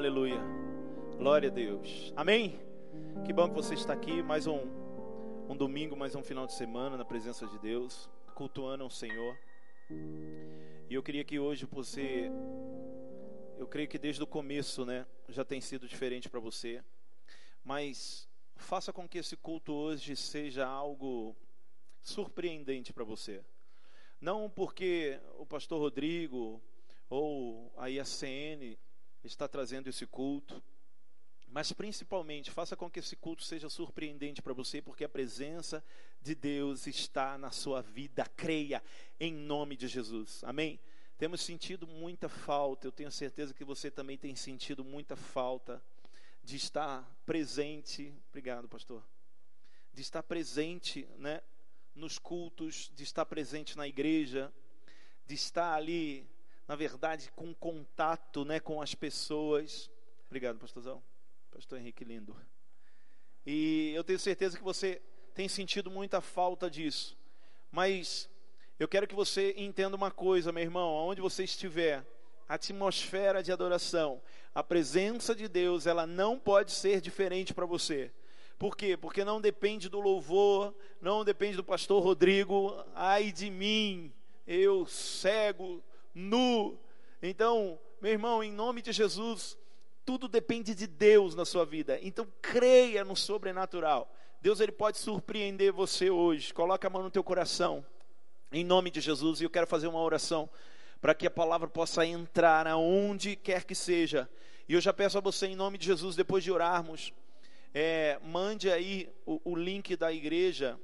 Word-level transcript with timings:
Aleluia. 0.00 0.40
Glória 1.18 1.50
a 1.50 1.52
Deus. 1.52 2.10
Amém? 2.16 2.58
Que 3.26 3.34
bom 3.34 3.50
que 3.50 3.54
você 3.54 3.74
está 3.74 3.92
aqui. 3.92 4.22
Mais 4.22 4.46
um, 4.46 4.62
um 5.46 5.54
domingo, 5.54 5.94
mais 5.94 6.14
um 6.14 6.22
final 6.22 6.46
de 6.46 6.54
semana 6.54 6.96
na 6.96 7.04
presença 7.04 7.46
de 7.46 7.58
Deus, 7.58 8.08
cultuando 8.34 8.86
o 8.86 8.90
Senhor. 8.90 9.38
E 10.88 10.94
eu 10.94 11.02
queria 11.02 11.22
que 11.22 11.38
hoje 11.38 11.66
você. 11.70 12.30
Eu 13.58 13.66
creio 13.66 13.86
que 13.86 13.98
desde 13.98 14.22
o 14.22 14.26
começo, 14.26 14.86
né, 14.86 15.04
já 15.28 15.44
tem 15.44 15.60
sido 15.60 15.86
diferente 15.86 16.30
para 16.30 16.40
você. 16.40 16.82
Mas 17.62 18.26
faça 18.56 18.94
com 18.94 19.06
que 19.06 19.18
esse 19.18 19.36
culto 19.36 19.74
hoje 19.74 20.16
seja 20.16 20.66
algo 20.66 21.36
surpreendente 22.00 22.90
para 22.90 23.04
você. 23.04 23.44
Não 24.18 24.48
porque 24.48 25.20
o 25.36 25.44
pastor 25.44 25.78
Rodrigo 25.78 26.58
ou 27.10 27.70
a 27.76 27.88
IACN 27.88 28.78
está 29.22 29.46
trazendo 29.46 29.88
esse 29.88 30.06
culto, 30.06 30.62
mas 31.48 31.72
principalmente 31.72 32.50
faça 32.50 32.76
com 32.76 32.88
que 32.88 33.00
esse 33.00 33.16
culto 33.16 33.42
seja 33.42 33.68
surpreendente 33.68 34.40
para 34.40 34.52
você, 34.52 34.80
porque 34.80 35.04
a 35.04 35.08
presença 35.08 35.84
de 36.22 36.34
Deus 36.34 36.86
está 36.86 37.36
na 37.36 37.50
sua 37.50 37.82
vida. 37.82 38.24
Creia 38.36 38.82
em 39.18 39.32
nome 39.32 39.76
de 39.76 39.88
Jesus. 39.88 40.42
Amém? 40.44 40.78
Temos 41.18 41.42
sentido 41.42 41.86
muita 41.86 42.28
falta, 42.28 42.86
eu 42.86 42.92
tenho 42.92 43.10
certeza 43.10 43.52
que 43.52 43.64
você 43.64 43.90
também 43.90 44.16
tem 44.16 44.34
sentido 44.34 44.84
muita 44.84 45.16
falta 45.16 45.82
de 46.42 46.56
estar 46.56 47.04
presente. 47.26 48.14
Obrigado, 48.28 48.68
pastor. 48.68 49.04
De 49.92 50.00
estar 50.00 50.22
presente, 50.22 51.06
né, 51.18 51.42
nos 51.94 52.18
cultos, 52.18 52.90
de 52.94 53.02
estar 53.02 53.26
presente 53.26 53.76
na 53.76 53.86
igreja, 53.86 54.52
de 55.26 55.34
estar 55.34 55.74
ali, 55.74 56.26
na 56.70 56.76
verdade, 56.76 57.32
com 57.34 57.52
contato, 57.52 58.44
né, 58.44 58.60
com 58.60 58.80
as 58.80 58.94
pessoas. 58.94 59.90
Obrigado, 60.28 60.56
pastorzão. 60.56 61.02
Pastor 61.50 61.80
Henrique 61.80 62.04
lindo. 62.04 62.36
E 63.44 63.90
eu 63.92 64.04
tenho 64.04 64.20
certeza 64.20 64.56
que 64.56 64.62
você 64.62 65.02
tem 65.34 65.48
sentido 65.48 65.90
muita 65.90 66.20
falta 66.20 66.70
disso. 66.70 67.18
Mas 67.72 68.30
eu 68.78 68.86
quero 68.86 69.08
que 69.08 69.16
você 69.16 69.52
entenda 69.56 69.96
uma 69.96 70.12
coisa, 70.12 70.52
meu 70.52 70.62
irmão, 70.62 70.90
aonde 70.96 71.20
você 71.20 71.42
estiver, 71.42 72.06
a 72.48 72.54
atmosfera 72.54 73.42
de 73.42 73.50
adoração, 73.50 74.22
a 74.54 74.62
presença 74.62 75.34
de 75.34 75.48
Deus, 75.48 75.88
ela 75.88 76.06
não 76.06 76.38
pode 76.38 76.70
ser 76.70 77.00
diferente 77.00 77.52
para 77.52 77.66
você. 77.66 78.12
Por 78.56 78.76
quê? 78.76 78.96
Porque 78.96 79.24
não 79.24 79.40
depende 79.40 79.88
do 79.88 79.98
louvor, 79.98 80.72
não 81.00 81.24
depende 81.24 81.56
do 81.56 81.64
pastor 81.64 82.00
Rodrigo, 82.00 82.80
ai 82.94 83.32
de 83.32 83.50
mim, 83.50 84.14
eu 84.46 84.86
cego, 84.86 85.82
nu. 86.14 86.78
Então, 87.22 87.78
meu 88.00 88.12
irmão, 88.12 88.42
em 88.42 88.52
nome 88.52 88.82
de 88.82 88.92
Jesus, 88.92 89.58
tudo 90.04 90.28
depende 90.28 90.74
de 90.74 90.86
Deus 90.86 91.34
na 91.34 91.44
sua 91.44 91.64
vida. 91.64 91.98
Então, 92.02 92.26
creia 92.40 93.04
no 93.04 93.16
sobrenatural. 93.16 94.12
Deus 94.40 94.60
ele 94.60 94.72
pode 94.72 94.98
surpreender 94.98 95.72
você 95.72 96.10
hoje. 96.10 96.54
Coloca 96.54 96.86
a 96.86 96.90
mão 96.90 97.02
no 97.02 97.10
teu 97.10 97.22
coração. 97.22 97.84
Em 98.52 98.64
nome 98.64 98.90
de 98.90 99.00
Jesus, 99.00 99.40
e 99.40 99.44
eu 99.44 99.50
quero 99.50 99.66
fazer 99.66 99.86
uma 99.86 100.00
oração 100.00 100.50
para 101.00 101.14
que 101.14 101.26
a 101.26 101.30
palavra 101.30 101.68
possa 101.68 102.04
entrar 102.04 102.66
aonde 102.66 103.36
quer 103.36 103.64
que 103.64 103.74
seja. 103.74 104.28
E 104.68 104.74
eu 104.74 104.80
já 104.80 104.92
peço 104.92 105.18
a 105.18 105.20
você, 105.20 105.46
em 105.46 105.56
nome 105.56 105.78
de 105.78 105.86
Jesus, 105.86 106.16
depois 106.16 106.44
de 106.44 106.50
orarmos, 106.50 107.12
é, 107.72 108.18
mande 108.22 108.70
aí 108.70 109.08
o, 109.24 109.40
o 109.52 109.56
link 109.56 109.96
da 109.96 110.12
igreja 110.12 110.78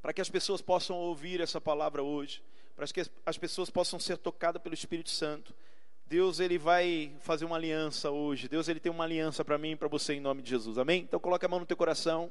para 0.00 0.12
que 0.12 0.20
as 0.20 0.30
pessoas 0.30 0.62
possam 0.62 0.96
ouvir 0.96 1.40
essa 1.40 1.60
palavra 1.60 2.02
hoje, 2.02 2.42
para 2.78 2.86
que 2.86 3.02
as 3.26 3.36
pessoas 3.36 3.68
possam 3.68 3.98
ser 3.98 4.16
tocadas 4.16 4.62
pelo 4.62 4.72
Espírito 4.72 5.10
Santo. 5.10 5.52
Deus 6.06 6.38
ele 6.38 6.56
vai 6.58 7.12
fazer 7.18 7.44
uma 7.44 7.56
aliança 7.56 8.08
hoje. 8.08 8.46
Deus 8.46 8.68
ele 8.68 8.78
tem 8.78 8.92
uma 8.92 9.02
aliança 9.02 9.44
para 9.44 9.58
mim 9.58 9.72
e 9.72 9.76
para 9.76 9.88
você 9.88 10.14
em 10.14 10.20
nome 10.20 10.42
de 10.42 10.50
Jesus. 10.50 10.78
Amém? 10.78 11.00
Então 11.02 11.18
coloca 11.18 11.44
a 11.44 11.48
mão 11.48 11.58
no 11.58 11.66
teu 11.66 11.76
coração. 11.76 12.30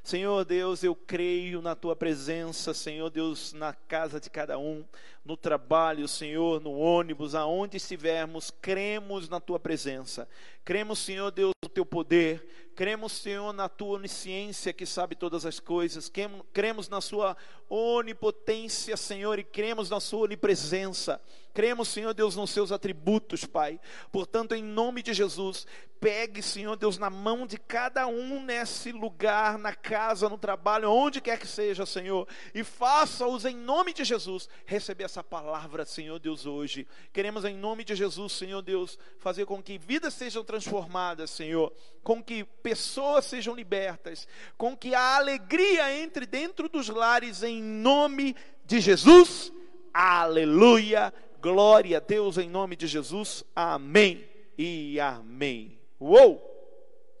Senhor 0.00 0.44
Deus, 0.44 0.84
eu 0.84 0.94
creio 0.94 1.60
na 1.60 1.74
tua 1.74 1.96
presença, 1.96 2.72
Senhor 2.72 3.10
Deus, 3.10 3.52
na 3.52 3.74
casa 3.74 4.20
de 4.20 4.30
cada 4.30 4.56
um, 4.56 4.84
no 5.24 5.36
trabalho, 5.36 6.06
Senhor, 6.06 6.60
no 6.60 6.70
ônibus, 6.70 7.34
aonde 7.34 7.76
estivermos, 7.76 8.52
cremos 8.62 9.28
na 9.28 9.40
tua 9.40 9.58
presença. 9.58 10.28
Cremos, 10.64 11.00
Senhor 11.00 11.32
Deus, 11.32 11.52
no 11.64 11.68
teu 11.68 11.84
poder. 11.84 12.69
Cremos, 12.74 13.12
Senhor, 13.12 13.52
na 13.52 13.68
tua 13.68 13.98
onisciência 13.98 14.72
que 14.72 14.86
sabe 14.86 15.14
todas 15.14 15.44
as 15.44 15.60
coisas. 15.60 16.10
Cremos 16.52 16.88
na 16.88 17.00
sua 17.00 17.36
onipotência, 17.68 18.96
Senhor, 18.96 19.38
e 19.38 19.44
cremos 19.44 19.90
na 19.90 20.00
sua 20.00 20.24
onipresença. 20.24 21.20
Cremos, 21.52 21.88
Senhor 21.88 22.14
Deus, 22.14 22.36
nos 22.36 22.50
seus 22.50 22.72
atributos, 22.72 23.44
Pai. 23.44 23.80
Portanto, 24.10 24.54
em 24.54 24.62
nome 24.62 25.02
de 25.02 25.12
Jesus, 25.12 25.66
pegue, 26.00 26.42
Senhor 26.42 26.76
Deus, 26.76 26.96
na 26.96 27.10
mão 27.10 27.46
de 27.46 27.58
cada 27.58 28.06
um 28.06 28.42
nesse 28.42 28.90
lugar, 28.90 29.58
na 29.58 29.74
casa, 29.74 30.28
no 30.28 30.38
trabalho, 30.38 30.90
onde 30.90 31.20
quer 31.20 31.38
que 31.38 31.46
seja, 31.46 31.84
Senhor, 31.84 32.26
e 32.54 32.64
faça-os 32.64 33.44
em 33.44 33.54
nome 33.54 33.92
de 33.92 34.04
Jesus 34.04 34.48
receber 34.64 35.04
essa 35.04 35.22
palavra, 35.22 35.84
Senhor 35.84 36.18
Deus, 36.18 36.46
hoje. 36.46 36.86
Queremos, 37.12 37.44
em 37.44 37.54
nome 37.54 37.84
de 37.84 37.94
Jesus, 37.94 38.32
Senhor 38.32 38.62
Deus, 38.62 38.98
fazer 39.18 39.44
com 39.44 39.62
que 39.62 39.76
vidas 39.76 40.14
sejam 40.14 40.42
transformadas, 40.42 41.30
Senhor, 41.30 41.72
com 42.02 42.22
que 42.22 42.44
pessoas 42.70 43.24
sejam 43.24 43.52
libertas, 43.52 44.28
com 44.56 44.76
que 44.76 44.94
a 44.94 45.16
alegria 45.16 45.92
entre 45.92 46.24
dentro 46.24 46.68
dos 46.68 46.88
lares, 46.88 47.42
em 47.42 47.60
nome 47.60 48.36
de 48.64 48.78
Jesus. 48.78 49.52
Aleluia. 49.92 51.12
Glória 51.42 51.96
a 51.96 52.00
Deus 52.00 52.38
em 52.38 52.48
nome 52.48 52.76
de 52.76 52.86
Jesus. 52.86 53.42
Amém 53.56 54.24
e 54.56 55.00
amém. 55.00 55.80
Uou! 55.98 56.40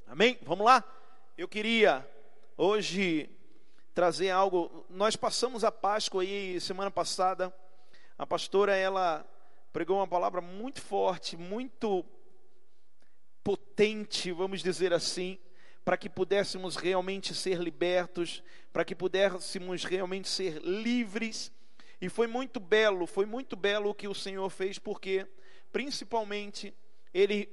Amém? 0.06 0.38
Vamos 0.42 0.64
lá? 0.64 0.84
Eu 1.36 1.48
queria 1.48 2.08
hoje 2.56 3.28
trazer 3.92 4.30
algo. 4.30 4.86
Nós 4.88 5.16
passamos 5.16 5.64
a 5.64 5.72
Páscoa 5.72 6.22
aí 6.22 6.60
semana 6.60 6.92
passada. 6.92 7.52
A 8.16 8.24
pastora 8.24 8.76
ela 8.76 9.26
pregou 9.72 9.96
uma 9.96 10.06
palavra 10.06 10.40
muito 10.40 10.80
forte, 10.80 11.36
muito 11.36 12.04
potente, 13.42 14.32
vamos 14.32 14.62
dizer 14.62 14.92
assim, 14.92 15.38
para 15.84 15.96
que 15.96 16.08
pudéssemos 16.08 16.76
realmente 16.76 17.34
ser 17.34 17.58
libertos, 17.58 18.42
para 18.72 18.84
que 18.84 18.94
pudéssemos 18.94 19.84
realmente 19.84 20.28
ser 20.28 20.60
livres 20.62 21.52
e 22.00 22.08
foi 22.08 22.26
muito 22.26 22.58
belo, 22.58 23.06
foi 23.06 23.26
muito 23.26 23.54
belo 23.54 23.90
o 23.90 23.94
que 23.94 24.08
o 24.08 24.14
Senhor 24.14 24.48
fez, 24.48 24.78
porque 24.78 25.26
principalmente 25.70 26.72
Ele 27.12 27.46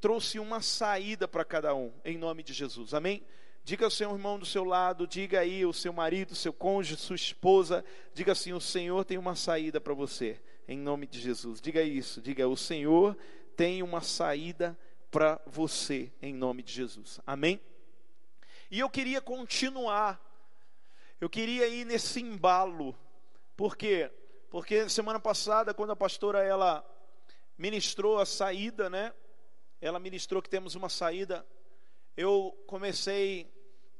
trouxe 0.00 0.40
uma 0.40 0.60
saída 0.60 1.28
para 1.28 1.44
cada 1.44 1.72
um, 1.74 1.92
em 2.04 2.18
nome 2.18 2.42
de 2.42 2.52
Jesus. 2.52 2.94
Amém? 2.94 3.22
Diga 3.62 3.84
ao 3.84 3.90
seu 3.92 4.10
irmão 4.10 4.40
do 4.40 4.44
seu 4.44 4.64
lado, 4.64 5.06
diga 5.06 5.38
aí 5.38 5.64
o 5.64 5.72
seu 5.72 5.92
marido, 5.92 6.34
seu 6.34 6.52
cônjuge, 6.52 7.00
sua 7.00 7.14
esposa, 7.14 7.84
diga 8.12 8.32
assim: 8.32 8.52
o 8.52 8.60
Senhor 8.60 9.04
tem 9.04 9.18
uma 9.18 9.36
saída 9.36 9.80
para 9.80 9.94
você, 9.94 10.40
em 10.66 10.76
nome 10.76 11.06
de 11.06 11.20
Jesus. 11.20 11.60
Diga 11.60 11.80
isso, 11.80 12.20
diga: 12.20 12.48
o 12.48 12.56
Senhor 12.56 13.16
tem 13.56 13.84
uma 13.84 14.00
saída 14.00 14.76
para 14.91 14.91
você, 15.46 16.12
em 16.20 16.32
nome 16.34 16.62
de 16.62 16.72
Jesus. 16.72 17.20
Amém? 17.26 17.60
E 18.70 18.80
eu 18.80 18.88
queria 18.88 19.20
continuar, 19.20 20.20
eu 21.20 21.28
queria 21.28 21.66
ir 21.68 21.84
nesse 21.84 22.20
embalo 22.20 22.96
por 23.56 23.76
quê? 23.76 24.10
Porque 24.50 24.88
semana 24.88 25.20
passada, 25.20 25.74
quando 25.74 25.92
a 25.92 25.96
pastora 25.96 26.42
ela 26.42 26.84
ministrou 27.56 28.18
a 28.18 28.26
saída, 28.26 28.88
né? 28.88 29.12
Ela 29.80 29.98
ministrou 29.98 30.42
que 30.42 30.48
temos 30.48 30.74
uma 30.74 30.88
saída. 30.88 31.46
Eu 32.16 32.56
comecei 32.66 33.48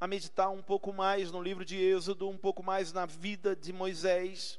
a 0.00 0.06
meditar 0.06 0.50
um 0.50 0.62
pouco 0.62 0.92
mais 0.92 1.30
no 1.30 1.42
livro 1.42 1.64
de 1.64 1.76
Êxodo, 1.76 2.28
um 2.28 2.36
pouco 2.36 2.62
mais 2.62 2.92
na 2.92 3.06
vida 3.06 3.54
de 3.54 3.72
Moisés. 3.72 4.58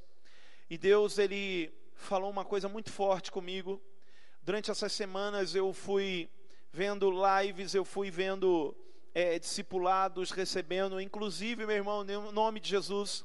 E 0.69 0.77
Deus 0.77 1.17
ele 1.17 1.73
falou 1.95 2.29
uma 2.29 2.45
coisa 2.45 2.69
muito 2.69 2.91
forte 2.91 3.31
comigo. 3.31 3.81
Durante 4.41 4.71
essas 4.71 4.93
semanas 4.93 5.53
eu 5.53 5.73
fui 5.73 6.29
vendo 6.73 7.09
lives, 7.09 7.73
eu 7.73 7.85
fui 7.85 8.11
vendo 8.11 8.75
é, 9.13 9.39
discipulados 9.39 10.31
recebendo, 10.31 10.99
inclusive, 10.99 11.65
meu 11.65 11.75
irmão, 11.75 12.03
em 12.03 12.31
nome 12.33 12.59
de 12.59 12.69
Jesus, 12.69 13.23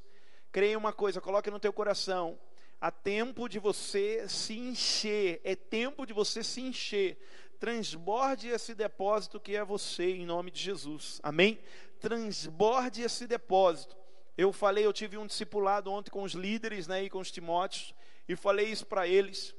Creia 0.50 0.78
uma 0.78 0.92
coisa, 0.92 1.20
coloque 1.20 1.50
no 1.50 1.60
teu 1.60 1.72
coração. 1.72 2.38
Há 2.80 2.90
tempo 2.90 3.48
de 3.48 3.58
você 3.58 4.26
se 4.28 4.58
encher, 4.58 5.40
é 5.44 5.54
tempo 5.54 6.06
de 6.06 6.12
você 6.12 6.42
se 6.42 6.60
encher. 6.60 7.18
Transborde 7.60 8.48
esse 8.48 8.74
depósito 8.74 9.40
que 9.40 9.56
é 9.56 9.64
você, 9.64 10.12
em 10.12 10.24
nome 10.24 10.50
de 10.50 10.60
Jesus. 10.60 11.20
Amém? 11.22 11.58
Transborde 12.00 13.02
esse 13.02 13.26
depósito. 13.26 13.96
Eu 14.36 14.52
falei, 14.52 14.86
eu 14.86 14.92
tive 14.92 15.18
um 15.18 15.26
discipulado 15.26 15.90
ontem 15.90 16.10
com 16.10 16.22
os 16.22 16.32
líderes 16.32 16.86
né, 16.86 17.02
e 17.02 17.10
com 17.10 17.18
os 17.18 17.30
Timóteos, 17.30 17.92
e 18.28 18.36
falei 18.36 18.66
isso 18.66 18.86
para 18.86 19.06
eles. 19.06 19.54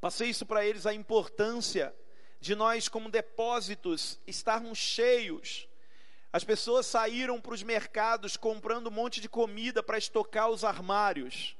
Passei 0.00 0.30
isso 0.30 0.46
para 0.46 0.64
eles, 0.64 0.86
a 0.86 0.94
importância 0.94 1.94
de 2.42 2.54
nós, 2.54 2.88
como 2.88 3.10
depósitos, 3.10 4.20
estarmos 4.26 4.76
cheios 4.76 5.66
as 6.32 6.44
pessoas 6.44 6.86
saíram 6.86 7.38
para 7.38 7.52
os 7.52 7.62
mercados 7.62 8.38
comprando 8.38 8.86
um 8.86 8.90
monte 8.90 9.20
de 9.20 9.28
comida 9.28 9.82
para 9.82 9.98
estocar 9.98 10.48
os 10.48 10.64
armários. 10.64 11.54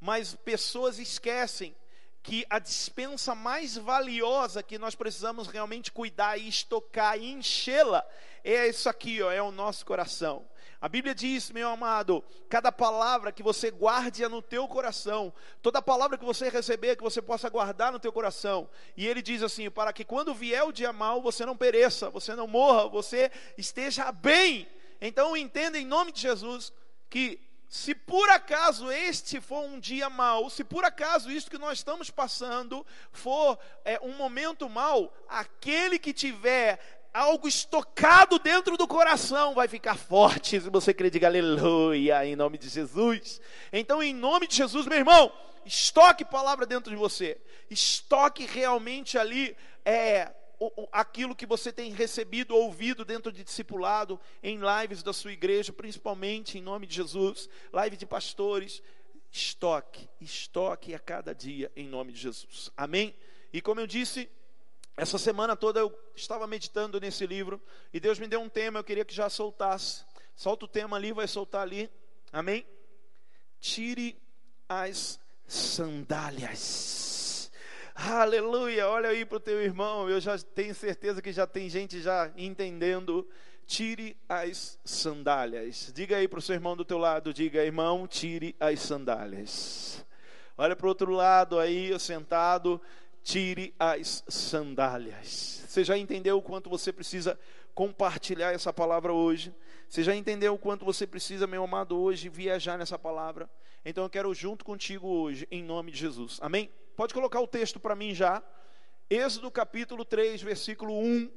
Mas 0.00 0.34
pessoas 0.34 0.98
esquecem 0.98 1.76
que 2.20 2.44
a 2.50 2.58
dispensa 2.58 3.36
mais 3.36 3.76
valiosa 3.76 4.64
que 4.64 4.78
nós 4.78 4.96
precisamos 4.96 5.46
realmente 5.46 5.92
cuidar 5.92 6.36
e 6.36 6.48
estocar 6.48 7.16
e 7.16 7.30
enchê-la 7.30 8.04
é 8.42 8.66
isso 8.66 8.88
aqui, 8.88 9.22
ó, 9.22 9.30
é 9.30 9.40
o 9.40 9.52
nosso 9.52 9.86
coração. 9.86 10.44
A 10.80 10.88
Bíblia 10.88 11.14
diz, 11.14 11.50
meu 11.50 11.68
amado, 11.68 12.22
cada 12.48 12.70
palavra 12.70 13.32
que 13.32 13.42
você 13.42 13.70
guarde 13.70 14.26
no 14.28 14.42
teu 14.42 14.68
coração, 14.68 15.32
toda 15.62 15.80
palavra 15.80 16.18
que 16.18 16.24
você 16.24 16.48
receber, 16.48 16.96
que 16.96 17.02
você 17.02 17.22
possa 17.22 17.48
guardar 17.48 17.92
no 17.92 17.98
teu 17.98 18.12
coração. 18.12 18.68
E 18.96 19.06
ele 19.06 19.22
diz 19.22 19.42
assim: 19.42 19.70
para 19.70 19.92
que 19.92 20.04
quando 20.04 20.34
vier 20.34 20.64
o 20.64 20.72
dia 20.72 20.92
mal, 20.92 21.22
você 21.22 21.46
não 21.46 21.56
pereça, 21.56 22.10
você 22.10 22.34
não 22.34 22.46
morra, 22.46 22.88
você 22.88 23.30
esteja 23.56 24.10
bem. 24.12 24.68
Então 25.00 25.36
entenda 25.36 25.78
em 25.78 25.86
nome 25.86 26.12
de 26.12 26.20
Jesus 26.20 26.72
que 27.10 27.40
se 27.68 27.94
por 27.94 28.30
acaso 28.30 28.90
este 28.90 29.40
for 29.40 29.64
um 29.64 29.80
dia 29.80 30.08
mau, 30.08 30.48
se 30.48 30.62
por 30.62 30.84
acaso 30.84 31.30
isto 31.30 31.50
que 31.50 31.58
nós 31.58 31.78
estamos 31.78 32.08
passando 32.08 32.86
for 33.10 33.58
é, 33.84 33.98
um 34.00 34.12
momento 34.12 34.68
mau, 34.68 35.12
aquele 35.28 35.98
que 35.98 36.12
tiver 36.12 37.03
algo 37.14 37.46
estocado 37.46 38.40
dentro 38.40 38.76
do 38.76 38.88
coração 38.88 39.54
vai 39.54 39.68
ficar 39.68 39.96
forte. 39.96 40.60
Se 40.60 40.68
você 40.68 40.92
crer, 40.92 41.12
diga 41.12 41.28
aleluia, 41.28 42.26
em 42.26 42.34
nome 42.34 42.58
de 42.58 42.68
Jesus. 42.68 43.40
Então, 43.72 44.02
em 44.02 44.12
nome 44.12 44.48
de 44.48 44.56
Jesus, 44.56 44.84
meu 44.84 44.98
irmão, 44.98 45.32
estoque 45.64 46.24
palavra 46.24 46.66
dentro 46.66 46.90
de 46.90 46.96
você. 46.96 47.40
Estoque 47.70 48.44
realmente 48.44 49.16
ali 49.16 49.56
é, 49.84 50.32
aquilo 50.90 51.36
que 51.36 51.46
você 51.46 51.72
tem 51.72 51.92
recebido, 51.92 52.56
ouvido 52.56 53.04
dentro 53.04 53.30
de 53.30 53.44
discipulado, 53.44 54.18
em 54.42 54.58
lives 54.58 55.04
da 55.04 55.12
sua 55.12 55.32
igreja, 55.32 55.72
principalmente 55.72 56.58
em 56.58 56.62
nome 56.62 56.84
de 56.84 56.96
Jesus, 56.96 57.48
live 57.72 57.96
de 57.96 58.06
pastores. 58.06 58.82
Estoque, 59.30 60.08
estoque 60.20 60.94
a 60.94 60.98
cada 60.98 61.32
dia 61.32 61.70
em 61.76 61.86
nome 61.86 62.12
de 62.12 62.20
Jesus. 62.20 62.72
Amém? 62.76 63.14
E 63.52 63.60
como 63.60 63.80
eu 63.80 63.86
disse, 63.86 64.28
essa 64.96 65.18
semana 65.18 65.56
toda 65.56 65.80
eu 65.80 65.92
estava 66.14 66.46
meditando 66.46 67.00
nesse 67.00 67.26
livro 67.26 67.60
e 67.92 67.98
Deus 67.98 68.18
me 68.18 68.28
deu 68.28 68.40
um 68.40 68.48
tema, 68.48 68.78
eu 68.78 68.84
queria 68.84 69.04
que 69.04 69.14
já 69.14 69.28
soltasse. 69.28 70.04
Solta 70.36 70.64
o 70.64 70.68
tema 70.68 70.96
ali, 70.96 71.12
vai 71.12 71.26
soltar 71.26 71.62
ali. 71.62 71.90
Amém? 72.32 72.64
Tire 73.60 74.16
as 74.68 75.18
sandálias. 75.46 77.50
Aleluia! 77.94 78.88
Olha 78.88 79.10
aí 79.10 79.24
para 79.24 79.36
o 79.36 79.40
teu 79.40 79.62
irmão, 79.62 80.08
eu 80.08 80.20
já 80.20 80.36
tenho 80.38 80.74
certeza 80.74 81.22
que 81.22 81.32
já 81.32 81.46
tem 81.46 81.68
gente 81.68 82.00
já 82.00 82.32
entendendo. 82.36 83.28
Tire 83.66 84.16
as 84.28 84.78
sandálias. 84.84 85.90
Diga 85.94 86.18
aí 86.18 86.28
para 86.28 86.38
o 86.38 86.42
seu 86.42 86.54
irmão 86.54 86.76
do 86.76 86.84
teu 86.84 86.98
lado, 86.98 87.32
diga, 87.32 87.64
irmão, 87.64 88.06
tire 88.06 88.54
as 88.60 88.80
sandálias. 88.80 90.04
Olha 90.56 90.76
para 90.76 90.86
o 90.86 90.88
outro 90.88 91.12
lado 91.12 91.58
aí, 91.58 91.98
sentado 91.98 92.80
tire 93.24 93.74
as 93.78 94.22
sandálias. 94.28 95.64
Você 95.66 95.82
já 95.82 95.96
entendeu 95.96 96.36
o 96.36 96.42
quanto 96.42 96.68
você 96.68 96.92
precisa 96.92 97.38
compartilhar 97.74 98.52
essa 98.52 98.72
palavra 98.72 99.12
hoje? 99.12 99.52
Você 99.88 100.04
já 100.04 100.14
entendeu 100.14 100.54
o 100.54 100.58
quanto 100.58 100.84
você 100.84 101.06
precisa, 101.06 101.46
meu 101.46 101.64
amado, 101.64 101.98
hoje 101.98 102.28
viajar 102.28 102.78
nessa 102.78 102.98
palavra? 102.98 103.50
Então 103.82 104.04
eu 104.04 104.10
quero 104.10 104.32
junto 104.34 104.64
contigo 104.64 105.08
hoje, 105.08 105.48
em 105.50 105.64
nome 105.64 105.90
de 105.90 105.98
Jesus. 105.98 106.38
Amém? 106.42 106.70
Pode 106.94 107.14
colocar 107.14 107.40
o 107.40 107.46
texto 107.46 107.80
para 107.80 107.96
mim 107.96 108.14
já. 108.14 108.42
Êxodo 109.08 109.50
capítulo 109.50 110.04
3, 110.04 110.42
versículo 110.42 110.94
1. 110.94 111.30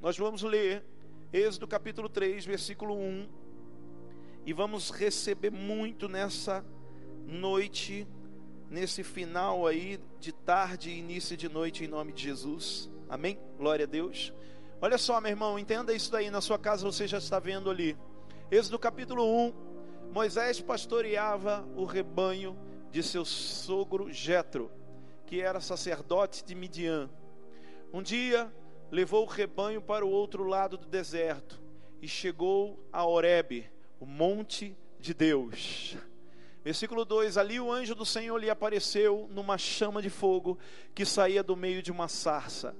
Nós 0.00 0.16
vamos 0.16 0.42
ler 0.42 0.84
Êxodo 1.32 1.66
capítulo 1.66 2.08
3, 2.08 2.44
versículo 2.44 2.94
1. 2.96 3.28
E 4.46 4.52
vamos 4.52 4.90
receber 4.90 5.50
muito 5.50 6.08
nessa 6.08 6.64
noite 7.26 8.06
nesse 8.72 9.04
final 9.04 9.66
aí 9.66 10.00
de 10.18 10.32
tarde 10.32 10.88
e 10.88 10.98
início 10.98 11.36
de 11.36 11.46
noite 11.46 11.84
em 11.84 11.88
nome 11.88 12.10
de 12.10 12.22
Jesus. 12.22 12.90
Amém? 13.06 13.38
Glória 13.58 13.84
a 13.84 13.86
Deus. 13.86 14.32
Olha 14.80 14.96
só, 14.96 15.20
meu 15.20 15.30
irmão, 15.30 15.58
entenda 15.58 15.92
isso 15.92 16.10
daí. 16.10 16.30
Na 16.30 16.40
sua 16.40 16.58
casa 16.58 16.82
você 16.82 17.06
já 17.06 17.18
está 17.18 17.38
vendo 17.38 17.68
ali. 17.68 17.94
Êxodo 18.50 18.78
capítulo 18.78 19.24
1. 19.46 19.52
Moisés 20.10 20.60
pastoreava 20.62 21.68
o 21.76 21.84
rebanho 21.84 22.56
de 22.90 23.02
seu 23.02 23.26
sogro 23.26 24.10
Jetro, 24.10 24.70
que 25.26 25.42
era 25.42 25.60
sacerdote 25.60 26.42
de 26.42 26.54
Midian. 26.54 27.10
Um 27.92 28.02
dia 28.02 28.50
levou 28.90 29.24
o 29.24 29.28
rebanho 29.28 29.82
para 29.82 30.04
o 30.04 30.10
outro 30.10 30.44
lado 30.44 30.78
do 30.78 30.86
deserto 30.86 31.60
e 32.00 32.08
chegou 32.08 32.82
a 32.90 33.04
Horebe, 33.04 33.70
o 34.00 34.06
monte 34.06 34.74
de 34.98 35.12
Deus. 35.12 35.96
Versículo 36.64 37.04
2: 37.04 37.36
Ali 37.36 37.58
o 37.58 37.72
anjo 37.72 37.94
do 37.94 38.06
Senhor 38.06 38.38
lhe 38.38 38.50
apareceu 38.50 39.28
numa 39.32 39.58
chama 39.58 40.00
de 40.00 40.10
fogo 40.10 40.58
que 40.94 41.04
saía 41.04 41.42
do 41.42 41.56
meio 41.56 41.82
de 41.82 41.90
uma 41.90 42.08
sarça. 42.08 42.74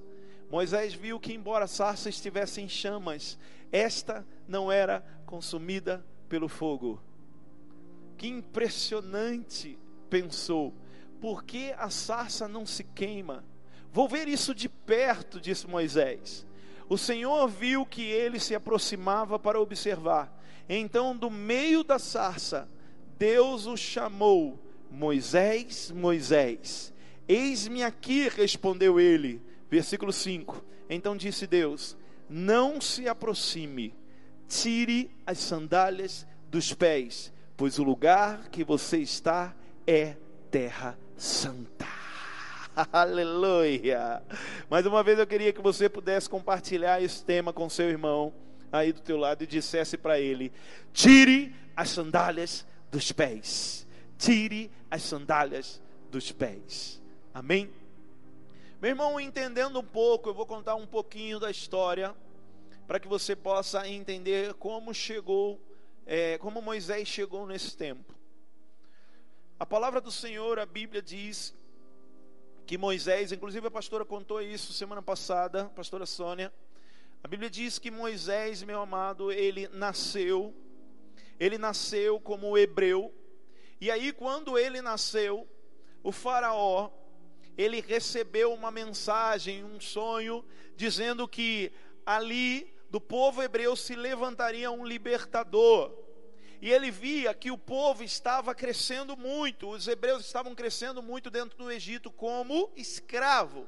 Moisés 0.49 0.93
viu 0.93 1.19
que, 1.19 1.33
embora 1.33 1.65
a 1.65 1.67
sarça 1.67 2.09
estivesse 2.09 2.61
em 2.61 2.69
chamas, 2.69 3.37
esta 3.71 4.25
não 4.47 4.71
era 4.71 5.03
consumida 5.25 6.05
pelo 6.29 6.47
fogo. 6.47 7.01
Que 8.17 8.27
impressionante, 8.27 9.77
pensou. 10.09 10.73
Por 11.19 11.43
que 11.43 11.73
a 11.77 11.89
sarça 11.89 12.47
não 12.47 12.65
se 12.65 12.83
queima? 12.83 13.43
Vou 13.91 14.07
ver 14.07 14.27
isso 14.27 14.53
de 14.53 14.69
perto, 14.69 15.41
disse 15.41 15.67
Moisés. 15.67 16.45
O 16.87 16.97
Senhor 16.97 17.47
viu 17.47 17.85
que 17.85 18.03
ele 18.03 18.39
se 18.39 18.53
aproximava 18.53 19.39
para 19.39 19.59
observar. 19.59 20.31
Então, 20.69 21.15
do 21.15 21.29
meio 21.29 21.83
da 21.83 21.97
sarça, 21.97 22.69
Deus 23.23 23.67
o 23.67 23.77
chamou: 23.77 24.59
Moisés, 24.91 25.89
Moisés. 25.91 26.93
Eis-me 27.25 27.81
aqui, 27.81 28.27
respondeu 28.27 28.99
ele. 28.99 29.41
Versículo 29.71 30.11
5. 30.11 30.61
Então 30.89 31.15
disse 31.15 31.47
Deus: 31.47 31.95
Não 32.29 32.81
se 32.81 33.07
aproxime, 33.07 33.95
tire 34.45 35.09
as 35.25 35.37
sandálias 35.37 36.27
dos 36.49 36.73
pés, 36.73 37.31
pois 37.55 37.79
o 37.79 37.83
lugar 37.83 38.49
que 38.49 38.61
você 38.61 38.97
está 38.97 39.55
é 39.87 40.17
terra 40.51 40.99
santa. 41.15 41.87
Aleluia! 42.91 44.21
Mais 44.69 44.85
uma 44.85 45.01
vez 45.01 45.17
eu 45.17 45.25
queria 45.25 45.53
que 45.53 45.61
você 45.61 45.87
pudesse 45.87 46.29
compartilhar 46.29 47.01
esse 47.01 47.23
tema 47.23 47.53
com 47.53 47.69
seu 47.69 47.89
irmão 47.89 48.33
aí 48.69 48.91
do 48.91 48.99
teu 48.99 49.15
lado 49.15 49.45
e 49.45 49.47
dissesse 49.47 49.95
para 49.95 50.19
ele: 50.19 50.51
tire 50.91 51.55
as 51.73 51.87
sandálias 51.87 52.65
dos 52.93 53.11
pés. 53.11 53.87
Tire 54.19 54.71
as 54.89 55.01
sandálias 55.01 55.81
dos 56.11 56.31
pés. 56.31 57.01
Amém? 57.33 57.73
Meu 58.79 58.91
irmão, 58.91 59.19
entendendo 59.19 59.79
um 59.79 59.83
pouco, 59.83 60.29
eu 60.29 60.33
vou 60.33 60.45
contar 60.45 60.75
um 60.75 60.85
pouquinho 60.85 61.39
da 61.39 61.49
história 61.49 62.15
para 62.85 62.99
que 62.99 63.07
você 63.07 63.35
possa 63.35 63.87
entender 63.87 64.53
como 64.55 64.93
chegou, 64.93 65.59
é, 66.05 66.37
como 66.37 66.61
Moisés 66.61 67.07
chegou 67.07 67.47
nesse 67.47 67.75
tempo. 67.75 68.13
A 69.59 69.65
palavra 69.65 69.99
do 69.99 70.11
Senhor, 70.11 70.59
a 70.59 70.65
Bíblia 70.65 71.01
diz 71.01 71.55
que 72.67 72.77
Moisés, 72.77 73.31
inclusive 73.31 73.65
a 73.65 73.71
pastora 73.71 74.05
contou 74.05 74.39
isso 74.39 74.71
semana 74.71 75.01
passada, 75.01 75.65
pastora 75.75 76.05
Sônia. 76.05 76.53
A 77.23 77.27
Bíblia 77.27 77.49
diz 77.49 77.79
que 77.79 77.89
Moisés, 77.89 78.61
meu 78.61 78.79
amado, 78.81 79.31
ele 79.31 79.67
nasceu 79.69 80.53
ele 81.39 81.57
nasceu 81.57 82.19
como 82.19 82.57
hebreu. 82.57 83.13
E 83.79 83.91
aí, 83.91 84.11
quando 84.11 84.57
ele 84.57 84.81
nasceu, 84.81 85.47
o 86.01 86.11
Faraó, 86.11 86.91
ele 87.57 87.81
recebeu 87.81 88.53
uma 88.53 88.71
mensagem, 88.71 89.63
um 89.63 89.79
sonho, 89.79 90.43
dizendo 90.75 91.27
que 91.27 91.71
ali 92.05 92.73
do 92.89 92.99
povo 92.99 93.41
hebreu 93.41 93.75
se 93.75 93.95
levantaria 93.95 94.69
um 94.71 94.85
libertador. 94.85 95.91
E 96.61 96.71
ele 96.71 96.89
via 96.89 97.33
que 97.33 97.51
o 97.51 97.57
povo 97.57 98.03
estava 98.03 98.55
crescendo 98.55 99.17
muito, 99.17 99.69
os 99.69 99.87
hebreus 99.87 100.25
estavam 100.25 100.55
crescendo 100.55 101.01
muito 101.01 101.29
dentro 101.29 101.57
do 101.57 101.69
Egito 101.69 102.09
como 102.09 102.71
escravo. 102.75 103.67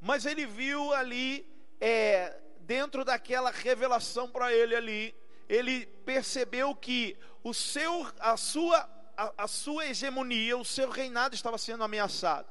Mas 0.00 0.24
ele 0.24 0.46
viu 0.46 0.92
ali, 0.92 1.44
é, 1.80 2.38
dentro 2.60 3.04
daquela 3.04 3.50
revelação 3.50 4.28
para 4.28 4.54
ele 4.54 4.76
ali, 4.76 5.14
ele 5.50 5.84
percebeu 6.06 6.72
que 6.76 7.16
o 7.42 7.52
seu, 7.52 8.06
a, 8.20 8.36
sua, 8.36 8.78
a, 9.16 9.32
a 9.36 9.48
sua 9.48 9.84
hegemonia, 9.84 10.56
o 10.56 10.64
seu 10.64 10.88
reinado 10.88 11.34
estava 11.34 11.58
sendo 11.58 11.82
ameaçado. 11.82 12.46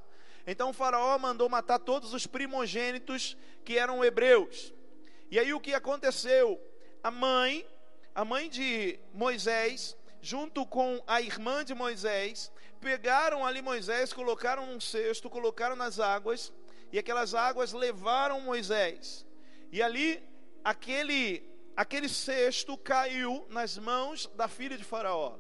Então 0.45 0.71
o 0.71 0.73
faraó 0.73 1.17
mandou 1.17 1.47
matar 1.47 1.79
todos 1.79 2.13
os 2.13 2.27
primogênitos 2.27 3.37
que 3.63 3.77
eram 3.77 4.03
hebreus. 4.03 4.73
E 5.31 5.39
aí 5.39 5.53
o 5.53 5.61
que 5.61 5.73
aconteceu? 5.73 6.59
A 7.01 7.09
mãe, 7.09 7.65
a 8.13 8.25
mãe 8.25 8.49
de 8.49 8.99
Moisés, 9.13 9.95
junto 10.21 10.65
com 10.65 11.01
a 11.07 11.21
irmã 11.21 11.63
de 11.63 11.73
Moisés, 11.73 12.51
pegaram 12.81 13.45
ali 13.45 13.61
Moisés, 13.61 14.11
colocaram 14.11 14.65
num 14.65 14.79
cesto, 14.81 15.29
colocaram 15.29 15.77
nas 15.77 16.01
águas, 16.01 16.51
e 16.91 16.99
aquelas 16.99 17.33
águas 17.33 17.71
levaram 17.71 18.41
Moisés. 18.41 19.25
E 19.71 19.81
ali 19.81 20.21
aquele 20.65 21.48
aquele 21.79 22.09
cesto 22.09 22.77
caiu 22.77 23.48
nas 23.50 23.77
mãos 23.77 24.29
da 24.36 24.50
filha 24.50 24.77
de 24.77 24.83
Faraó. 24.83 25.38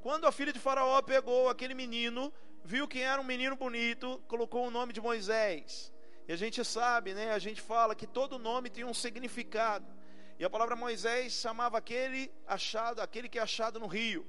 Quando 0.00 0.24
a 0.24 0.30
filha 0.30 0.52
de 0.52 0.60
Faraó 0.60 1.02
pegou 1.02 1.48
aquele 1.48 1.74
menino, 1.74 2.32
viu 2.64 2.86
que 2.86 3.00
era 3.00 3.20
um 3.20 3.24
menino 3.24 3.56
bonito, 3.56 4.22
colocou 4.28 4.64
o 4.64 4.70
nome 4.70 4.92
de 4.92 5.00
Moisés. 5.00 5.92
E 6.28 6.32
a 6.32 6.36
gente 6.36 6.64
sabe, 6.64 7.14
né? 7.14 7.32
A 7.32 7.40
gente 7.40 7.60
fala 7.60 7.96
que 7.96 8.06
todo 8.06 8.38
nome 8.38 8.70
tem 8.70 8.84
um 8.84 8.94
significado. 8.94 9.92
E 10.38 10.44
a 10.44 10.48
palavra 10.48 10.76
Moisés 10.76 11.32
chamava 11.32 11.78
aquele 11.78 12.30
achado, 12.46 13.02
aquele 13.02 13.28
que 13.28 13.40
é 13.40 13.42
achado 13.42 13.80
no 13.80 13.88
rio. 13.88 14.24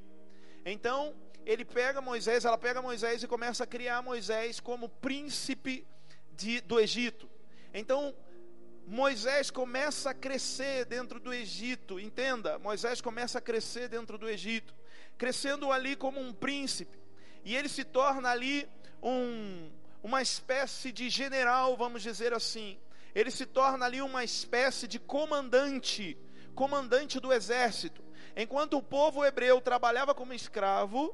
Então, 0.66 1.16
ele 1.46 1.64
pega 1.64 2.02
Moisés, 2.02 2.46
ela 2.46 2.58
pega 2.58 2.82
Moisés 2.82 3.22
e 3.22 3.28
começa 3.28 3.64
a 3.64 3.68
criar 3.68 4.02
Moisés 4.02 4.60
como 4.60 4.90
príncipe 4.90 5.86
de, 6.32 6.62
do 6.62 6.80
Egito. 6.80 7.30
Então, 7.76 8.16
Moisés 8.88 9.52
começa 9.52 10.12
a 10.12 10.14
crescer 10.14 10.86
dentro 10.86 11.20
do 11.20 11.34
Egito, 11.34 12.00
entenda, 12.00 12.58
Moisés 12.58 13.02
começa 13.02 13.38
a 13.38 13.42
crescer 13.42 13.90
dentro 13.90 14.18
do 14.18 14.30
Egito, 14.30 14.74
crescendo 15.18 15.74
ali 15.74 15.94
como 15.94 16.22
um 16.22 16.32
príncipe, 16.32 16.98
e 17.44 17.54
ele 17.54 17.68
se 17.68 17.84
torna 17.84 18.30
ali 18.30 18.66
um, 19.04 19.70
uma 20.02 20.22
espécie 20.22 20.94
de 20.94 21.10
general, 21.10 21.76
vamos 21.76 22.02
dizer 22.02 22.34
assim. 22.34 22.80
Ele 23.14 23.30
se 23.30 23.46
torna 23.46 23.86
ali 23.86 24.02
uma 24.02 24.24
espécie 24.24 24.88
de 24.88 25.00
comandante, 25.00 26.18
comandante 26.56 27.20
do 27.20 27.34
exército. 27.34 28.02
Enquanto 28.38 28.78
o 28.78 28.84
povo 28.84 29.26
hebreu 29.26 29.60
trabalhava 29.60 30.16
como 30.16 30.34
escravo, 30.34 31.14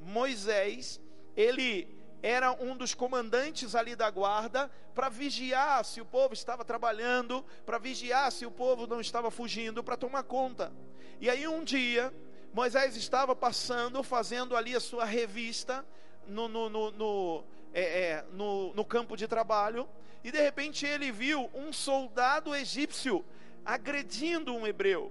Moisés, 0.00 1.00
ele 1.36 1.86
era 2.22 2.52
um 2.52 2.76
dos 2.76 2.94
comandantes 2.94 3.74
ali 3.74 3.96
da 3.96 4.08
guarda 4.08 4.70
para 4.94 5.08
vigiar 5.08 5.84
se 5.84 6.00
o 6.00 6.04
povo 6.04 6.32
estava 6.32 6.64
trabalhando, 6.64 7.44
para 7.66 7.78
vigiar 7.78 8.30
se 8.30 8.46
o 8.46 8.50
povo 8.50 8.86
não 8.86 9.00
estava 9.00 9.30
fugindo, 9.30 9.82
para 9.82 9.96
tomar 9.96 10.22
conta. 10.22 10.72
E 11.20 11.28
aí 11.28 11.48
um 11.48 11.64
dia, 11.64 12.14
Moisés 12.54 12.96
estava 12.96 13.34
passando, 13.34 14.02
fazendo 14.02 14.56
ali 14.56 14.76
a 14.76 14.80
sua 14.80 15.04
revista 15.04 15.84
no, 16.26 16.46
no, 16.46 16.68
no, 16.68 16.90
no 16.92 17.44
é, 17.74 17.82
é, 17.82 18.24
no, 18.32 18.72
no 18.74 18.84
campo 18.84 19.16
de 19.16 19.26
trabalho, 19.26 19.88
e 20.22 20.30
de 20.30 20.40
repente 20.40 20.86
ele 20.86 21.10
viu 21.10 21.50
um 21.54 21.72
soldado 21.72 22.54
egípcio 22.54 23.24
agredindo 23.64 24.54
um 24.54 24.66
hebreu. 24.66 25.10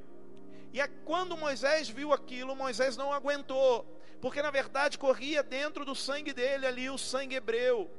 E 0.74 0.80
quando 1.04 1.36
Moisés 1.36 1.90
viu 1.90 2.14
aquilo, 2.14 2.56
Moisés 2.56 2.96
não 2.96 3.12
aguentou, 3.12 3.86
porque 4.22 4.42
na 4.42 4.52
verdade 4.52 4.98
corria 4.98 5.42
dentro 5.42 5.84
do 5.84 5.96
sangue 5.96 6.32
dele 6.32 6.68
ali 6.68 6.90
o 6.90 6.98
sangue 6.98 7.36
hebreu. 7.36 7.90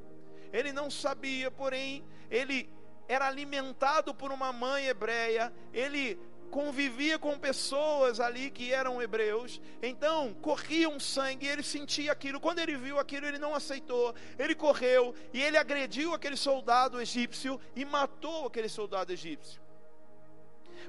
Ele 0.52 0.73
não 0.73 0.91
sabia, 0.91 1.50
porém, 1.50 2.05
ele 2.31 2.71
era 3.09 3.26
alimentado 3.26 4.14
por 4.14 4.31
uma 4.31 4.52
mãe 4.52 4.87
hebreia, 4.87 5.52
ele 5.73 6.19
convivia 6.50 7.19
com 7.19 7.38
pessoas 7.38 8.21
ali 8.21 8.50
que 8.50 8.73
eram 8.73 9.00
hebreus, 9.00 9.59
então 9.83 10.35
corria 10.35 10.88
um 10.88 11.00
sangue, 11.00 11.47
ele 11.47 11.62
sentia 11.62 12.12
aquilo. 12.12 12.38
Quando 12.38 12.59
ele 12.59 12.76
viu 12.76 12.99
aquilo, 12.99 13.26
ele 13.26 13.38
não 13.38 13.55
aceitou. 13.55 14.14
Ele 14.38 14.55
correu 14.55 15.14
e 15.33 15.43
ele 15.43 15.57
agrediu 15.57 16.12
aquele 16.12 16.37
soldado 16.37 17.00
egípcio 17.00 17.59
e 17.75 17.85
matou 17.85 18.47
aquele 18.47 18.69
soldado 18.69 19.12
egípcio. 19.12 19.61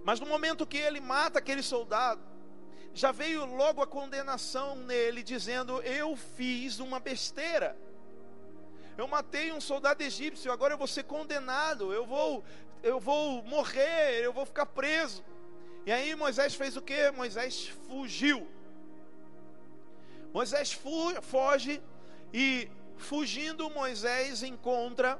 Mas 0.03 0.19
no 0.19 0.25
momento 0.25 0.67
que 0.67 0.77
ele 0.77 0.99
mata 0.99 1.39
aquele 1.39 1.63
soldado, 1.63 2.21
já 2.93 3.11
veio 3.11 3.45
logo 3.45 3.81
a 3.81 3.87
condenação 3.87 4.75
nele, 4.75 5.23
dizendo: 5.23 5.81
Eu 5.81 6.15
fiz 6.15 6.79
uma 6.79 6.99
besteira. 6.99 7.75
Eu 8.97 9.07
matei 9.07 9.51
um 9.51 9.59
soldado 9.59 10.03
egípcio, 10.03 10.51
agora 10.51 10.75
eu 10.75 10.77
vou 10.77 10.85
ser 10.85 11.03
condenado, 11.03 11.91
eu 11.91 12.05
vou, 12.05 12.43
eu 12.83 12.99
vou 12.99 13.41
morrer, 13.43 14.21
eu 14.21 14.31
vou 14.31 14.45
ficar 14.45 14.67
preso. 14.67 15.23
E 15.85 15.91
aí 15.91 16.15
Moisés 16.15 16.53
fez 16.53 16.77
o 16.77 16.81
que? 16.81 17.09
Moisés 17.11 17.69
fugiu. 17.87 18.47
Moisés 20.31 20.71
fu 20.71 21.21
foge 21.21 21.81
e 22.31 22.69
fugindo 22.97 23.69
Moisés 23.69 24.43
encontra 24.43 25.19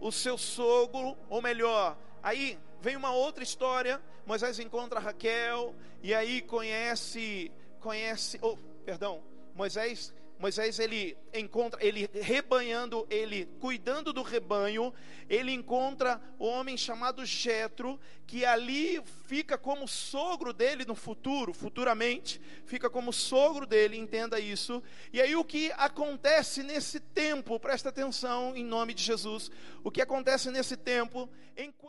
o 0.00 0.12
seu 0.12 0.38
sogro, 0.38 1.16
ou 1.28 1.42
melhor, 1.42 1.98
aí 2.22 2.58
vem 2.80 2.96
uma 2.96 3.10
outra 3.10 3.42
história. 3.42 4.00
Moisés 4.28 4.58
encontra 4.58 5.00
Raquel 5.00 5.74
e 6.02 6.12
aí 6.12 6.42
conhece, 6.42 7.50
conhece, 7.80 8.38
oh, 8.42 8.58
perdão, 8.84 9.22
Moisés 9.54 10.12
Moisés 10.38 10.78
ele 10.78 11.18
encontra, 11.34 11.84
ele 11.84 12.08
rebanhando, 12.12 13.04
ele 13.10 13.46
cuidando 13.58 14.12
do 14.12 14.22
rebanho, 14.22 14.94
ele 15.28 15.50
encontra 15.50 16.22
o 16.38 16.46
homem 16.46 16.76
chamado 16.76 17.26
Jetro, 17.26 17.98
que 18.24 18.44
ali 18.44 19.02
fica 19.26 19.58
como 19.58 19.88
sogro 19.88 20.52
dele 20.52 20.84
no 20.84 20.94
futuro, 20.94 21.52
futuramente, 21.52 22.40
fica 22.66 22.88
como 22.88 23.12
sogro 23.12 23.66
dele, 23.66 23.96
entenda 23.96 24.38
isso. 24.38 24.80
E 25.12 25.20
aí 25.20 25.34
o 25.34 25.44
que 25.44 25.72
acontece 25.72 26.62
nesse 26.62 27.00
tempo, 27.00 27.58
presta 27.58 27.88
atenção 27.88 28.54
em 28.54 28.64
nome 28.64 28.94
de 28.94 29.02
Jesus. 29.02 29.50
O 29.82 29.90
que 29.90 30.00
acontece 30.00 30.52
nesse 30.52 30.76
tempo, 30.76 31.28
enquanto 31.56 31.87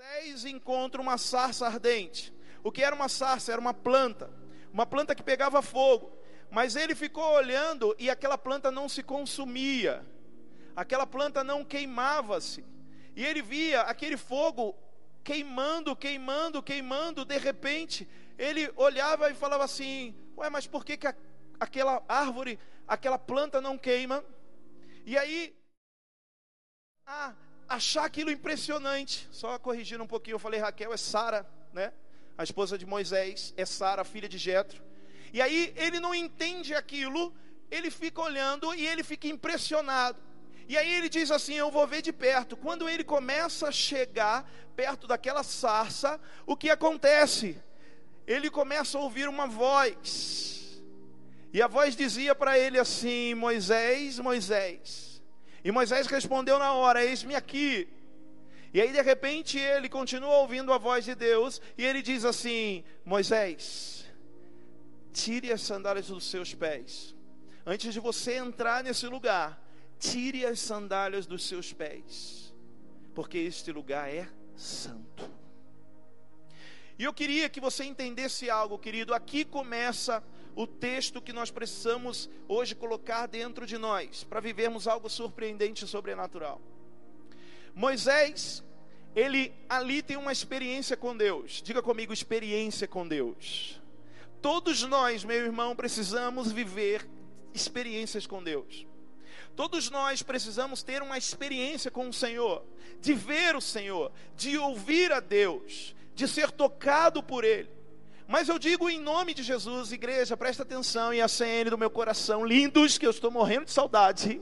Moisés 0.00 0.44
encontra 0.46 1.00
uma 1.00 1.18
sarça 1.18 1.66
ardente. 1.66 2.32
O 2.64 2.72
que 2.72 2.82
era 2.82 2.96
uma 2.96 3.08
sarça? 3.08 3.52
Era 3.52 3.60
uma 3.60 3.74
planta 3.74 4.30
uma 4.72 4.86
planta 4.86 5.14
que 5.14 5.22
pegava 5.22 5.62
fogo. 5.62 6.10
Mas 6.50 6.74
ele 6.74 6.94
ficou 6.94 7.24
olhando 7.32 7.94
e 7.98 8.10
aquela 8.10 8.36
planta 8.36 8.70
não 8.70 8.88
se 8.88 9.02
consumia, 9.02 10.04
aquela 10.74 11.06
planta 11.06 11.44
não 11.44 11.64
queimava-se. 11.64 12.64
E 13.14 13.24
ele 13.24 13.40
via 13.40 13.82
aquele 13.82 14.16
fogo 14.16 14.76
queimando, 15.22 15.94
queimando, 15.94 16.62
queimando. 16.62 17.24
De 17.24 17.38
repente, 17.38 18.08
ele 18.36 18.72
olhava 18.74 19.30
e 19.30 19.34
falava 19.34 19.64
assim: 19.64 20.14
Ué, 20.36 20.50
mas 20.50 20.66
por 20.66 20.84
que, 20.84 20.96
que 20.96 21.06
a, 21.06 21.14
aquela 21.60 22.02
árvore, 22.08 22.58
aquela 22.86 23.18
planta 23.18 23.60
não 23.60 23.78
queima? 23.78 24.24
E 25.04 25.16
aí, 25.16 25.56
ah, 27.06 27.32
achar 27.70 28.04
aquilo 28.04 28.30
impressionante. 28.30 29.28
Só 29.30 29.58
corrigindo 29.58 30.02
um 30.02 30.06
pouquinho, 30.06 30.34
eu 30.34 30.38
falei 30.38 30.58
Raquel, 30.58 30.92
é 30.92 30.96
Sara, 30.96 31.46
né? 31.72 31.92
a 32.36 32.42
esposa 32.42 32.76
de 32.76 32.86
Moisés, 32.86 33.52
é 33.56 33.66
Sara, 33.66 34.02
filha 34.02 34.28
de 34.28 34.38
Jetro. 34.38 34.82
E 35.32 35.40
aí 35.40 35.72
ele 35.76 36.00
não 36.00 36.14
entende 36.14 36.74
aquilo, 36.74 37.34
ele 37.70 37.90
fica 37.90 38.20
olhando 38.20 38.74
e 38.74 38.86
ele 38.86 39.04
fica 39.04 39.28
impressionado. 39.28 40.18
E 40.66 40.76
aí 40.76 40.92
ele 40.92 41.08
diz 41.08 41.30
assim: 41.30 41.54
Eu 41.54 41.70
vou 41.70 41.86
ver 41.86 42.00
de 42.00 42.12
perto. 42.12 42.56
Quando 42.56 42.88
ele 42.88 43.04
começa 43.04 43.68
a 43.68 43.72
chegar 43.72 44.50
perto 44.74 45.06
daquela 45.06 45.42
sarça, 45.42 46.18
o 46.46 46.56
que 46.56 46.70
acontece? 46.70 47.62
Ele 48.26 48.48
começa 48.48 48.96
a 48.96 49.00
ouvir 49.02 49.28
uma 49.28 49.46
voz. 49.46 50.82
E 51.52 51.60
a 51.60 51.66
voz 51.66 51.94
dizia 51.94 52.34
para 52.34 52.58
ele 52.58 52.78
assim: 52.78 53.34
Moisés, 53.34 54.18
Moisés. 54.18 55.09
E 55.64 55.70
Moisés 55.70 56.06
respondeu 56.06 56.58
na 56.58 56.72
hora: 56.72 57.04
Eis-me 57.04 57.34
aqui. 57.34 57.88
E 58.72 58.80
aí 58.80 58.92
de 58.92 59.02
repente 59.02 59.58
ele 59.58 59.88
continua 59.88 60.38
ouvindo 60.38 60.72
a 60.72 60.78
voz 60.78 61.04
de 61.04 61.14
Deus 61.14 61.60
e 61.76 61.84
ele 61.84 62.02
diz 62.02 62.24
assim: 62.24 62.84
Moisés, 63.04 64.06
tire 65.12 65.52
as 65.52 65.60
sandálias 65.60 66.06
dos 66.06 66.24
seus 66.24 66.54
pés. 66.54 67.14
Antes 67.66 67.92
de 67.92 68.00
você 68.00 68.36
entrar 68.36 68.82
nesse 68.82 69.06
lugar, 69.06 69.60
tire 69.98 70.46
as 70.46 70.60
sandálias 70.60 71.26
dos 71.26 71.46
seus 71.46 71.72
pés, 71.72 72.54
porque 73.14 73.38
este 73.38 73.70
lugar 73.70 74.08
é 74.08 74.28
santo. 74.56 75.28
E 76.98 77.04
eu 77.04 77.12
queria 77.14 77.48
que 77.48 77.60
você 77.60 77.84
entendesse 77.84 78.50
algo, 78.50 78.78
querido. 78.78 79.14
Aqui 79.14 79.44
começa 79.44 80.22
o 80.54 80.66
texto 80.66 81.20
que 81.20 81.32
nós 81.32 81.50
precisamos 81.50 82.28
hoje 82.48 82.74
colocar 82.74 83.26
dentro 83.26 83.66
de 83.66 83.78
nós, 83.78 84.24
para 84.24 84.40
vivermos 84.40 84.86
algo 84.86 85.08
surpreendente 85.08 85.84
e 85.84 85.88
sobrenatural. 85.88 86.60
Moisés, 87.74 88.62
ele 89.14 89.52
ali 89.68 90.02
tem 90.02 90.16
uma 90.16 90.32
experiência 90.32 90.96
com 90.96 91.16
Deus. 91.16 91.62
Diga 91.62 91.82
comigo, 91.82 92.12
experiência 92.12 92.86
com 92.86 93.06
Deus. 93.06 93.80
Todos 94.40 94.82
nós, 94.82 95.24
meu 95.24 95.36
irmão, 95.44 95.76
precisamos 95.76 96.50
viver 96.50 97.06
experiências 97.52 98.26
com 98.26 98.42
Deus. 98.42 98.86
Todos 99.56 99.90
nós 99.90 100.22
precisamos 100.22 100.82
ter 100.82 101.02
uma 101.02 101.18
experiência 101.18 101.90
com 101.90 102.08
o 102.08 102.12
Senhor, 102.12 102.64
de 103.00 103.12
ver 103.12 103.56
o 103.56 103.60
Senhor, 103.60 104.10
de 104.36 104.56
ouvir 104.56 105.12
a 105.12 105.20
Deus, 105.20 105.94
de 106.14 106.26
ser 106.26 106.50
tocado 106.50 107.22
por 107.22 107.44
Ele. 107.44 107.68
Mas 108.30 108.48
eu 108.48 108.60
digo 108.60 108.88
em 108.88 109.00
nome 109.00 109.34
de 109.34 109.42
Jesus, 109.42 109.90
igreja, 109.90 110.36
presta 110.36 110.62
atenção 110.62 111.12
e 111.12 111.20
a 111.20 111.26
CN 111.26 111.68
do 111.68 111.76
meu 111.76 111.90
coração, 111.90 112.46
lindos, 112.46 112.96
que 112.96 113.04
eu 113.04 113.10
estou 113.10 113.28
morrendo 113.28 113.64
de 113.64 113.72
saudade. 113.72 114.40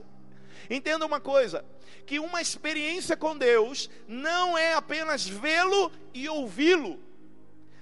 Entenda 0.69 1.07
uma 1.07 1.19
coisa: 1.19 1.65
que 2.05 2.19
uma 2.19 2.39
experiência 2.39 3.17
com 3.17 3.35
Deus 3.35 3.89
não 4.07 4.55
é 4.55 4.75
apenas 4.75 5.27
vê-lo 5.27 5.91
e 6.13 6.29
ouvi-lo. 6.29 6.99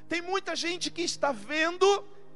Tem 0.07 0.21
muita 0.21 0.55
gente 0.55 0.89
que 0.89 1.01
está 1.01 1.33
vendo, 1.33 1.85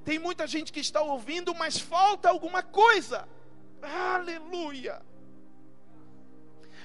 tem 0.04 0.20
muita 0.20 0.46
gente 0.46 0.74
que 0.74 0.82
está 0.82 1.02
ouvindo, 1.02 1.56
mas 1.56 1.78
falta 1.80 2.28
alguma 2.28 2.62
coisa. 2.62 3.26
Aleluia! 3.82 5.02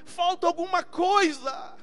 Falta 0.04 0.46
alguma 0.46 0.84
coisa. 0.84 1.76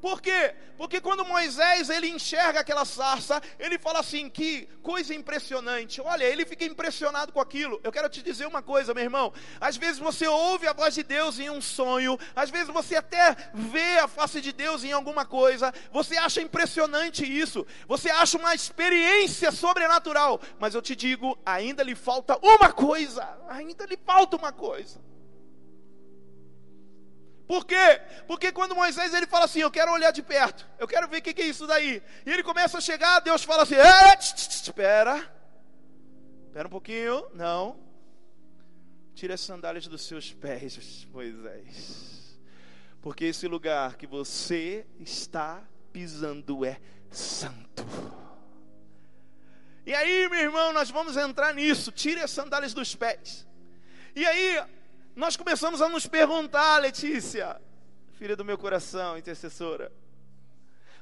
Por 0.00 0.20
quê? 0.20 0.54
Porque 0.76 1.00
quando 1.00 1.24
Moisés 1.24 1.90
ele 1.90 2.08
enxerga 2.08 2.60
aquela 2.60 2.84
sarça, 2.84 3.42
ele 3.58 3.78
fala 3.78 3.98
assim: 3.98 4.30
que 4.30 4.66
coisa 4.82 5.12
impressionante. 5.12 6.00
Olha, 6.00 6.24
ele 6.24 6.46
fica 6.46 6.64
impressionado 6.64 7.32
com 7.32 7.40
aquilo. 7.40 7.80
Eu 7.82 7.90
quero 7.90 8.08
te 8.08 8.22
dizer 8.22 8.46
uma 8.46 8.62
coisa, 8.62 8.94
meu 8.94 9.02
irmão. 9.02 9.32
Às 9.60 9.76
vezes 9.76 9.98
você 9.98 10.26
ouve 10.28 10.68
a 10.68 10.72
voz 10.72 10.94
de 10.94 11.02
Deus 11.02 11.38
em 11.38 11.50
um 11.50 11.60
sonho, 11.60 12.18
às 12.34 12.48
vezes 12.48 12.68
você 12.68 12.96
até 12.96 13.36
vê 13.52 13.98
a 13.98 14.08
face 14.08 14.40
de 14.40 14.52
Deus 14.52 14.84
em 14.84 14.92
alguma 14.92 15.24
coisa, 15.24 15.74
você 15.92 16.16
acha 16.16 16.40
impressionante 16.40 17.24
isso, 17.24 17.66
você 17.86 18.10
acha 18.10 18.38
uma 18.38 18.54
experiência 18.54 19.50
sobrenatural, 19.50 20.40
mas 20.58 20.74
eu 20.74 20.82
te 20.82 20.94
digo, 20.94 21.36
ainda 21.44 21.82
lhe 21.82 21.94
falta 21.94 22.38
uma 22.40 22.72
coisa, 22.72 23.28
ainda 23.48 23.84
lhe 23.84 23.98
falta 24.06 24.36
uma 24.36 24.52
coisa. 24.52 25.07
Por 27.48 27.64
quê? 27.64 28.02
Porque 28.26 28.52
quando 28.52 28.76
Moisés 28.76 29.14
ele 29.14 29.26
fala 29.26 29.46
assim, 29.46 29.60
eu 29.60 29.70
quero 29.70 29.90
olhar 29.90 30.10
de 30.10 30.22
perto, 30.22 30.68
eu 30.78 30.86
quero 30.86 31.08
ver 31.08 31.20
o 31.20 31.22
que, 31.22 31.40
é 31.40 31.46
isso 31.46 31.66
daí. 31.66 32.02
E 32.26 32.30
ele 32.30 32.42
começa 32.42 32.76
a 32.76 32.80
chegar, 32.80 33.20
Deus 33.20 33.42
fala 33.42 33.62
assim, 33.62 33.76
espera, 34.36 35.16
espera 36.46 36.68
um 36.68 36.70
pouquinho, 36.70 37.26
não. 37.32 37.80
Tira 39.14 39.32
as 39.32 39.40
sandálias 39.40 39.88
dos 39.88 40.02
seus 40.02 40.30
pés, 40.30 41.06
Moisés. 41.10 42.38
Porque 43.00 43.24
esse 43.24 43.48
lugar 43.48 43.96
que 43.96 44.06
você 44.06 44.86
está 45.00 45.66
pisando 45.90 46.66
é 46.66 46.78
santo. 47.10 47.82
E 49.86 49.94
aí, 49.94 50.28
meu 50.28 50.40
irmão, 50.40 50.70
nós 50.74 50.90
vamos 50.90 51.16
entrar 51.16 51.54
nisso. 51.54 51.90
Tire 51.90 52.20
as 52.20 52.30
sandálias 52.30 52.74
dos 52.74 52.94
pés. 52.94 53.48
E 54.14 54.26
aí, 54.26 54.62
nós 55.18 55.36
começamos 55.36 55.82
a 55.82 55.88
nos 55.88 56.06
perguntar, 56.06 56.78
Letícia, 56.78 57.60
filha 58.16 58.36
do 58.36 58.44
meu 58.44 58.56
coração, 58.56 59.18
intercessora. 59.18 59.90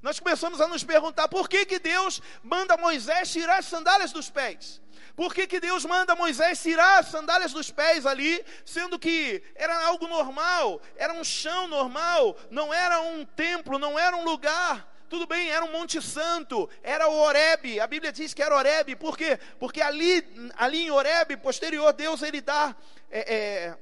Nós 0.01 0.19
começamos 0.19 0.59
a 0.59 0.67
nos 0.67 0.83
perguntar 0.83 1.29
por 1.29 1.47
que, 1.47 1.67
que 1.67 1.79
Deus 1.79 2.23
manda 2.43 2.79
Moisés 2.79 3.31
tirar 3.31 3.59
as 3.59 3.67
sandálias 3.67 4.13
dos 4.13 4.31
pés. 4.31 4.81
Por 5.15 5.35
que, 5.35 5.47
que 5.47 5.61
Deus 5.61 5.85
manda 5.85 6.17
Moisés 6.17 6.63
tirar 6.63 7.01
as 7.01 7.09
sandálias 7.09 7.53
dos 7.53 7.71
pés 7.71 8.07
ali, 8.07 8.43
sendo 8.65 8.99
que 8.99 9.43
era 9.55 9.85
algo 9.85 10.09
normal, 10.09 10.81
era 10.97 11.13
um 11.13 11.23
chão 11.23 11.69
normal, 11.69 12.39
não 12.51 12.73
era 12.73 12.99
um 13.03 13.23
templo, 13.23 13.79
não 13.79 13.99
era 13.99 14.17
um 14.17 14.25
lugar. 14.25 14.91
Tudo 15.11 15.27
bem, 15.27 15.51
era 15.51 15.63
um 15.63 15.73
Monte 15.73 16.01
Santo, 16.01 16.71
era 16.83 17.07
o 17.07 17.21
Oreb. 17.21 17.79
A 17.79 17.87
Bíblia 17.87 18.13
diz 18.13 18.33
que 18.33 18.43
era 18.43 18.57
Oreb, 18.57 18.97
por 18.97 19.15
quê? 19.15 19.39
Porque 19.59 19.83
ali, 19.83 20.27
ali 20.57 20.85
em 20.85 20.91
Oreb, 20.91 21.37
posterior, 21.37 21.93
Deus 21.93 22.23
ele 22.23 22.41
dá 22.41 22.75
é, 23.11 23.35
é, 23.35 23.79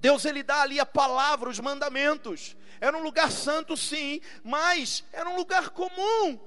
Deus 0.00 0.24
ele 0.24 0.42
dá 0.42 0.62
ali 0.62 0.78
a 0.80 0.86
palavra, 0.86 1.48
os 1.48 1.60
mandamentos. 1.60 2.56
Era 2.80 2.96
um 2.96 3.02
lugar 3.02 3.30
santo, 3.30 3.76
sim, 3.76 4.20
mas 4.42 5.04
era 5.12 5.28
um 5.28 5.36
lugar 5.36 5.70
comum. 5.70 6.38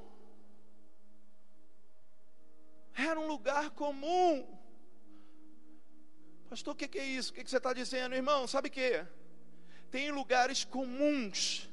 Era 2.96 3.20
um 3.20 3.28
lugar 3.28 3.70
comum. 3.72 4.46
Pastor, 6.50 6.74
o 6.74 6.76
que, 6.76 6.98
é 6.98 7.06
isso? 7.06 7.32
O 7.32 7.36
que 7.36 7.48
você 7.48 7.58
está 7.58 7.74
dizendo, 7.74 8.16
irmão? 8.16 8.48
Sabe 8.48 8.70
o 8.70 8.72
que? 8.72 9.06
Tem 9.92 10.12
lugares 10.12 10.66
comuns. 10.66 11.70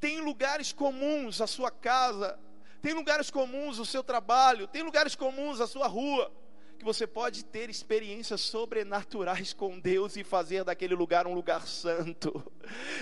Tem 0.00 0.20
lugares 0.20 0.72
comuns 0.72 1.40
a 1.40 1.46
sua 1.46 1.70
casa. 1.70 2.38
Tem 2.82 2.92
lugares 2.92 3.30
comuns 3.30 3.78
o 3.78 3.84
seu 3.84 4.02
trabalho. 4.02 4.66
Tem 4.66 4.82
lugares 4.82 5.14
comuns 5.14 5.60
a 5.60 5.66
sua 5.66 5.86
rua 5.86 6.32
que 6.76 6.84
você 6.84 7.06
pode 7.06 7.44
ter 7.44 7.68
experiências 7.70 8.40
sobrenaturais 8.40 9.52
com 9.52 9.78
Deus 9.78 10.16
e 10.16 10.24
fazer 10.24 10.64
daquele 10.64 10.94
lugar 10.94 11.26
um 11.26 11.34
lugar 11.34 11.66
santo. 11.66 12.42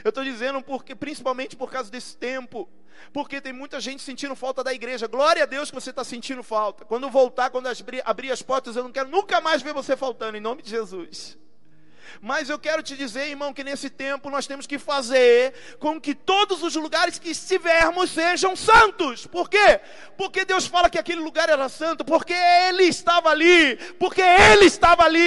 Eu 0.05 0.09
estou 0.09 0.25
dizendo 0.25 0.63
porque, 0.63 0.95
principalmente 0.95 1.57
por 1.57 1.71
causa 1.71 1.91
desse 1.91 2.17
tempo, 2.17 2.69
porque 3.13 3.41
tem 3.41 3.53
muita 3.53 3.81
gente 3.81 4.03
sentindo 4.03 4.35
falta 4.35 4.63
da 4.65 4.73
igreja. 4.73 5.07
Glória 5.07 5.43
a 5.43 5.47
Deus 5.47 5.71
que 5.71 5.75
você 5.75 5.91
está 5.91 6.05
sentindo 6.05 6.43
falta. 6.43 6.85
Quando 6.85 7.11
voltar, 7.11 7.51
quando 7.51 7.69
abrir 8.05 8.31
as 8.31 8.43
portas, 8.43 8.77
eu 8.77 8.85
não 8.85 8.93
quero 8.93 9.09
nunca 9.09 9.41
mais 9.41 9.63
ver 9.63 9.75
você 9.75 9.97
faltando, 9.97 10.37
em 10.37 10.41
nome 10.41 10.63
de 10.63 10.71
Jesus. 10.71 11.39
Mas 12.21 12.49
eu 12.49 12.59
quero 12.59 12.83
te 12.83 12.97
dizer, 12.97 13.29
irmão, 13.29 13.53
que 13.53 13.65
nesse 13.65 13.91
tempo 13.91 14.31
nós 14.31 14.47
temos 14.47 14.67
que 14.67 14.79
fazer 14.79 15.55
com 15.79 16.01
que 16.01 16.15
todos 16.15 16.63
os 16.63 16.75
lugares 16.75 17.19
que 17.19 17.31
estivermos 17.31 18.11
sejam 18.11 18.57
santos. 18.57 19.27
Por 19.27 19.49
quê? 19.49 19.81
Porque 20.17 20.45
Deus 20.45 20.67
fala 20.67 20.89
que 20.89 20.99
aquele 20.99 21.21
lugar 21.21 21.49
era 21.49 21.69
santo, 21.69 22.05
porque 22.05 22.33
Ele 22.33 22.85
estava 22.85 23.31
ali, 23.31 23.77
porque 23.99 24.23
Ele 24.23 24.67
estava 24.67 25.05
ali, 25.05 25.21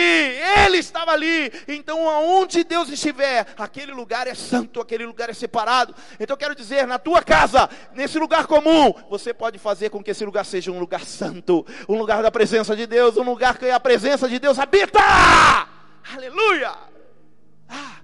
Ele 0.64 0.78
estava 0.78 1.12
ali. 1.12 1.52
Então, 1.68 2.10
aonde 2.10 2.64
Deus 2.64 2.90
estiver, 2.90 3.48
aquele 3.58 3.92
lugar 3.92 4.28
é 4.28 4.34
santo, 4.34 4.80
aquele 4.82 5.06
lugar 5.06 5.30
é 5.30 5.34
separado. 5.34 5.96
Então, 6.20 6.34
eu 6.34 6.38
quero 6.38 6.56
dizer, 6.56 6.88
na 6.88 7.00
tua 7.00 7.22
casa, 7.22 7.70
nesse 7.94 8.18
lugar 8.18 8.48
comum, 8.48 8.94
você 9.10 9.34
pode 9.34 9.58
fazer 9.58 9.90
com 9.90 10.04
que 10.04 10.12
esse 10.12 10.26
lugar 10.26 10.46
seja 10.46 10.72
um 10.72 10.80
lugar 10.80 11.06
santo, 11.06 11.66
um 11.88 11.98
lugar 11.98 12.22
da 12.22 12.32
presença 12.32 12.76
de 12.76 12.88
Deus, 12.88 13.18
um 13.18 13.24
lugar 13.24 13.58
que 13.58 13.70
a 13.70 13.80
presença 13.80 14.28
de 14.28 14.40
Deus 14.40 14.60
habita. 14.60 15.77
Aleluia! 16.14 16.74
Ah, 17.68 18.02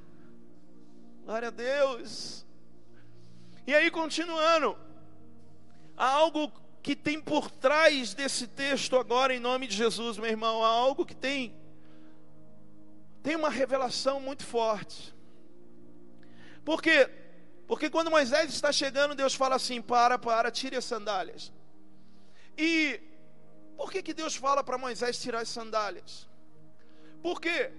glória 1.23 1.47
a 1.47 1.51
Deus. 1.51 2.45
E 3.65 3.73
aí, 3.73 3.89
continuando, 3.89 4.77
há 5.95 6.09
algo 6.09 6.51
que 6.81 6.97
tem 6.97 7.21
por 7.21 7.49
trás 7.49 8.13
desse 8.13 8.45
texto 8.45 8.97
agora, 8.97 9.33
em 9.33 9.39
nome 9.39 9.67
de 9.67 9.75
Jesus, 9.75 10.17
meu 10.17 10.29
irmão, 10.29 10.65
há 10.65 10.67
algo 10.67 11.05
que 11.05 11.15
tem, 11.15 11.55
tem 13.21 13.37
uma 13.37 13.49
revelação 13.49 14.19
muito 14.19 14.45
forte. 14.45 15.15
Por 16.65 16.81
quê? 16.81 17.09
Porque 17.65 17.89
quando 17.89 18.11
Moisés 18.11 18.53
está 18.53 18.71
chegando, 18.71 19.15
Deus 19.15 19.33
fala 19.33 19.55
assim: 19.55 19.81
para, 19.81 20.19
para, 20.19 20.51
tire 20.51 20.75
as 20.75 20.83
sandálias. 20.83 21.53
E 22.57 22.99
por 23.77 23.89
que, 23.89 24.03
que 24.03 24.13
Deus 24.13 24.35
fala 24.35 24.61
para 24.61 24.77
Moisés 24.77 25.21
tirar 25.21 25.39
as 25.39 25.49
sandálias? 25.49 26.27
Por 27.21 27.39
quê? 27.39 27.71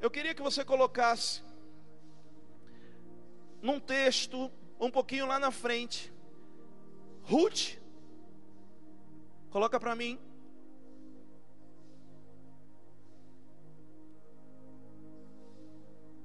Eu 0.00 0.10
queria 0.10 0.34
que 0.34 0.40
você 0.40 0.64
colocasse 0.64 1.42
num 3.60 3.78
texto, 3.78 4.50
um 4.80 4.90
pouquinho 4.90 5.26
lá 5.26 5.38
na 5.38 5.50
frente, 5.50 6.10
Ruth. 7.22 7.76
Coloca 9.50 9.78
para 9.78 9.94
mim. 9.94 10.18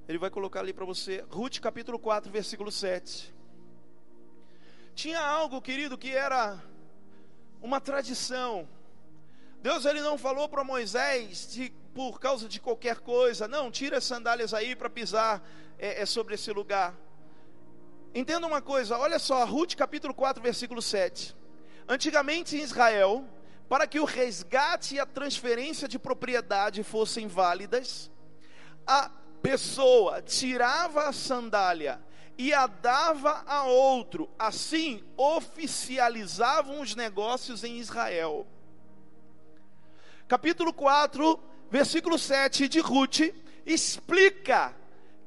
Ele 0.07 0.19
vai 0.19 0.29
colocar 0.29 0.61
ali 0.61 0.71
para 0.71 0.85
você, 0.85 1.25
Ruth 1.29 1.59
capítulo 1.59 1.99
4, 1.99 2.31
versículo 2.31 2.71
7. 2.71 3.35
Tinha 4.93 5.19
algo, 5.19 5.61
querido, 5.61 5.97
que 5.97 6.11
era 6.11 6.63
uma 7.61 7.81
tradição. 7.81 8.69
Deus 9.61 9.83
ele 9.83 9.99
não 9.99 10.17
falou 10.17 10.47
para 10.47 10.63
Moisés 10.63 11.51
de 11.51 11.73
por 11.95 12.19
causa 12.19 12.49
de 12.49 12.59
qualquer 12.59 12.99
coisa. 12.99 13.47
Não, 13.47 13.71
tira 13.71 13.97
as 13.99 14.03
sandálias 14.03 14.53
aí 14.53 14.75
para 14.75 14.89
pisar 14.89 15.41
é, 15.79 16.01
é, 16.01 16.05
sobre 16.05 16.35
esse 16.35 16.51
lugar. 16.51 16.93
Entenda 18.13 18.45
uma 18.45 18.61
coisa, 18.61 18.97
olha 18.97 19.17
só, 19.17 19.45
Ruth 19.45 19.75
capítulo 19.75 20.13
4, 20.13 20.43
versículo 20.43 20.81
7. 20.81 21.33
Antigamente 21.87 22.57
em 22.57 22.59
Israel, 22.59 23.25
para 23.69 23.87
que 23.87 23.99
o 23.99 24.03
resgate 24.03 24.95
e 24.95 24.99
a 24.99 25.05
transferência 25.05 25.87
de 25.87 25.97
propriedade 25.97 26.83
fossem 26.83 27.27
válidas, 27.27 28.11
a 28.85 29.09
pessoa 29.41 30.21
tirava 30.21 31.07
a 31.07 31.13
sandália 31.13 32.01
e 32.37 32.53
a 32.53 32.67
dava 32.67 33.41
a 33.47 33.63
outro, 33.63 34.29
assim 34.37 35.01
oficializavam 35.15 36.81
os 36.81 36.93
negócios 36.93 37.63
em 37.63 37.77
Israel. 37.77 38.45
Capítulo 40.27 40.73
4, 40.73 41.39
versículo 41.69 42.17
7 42.17 42.67
de 42.67 42.79
Ruth, 42.79 43.21
explica 43.65 44.75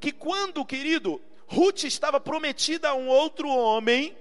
que 0.00 0.12
quando, 0.12 0.64
querido, 0.64 1.20
Ruth 1.46 1.84
estava 1.84 2.20
prometida 2.20 2.90
a 2.90 2.94
um 2.94 3.08
outro 3.08 3.48
homem, 3.48 4.16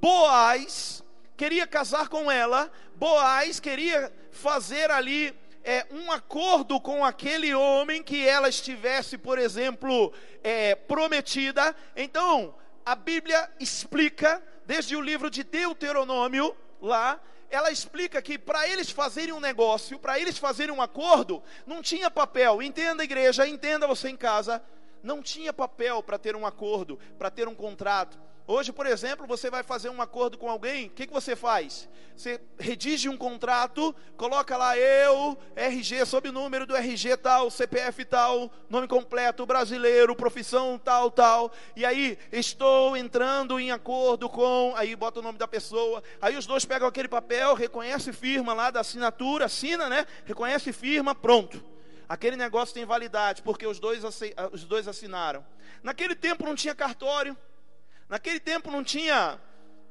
Boaz 0.00 1.02
queria 1.36 1.66
casar 1.66 2.08
com 2.08 2.30
ela, 2.30 2.70
Boaz 2.96 3.60
queria 3.60 4.12
fazer 4.30 4.90
ali 4.90 5.34
é, 5.64 5.86
um 5.90 6.10
acordo 6.10 6.80
com 6.80 7.04
aquele 7.04 7.54
homem 7.54 8.02
que 8.02 8.26
ela 8.26 8.48
estivesse, 8.48 9.16
por 9.16 9.38
exemplo, 9.38 10.12
é, 10.42 10.74
prometida. 10.74 11.74
Então, 11.94 12.54
a 12.84 12.94
Bíblia 12.94 13.48
explica, 13.60 14.42
desde 14.66 14.96
o 14.96 15.00
livro 15.00 15.30
de 15.30 15.44
Deuteronômio, 15.44 16.56
lá, 16.80 17.20
ela 17.52 17.70
explica 17.70 18.22
que 18.22 18.38
para 18.38 18.66
eles 18.66 18.90
fazerem 18.90 19.34
um 19.34 19.38
negócio, 19.38 19.98
para 19.98 20.18
eles 20.18 20.38
fazerem 20.38 20.74
um 20.74 20.80
acordo, 20.80 21.42
não 21.66 21.82
tinha 21.82 22.10
papel. 22.10 22.62
Entenda, 22.62 23.04
igreja, 23.04 23.46
entenda 23.46 23.86
você 23.86 24.08
em 24.08 24.16
casa. 24.16 24.62
Não 25.02 25.22
tinha 25.22 25.52
papel 25.52 26.02
para 26.02 26.18
ter 26.18 26.34
um 26.34 26.46
acordo, 26.46 26.98
para 27.18 27.30
ter 27.30 27.46
um 27.46 27.54
contrato. 27.54 28.18
Hoje, 28.46 28.72
por 28.72 28.86
exemplo, 28.86 29.26
você 29.26 29.48
vai 29.48 29.62
fazer 29.62 29.88
um 29.88 30.02
acordo 30.02 30.36
com 30.36 30.50
alguém, 30.50 30.86
o 30.86 30.90
que, 30.90 31.06
que 31.06 31.12
você 31.12 31.36
faz? 31.36 31.88
Você 32.16 32.40
redige 32.58 33.08
um 33.08 33.16
contrato, 33.16 33.94
coloca 34.16 34.56
lá 34.56 34.76
eu, 34.76 35.38
RG, 35.54 36.04
sob 36.04 36.30
número 36.30 36.66
do 36.66 36.76
RG 36.76 37.16
tal, 37.18 37.50
CPF 37.50 38.04
tal, 38.04 38.50
nome 38.68 38.88
completo, 38.88 39.46
brasileiro, 39.46 40.16
profissão 40.16 40.76
tal, 40.76 41.10
tal, 41.10 41.52
e 41.76 41.84
aí 41.84 42.18
estou 42.32 42.96
entrando 42.96 43.60
em 43.60 43.70
acordo 43.70 44.28
com, 44.28 44.74
aí 44.76 44.96
bota 44.96 45.20
o 45.20 45.22
nome 45.22 45.38
da 45.38 45.46
pessoa, 45.46 46.02
aí 46.20 46.36
os 46.36 46.44
dois 46.44 46.64
pegam 46.64 46.88
aquele 46.88 47.08
papel, 47.08 47.54
reconhece 47.54 48.12
firma 48.12 48.52
lá 48.52 48.70
da 48.70 48.80
assinatura, 48.80 49.44
assina, 49.44 49.88
né? 49.88 50.04
Reconhece 50.24 50.72
firma, 50.72 51.14
pronto. 51.14 51.64
Aquele 52.08 52.36
negócio 52.36 52.74
tem 52.74 52.84
validade, 52.84 53.40
porque 53.40 53.66
os 53.66 53.78
dois, 53.78 54.02
os 54.52 54.64
dois 54.64 54.86
assinaram. 54.86 55.46
Naquele 55.82 56.14
tempo 56.14 56.44
não 56.44 56.54
tinha 56.54 56.74
cartório. 56.74 57.36
Naquele 58.12 58.38
tempo 58.38 58.70
não 58.70 58.84
tinha 58.84 59.40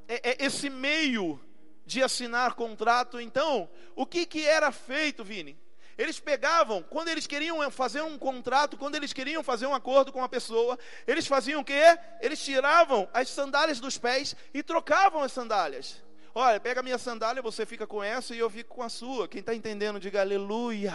é, 0.07 0.29
é, 0.29 0.45
esse 0.45 0.69
meio 0.69 1.43
de 1.88 2.03
assinar 2.03 2.53
contrato. 2.53 3.19
Então, 3.19 3.67
o 3.95 4.05
que, 4.05 4.27
que 4.27 4.45
era 4.45 4.71
feito, 4.71 5.23
Vini? 5.23 5.60
Eles 5.97 6.19
pegavam, 6.19 6.84
quando 6.84 7.07
eles 7.07 7.25
queriam 7.25 7.67
fazer 7.71 8.03
um 8.03 8.19
contrato, 8.19 8.77
quando 8.77 8.93
eles 8.93 9.12
queriam 9.12 9.41
fazer 9.41 9.65
um 9.65 9.73
acordo 9.73 10.13
com 10.13 10.23
a 10.23 10.29
pessoa, 10.29 10.77
eles 11.07 11.25
faziam 11.25 11.62
o 11.62 11.65
quê? 11.65 11.97
Eles 12.21 12.39
tiravam 12.45 13.10
as 13.12 13.27
sandálias 13.27 13.79
dos 13.79 13.97
pés 13.97 14.36
e 14.53 14.62
trocavam 14.62 15.23
as 15.23 15.31
sandálias. 15.31 15.99
Olha, 16.36 16.60
pega 16.60 16.81
a 16.81 16.84
minha 16.84 16.99
sandália, 16.99 17.41
você 17.41 17.65
fica 17.65 17.88
com 17.88 18.03
essa 18.03 18.36
e 18.36 18.38
eu 18.38 18.51
fico 18.51 18.75
com 18.75 18.84
a 18.84 18.89
sua. 18.89 19.27
Quem 19.27 19.39
está 19.39 19.55
entendendo, 19.55 19.99
diga 19.99 20.21
aleluia. 20.21 20.93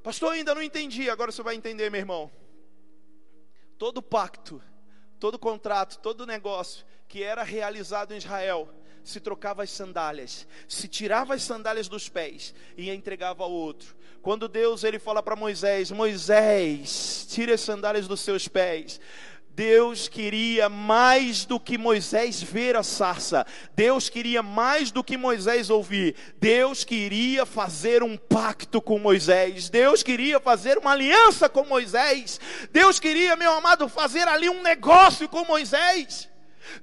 Pastor, 0.00 0.34
ainda 0.34 0.54
não 0.54 0.62
entendi, 0.62 1.10
agora 1.10 1.32
você 1.32 1.42
vai 1.42 1.56
entender, 1.56 1.90
meu 1.90 1.98
irmão. 1.98 2.30
Todo 3.76 4.00
pacto 4.00 4.62
todo 5.22 5.38
contrato, 5.38 6.00
todo 6.00 6.26
negócio 6.26 6.84
que 7.06 7.22
era 7.22 7.44
realizado 7.44 8.12
em 8.12 8.16
Israel, 8.16 8.68
se 9.04 9.20
trocava 9.20 9.62
as 9.62 9.70
sandálias, 9.70 10.48
se 10.66 10.88
tirava 10.88 11.34
as 11.34 11.44
sandálias 11.44 11.86
dos 11.86 12.08
pés 12.08 12.52
e 12.76 12.90
entregava 12.90 13.44
ao 13.44 13.52
outro. 13.52 13.94
Quando 14.20 14.48
Deus 14.48 14.82
ele 14.82 14.98
fala 14.98 15.22
para 15.22 15.36
Moisés: 15.36 15.92
Moisés, 15.92 17.24
tire 17.30 17.52
as 17.52 17.60
sandálias 17.60 18.08
dos 18.08 18.18
seus 18.18 18.48
pés. 18.48 19.00
Deus 19.54 20.08
queria 20.08 20.68
mais 20.68 21.44
do 21.44 21.60
que 21.60 21.76
Moisés 21.76 22.42
ver 22.42 22.74
a 22.74 22.82
sarça. 22.82 23.46
Deus 23.76 24.08
queria 24.08 24.42
mais 24.42 24.90
do 24.90 25.04
que 25.04 25.16
Moisés 25.16 25.68
ouvir. 25.68 26.14
Deus 26.40 26.84
queria 26.84 27.44
fazer 27.44 28.02
um 28.02 28.16
pacto 28.16 28.80
com 28.80 28.98
Moisés. 28.98 29.68
Deus 29.68 30.02
queria 30.02 30.40
fazer 30.40 30.78
uma 30.78 30.92
aliança 30.92 31.48
com 31.48 31.66
Moisés. 31.66 32.40
Deus 32.72 32.98
queria, 32.98 33.36
meu 33.36 33.52
amado, 33.52 33.88
fazer 33.88 34.26
ali 34.26 34.48
um 34.48 34.62
negócio 34.62 35.28
com 35.28 35.44
Moisés. 35.44 36.31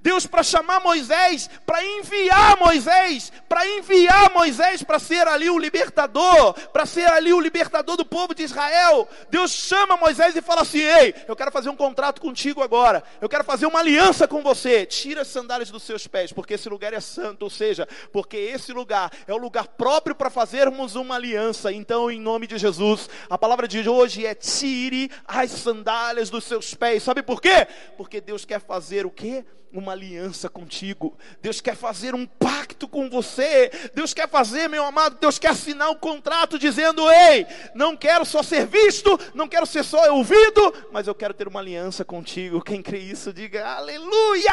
Deus 0.01 0.25
para 0.25 0.43
chamar 0.43 0.79
Moisés, 0.79 1.49
para 1.65 1.83
enviar 1.83 2.57
Moisés, 2.57 3.31
para 3.47 3.67
enviar 3.67 4.31
Moisés 4.33 4.83
para 4.83 4.99
ser 4.99 5.27
ali 5.27 5.49
o 5.49 5.57
libertador, 5.57 6.53
para 6.71 6.85
ser 6.85 7.07
ali 7.07 7.33
o 7.33 7.39
libertador 7.39 7.97
do 7.97 8.05
povo 8.05 8.33
de 8.33 8.43
Israel. 8.43 9.07
Deus 9.29 9.51
chama 9.51 9.97
Moisés 9.97 10.35
e 10.35 10.41
fala 10.41 10.61
assim: 10.61 10.79
Ei, 10.79 11.13
eu 11.27 11.35
quero 11.35 11.51
fazer 11.51 11.69
um 11.69 11.75
contrato 11.75 12.21
contigo 12.21 12.61
agora, 12.61 13.03
eu 13.21 13.29
quero 13.29 13.43
fazer 13.43 13.65
uma 13.65 13.79
aliança 13.79 14.27
com 14.27 14.41
você. 14.41 14.85
Tira 14.85 15.21
as 15.21 15.27
sandálias 15.27 15.71
dos 15.71 15.83
seus 15.83 16.07
pés, 16.07 16.31
porque 16.31 16.53
esse 16.53 16.69
lugar 16.69 16.93
é 16.93 16.99
santo, 16.99 17.43
ou 17.43 17.49
seja, 17.49 17.87
porque 18.11 18.37
esse 18.37 18.71
lugar 18.71 19.11
é 19.27 19.33
o 19.33 19.37
lugar 19.37 19.67
próprio 19.67 20.15
para 20.15 20.29
fazermos 20.29 20.95
uma 20.95 21.15
aliança. 21.15 21.71
Então, 21.71 22.09
em 22.09 22.19
nome 22.19 22.47
de 22.47 22.57
Jesus, 22.57 23.09
a 23.29 23.37
palavra 23.37 23.67
de 23.67 23.87
hoje 23.87 24.25
é: 24.25 24.33
tire 24.33 25.11
as 25.25 25.51
sandálias 25.51 26.29
dos 26.29 26.43
seus 26.43 26.73
pés. 26.73 27.03
Sabe 27.03 27.21
por 27.21 27.41
quê? 27.41 27.67
Porque 27.97 28.21
Deus 28.21 28.45
quer 28.45 28.59
fazer 28.59 29.05
o 29.05 29.11
quê? 29.11 29.45
Uma 29.71 29.91
aliança 29.91 30.49
contigo. 30.49 31.17
Deus 31.41 31.61
quer 31.61 31.75
fazer 31.75 32.15
um 32.15 32.25
pacto 32.25 32.87
com 32.87 33.09
você. 33.09 33.69
Deus 33.93 34.13
quer 34.13 34.27
fazer, 34.27 34.67
meu 34.67 34.83
amado, 34.83 35.17
Deus 35.19 35.37
quer 35.37 35.49
assinar 35.49 35.89
um 35.89 35.95
contrato 35.95 36.57
dizendo: 36.57 37.09
"Ei, 37.09 37.45
não 37.75 37.95
quero 37.95 38.25
só 38.25 38.41
ser 38.41 38.65
visto, 38.65 39.19
não 39.33 39.47
quero 39.47 39.65
ser 39.65 39.83
só 39.83 40.13
ouvido, 40.13 40.73
mas 40.91 41.07
eu 41.07 41.15
quero 41.15 41.33
ter 41.33 41.47
uma 41.47 41.59
aliança 41.59 42.03
contigo". 42.03 42.61
Quem 42.61 42.81
crê 42.81 42.99
isso, 42.99 43.31
diga: 43.31 43.65
"Aleluia!" 43.67 44.51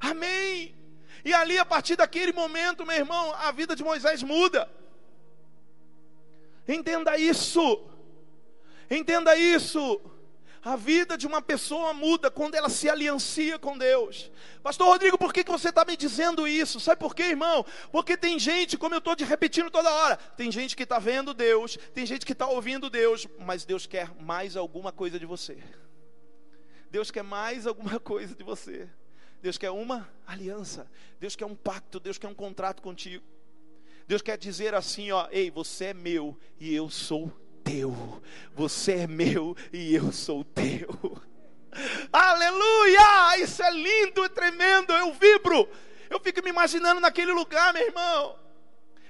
Amém. 0.00 0.74
E 1.24 1.34
ali 1.34 1.58
a 1.58 1.64
partir 1.64 1.96
daquele 1.96 2.32
momento, 2.32 2.86
meu 2.86 2.96
irmão, 2.96 3.34
a 3.34 3.50
vida 3.50 3.74
de 3.74 3.82
Moisés 3.82 4.22
muda. 4.22 4.68
Entenda 6.68 7.18
isso. 7.18 7.84
Entenda 8.88 9.36
isso. 9.36 10.00
A 10.66 10.74
vida 10.74 11.16
de 11.16 11.28
uma 11.28 11.40
pessoa 11.40 11.94
muda 11.94 12.28
quando 12.28 12.56
ela 12.56 12.68
se 12.68 12.90
aliancia 12.90 13.56
com 13.56 13.78
Deus. 13.78 14.32
Pastor 14.64 14.88
Rodrigo, 14.88 15.16
por 15.16 15.32
que, 15.32 15.44
que 15.44 15.50
você 15.52 15.68
está 15.68 15.84
me 15.84 15.96
dizendo 15.96 16.44
isso? 16.44 16.80
Sabe 16.80 16.98
por 16.98 17.14
quê, 17.14 17.22
irmão? 17.22 17.64
Porque 17.92 18.16
tem 18.16 18.36
gente, 18.36 18.76
como 18.76 18.92
eu 18.92 18.98
estou 18.98 19.14
te 19.14 19.22
repetindo 19.22 19.70
toda 19.70 19.88
hora, 19.88 20.16
tem 20.16 20.50
gente 20.50 20.74
que 20.74 20.82
está 20.82 20.98
vendo 20.98 21.32
Deus, 21.32 21.78
tem 21.94 22.04
gente 22.04 22.26
que 22.26 22.32
está 22.32 22.48
ouvindo 22.48 22.90
Deus, 22.90 23.28
mas 23.38 23.64
Deus 23.64 23.86
quer 23.86 24.10
mais 24.20 24.56
alguma 24.56 24.90
coisa 24.90 25.20
de 25.20 25.24
você. 25.24 25.56
Deus 26.90 27.12
quer 27.12 27.22
mais 27.22 27.64
alguma 27.64 28.00
coisa 28.00 28.34
de 28.34 28.42
você. 28.42 28.88
Deus 29.40 29.56
quer 29.56 29.70
uma 29.70 30.12
aliança. 30.26 30.90
Deus 31.20 31.36
quer 31.36 31.46
um 31.46 31.54
pacto. 31.54 32.00
Deus 32.00 32.18
quer 32.18 32.26
um 32.26 32.34
contrato 32.34 32.82
contigo. 32.82 33.24
Deus 34.08 34.20
quer 34.20 34.36
dizer 34.36 34.74
assim, 34.74 35.12
ó, 35.12 35.28
ei, 35.30 35.48
você 35.48 35.84
é 35.84 35.94
meu 35.94 36.36
e 36.58 36.74
eu 36.74 36.90
sou 36.90 37.32
teu. 37.66 38.22
Você 38.54 38.92
é 38.92 39.06
meu 39.08 39.56
e 39.72 39.94
eu 39.94 40.12
sou 40.12 40.44
teu. 40.44 41.20
Aleluia! 42.12 43.38
Isso 43.38 43.62
é 43.62 43.70
lindo 43.70 44.24
e 44.24 44.28
tremendo. 44.28 44.92
Eu 44.92 45.12
vibro. 45.12 45.68
Eu 46.08 46.20
fico 46.20 46.42
me 46.42 46.50
imaginando 46.50 47.00
naquele 47.00 47.32
lugar, 47.32 47.74
meu 47.74 47.84
irmão. 47.84 48.45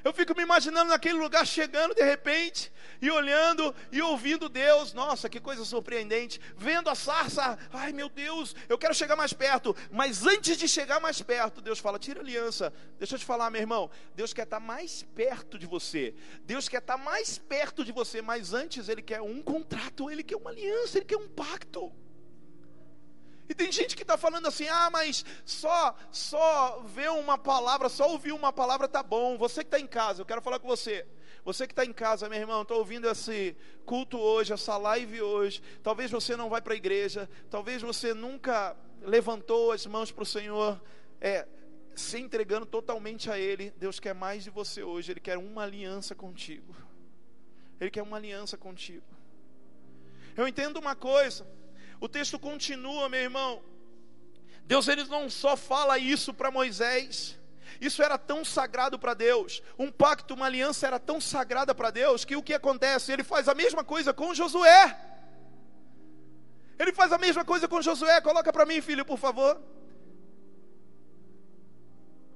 Eu 0.07 0.13
fico 0.13 0.37
me 0.37 0.45
imaginando 0.45 0.91
naquele 0.91 1.19
lugar 1.19 1.45
chegando 1.45 1.93
de 1.93 2.01
repente 2.01 2.73
e 3.03 3.11
olhando 3.11 3.75
e 3.91 4.01
ouvindo 4.01 4.49
Deus. 4.49 4.93
Nossa, 4.93 5.29
que 5.29 5.41
coisa 5.41 5.65
surpreendente. 5.65 6.41
Vendo 6.57 6.89
a 6.89 6.95
sarça. 6.95 7.59
Ai, 7.73 7.93
meu 7.93 8.09
Deus, 8.09 8.55
eu 8.69 8.79
quero 8.79 8.95
chegar 8.95 9.17
mais 9.17 9.33
perto. 9.33 9.75
Mas 9.91 10.25
antes 10.25 10.57
de 10.57 10.69
chegar 10.69 11.01
mais 11.01 11.21
perto, 11.21 11.61
Deus 11.61 11.81
fala: 11.81 11.99
tira 11.99 12.21
a 12.21 12.23
aliança. 12.23 12.73
Deixa 13.01 13.17
eu 13.17 13.19
te 13.19 13.25
falar, 13.25 13.51
meu 13.51 13.61
irmão. 13.61 13.91
Deus 14.15 14.33
quer 14.33 14.45
estar 14.45 14.61
mais 14.61 15.03
perto 15.03 15.59
de 15.59 15.67
você. 15.67 16.15
Deus 16.45 16.69
quer 16.69 16.79
estar 16.79 16.97
mais 16.97 17.37
perto 17.37 17.85
de 17.85 17.91
você. 17.91 18.23
Mas 18.23 18.55
antes, 18.55 18.89
Ele 18.89 19.03
quer 19.03 19.21
um 19.21 19.43
contrato. 19.43 20.09
Ele 20.09 20.23
quer 20.23 20.37
uma 20.37 20.51
aliança. 20.51 20.99
Ele 20.99 21.05
quer 21.05 21.17
um 21.17 21.27
pacto. 21.27 21.93
E 23.49 23.55
tem 23.55 23.71
gente 23.71 23.97
que 23.97 24.03
está 24.03 24.17
falando 24.17 24.47
assim: 24.47 24.69
ah, 24.69 24.91
mas 24.91 25.25
só, 25.45 25.95
só 26.11 26.83
ver 26.87 27.11
uma 27.11 27.39
palavra, 27.39 27.89
só 27.89 28.11
ouvir 28.11 28.33
uma 28.33 28.53
palavra 28.53 28.89
tá 28.89 29.03
bom. 29.03 29.39
Você 29.39 29.63
que 29.63 29.69
está 29.69 29.79
em 29.79 29.87
casa, 29.87 30.23
eu 30.23 30.27
quero 30.27 30.43
falar 30.43 30.59
com 30.59 30.69
você. 30.69 31.07
Você 31.45 31.65
que 31.65 31.73
está 31.73 31.85
em 31.85 31.93
casa, 31.93 32.29
meu 32.29 32.41
irmão, 32.41 32.63
está 32.63 32.75
ouvindo 32.75 33.09
esse 33.09 33.57
culto 33.85 34.19
hoje, 34.19 34.53
essa 34.53 34.77
live 34.77 35.23
hoje. 35.23 35.63
Talvez 35.81 36.11
você 36.11 36.37
não 36.37 36.49
vai 36.49 36.61
para 36.61 36.75
a 36.75 36.77
igreja, 36.77 37.31
talvez 37.49 37.83
você 37.83 38.13
nunca 38.13 38.77
levantou 39.01 39.71
as 39.71 39.87
mãos 39.87 40.11
para 40.11 40.25
o 40.25 40.27
Senhor, 40.27 40.83
é, 41.21 41.47
se 41.95 42.19
entregando 42.19 42.67
totalmente 42.67 43.31
a 43.31 43.39
Ele. 43.39 43.73
Deus 43.77 44.01
quer 44.01 44.13
mais 44.13 44.43
de 44.43 44.51
você 44.51 44.83
hoje, 44.83 45.13
Ele 45.13 45.21
quer 45.21 45.39
uma 45.39 45.63
aliança 45.63 46.17
contigo. 46.17 46.75
Ele 47.81 47.91
quer 47.91 48.03
uma 48.03 48.17
aliança 48.17 48.57
contigo. 48.57 49.07
Eu 50.37 50.49
entendo 50.49 50.79
uma 50.79 50.97
coisa. 50.97 51.47
O 52.01 52.09
texto 52.09 52.39
continua, 52.39 53.09
meu 53.09 53.21
irmão. 53.21 53.63
Deus 54.65 54.89
ele 54.89 55.05
não 55.05 55.31
só 55.31 55.57
fala 55.57 55.97
isso 55.99 56.35
para 56.35 56.51
Moisés, 56.51 57.39
isso 57.81 58.03
era 58.03 58.19
tão 58.19 58.45
sagrado 58.45 58.99
para 58.99 59.15
Deus, 59.15 59.63
um 59.79 59.91
pacto, 59.91 60.35
uma 60.35 60.47
aliança 60.47 60.87
era 60.87 60.99
tão 60.99 61.21
sagrada 61.21 61.75
para 61.75 61.91
Deus, 61.91 62.25
que 62.25 62.37
o 62.37 62.43
que 62.43 62.55
acontece? 62.55 63.13
Ele 63.13 63.23
faz 63.23 63.49
a 63.49 63.55
mesma 63.55 63.85
coisa 63.85 64.13
com 64.13 64.35
Josué. 64.35 64.99
Ele 66.79 66.93
faz 66.93 67.13
a 67.13 67.19
mesma 67.19 67.45
coisa 67.45 67.69
com 67.69 67.81
Josué, 67.81 68.21
coloca 68.21 68.53
para 68.53 68.67
mim, 68.67 68.81
filho, 68.81 69.05
por 69.05 69.19
favor. 69.19 69.61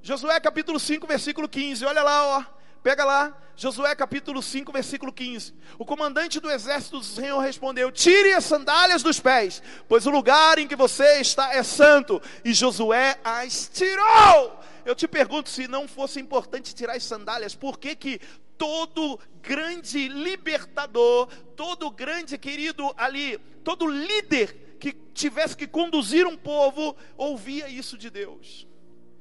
Josué 0.02 0.38
capítulo 0.40 0.80
5, 0.80 1.06
versículo 1.06 1.48
15, 1.48 1.84
olha 1.84 2.02
lá, 2.02 2.38
ó. 2.38 2.59
Pega 2.82 3.04
lá, 3.04 3.36
Josué 3.54 3.94
capítulo 3.94 4.42
5, 4.42 4.72
versículo 4.72 5.12
15. 5.12 5.52
O 5.78 5.84
comandante 5.84 6.40
do 6.40 6.50
exército 6.50 6.98
do 6.98 7.04
Senhor 7.04 7.38
respondeu: 7.38 7.92
Tire 7.92 8.32
as 8.32 8.44
sandálias 8.46 9.02
dos 9.02 9.20
pés, 9.20 9.62
pois 9.86 10.06
o 10.06 10.10
lugar 10.10 10.58
em 10.58 10.66
que 10.66 10.74
você 10.74 11.20
está 11.20 11.54
é 11.54 11.62
santo. 11.62 12.22
E 12.42 12.54
Josué 12.54 13.18
as 13.22 13.68
tirou. 13.68 14.58
Eu 14.86 14.94
te 14.94 15.06
pergunto 15.06 15.50
se 15.50 15.68
não 15.68 15.86
fosse 15.86 16.18
importante 16.18 16.74
tirar 16.74 16.96
as 16.96 17.04
sandálias, 17.04 17.54
por 17.54 17.78
que 17.78 17.94
que 17.94 18.18
todo 18.56 19.20
grande 19.42 20.08
libertador, 20.08 21.26
todo 21.54 21.90
grande 21.90 22.38
querido 22.38 22.94
ali, 22.96 23.36
todo 23.62 23.86
líder 23.86 24.76
que 24.80 24.94
tivesse 25.12 25.54
que 25.54 25.66
conduzir 25.66 26.26
um 26.26 26.36
povo, 26.36 26.96
ouvia 27.14 27.68
isso 27.68 27.98
de 27.98 28.08
Deus? 28.08 28.69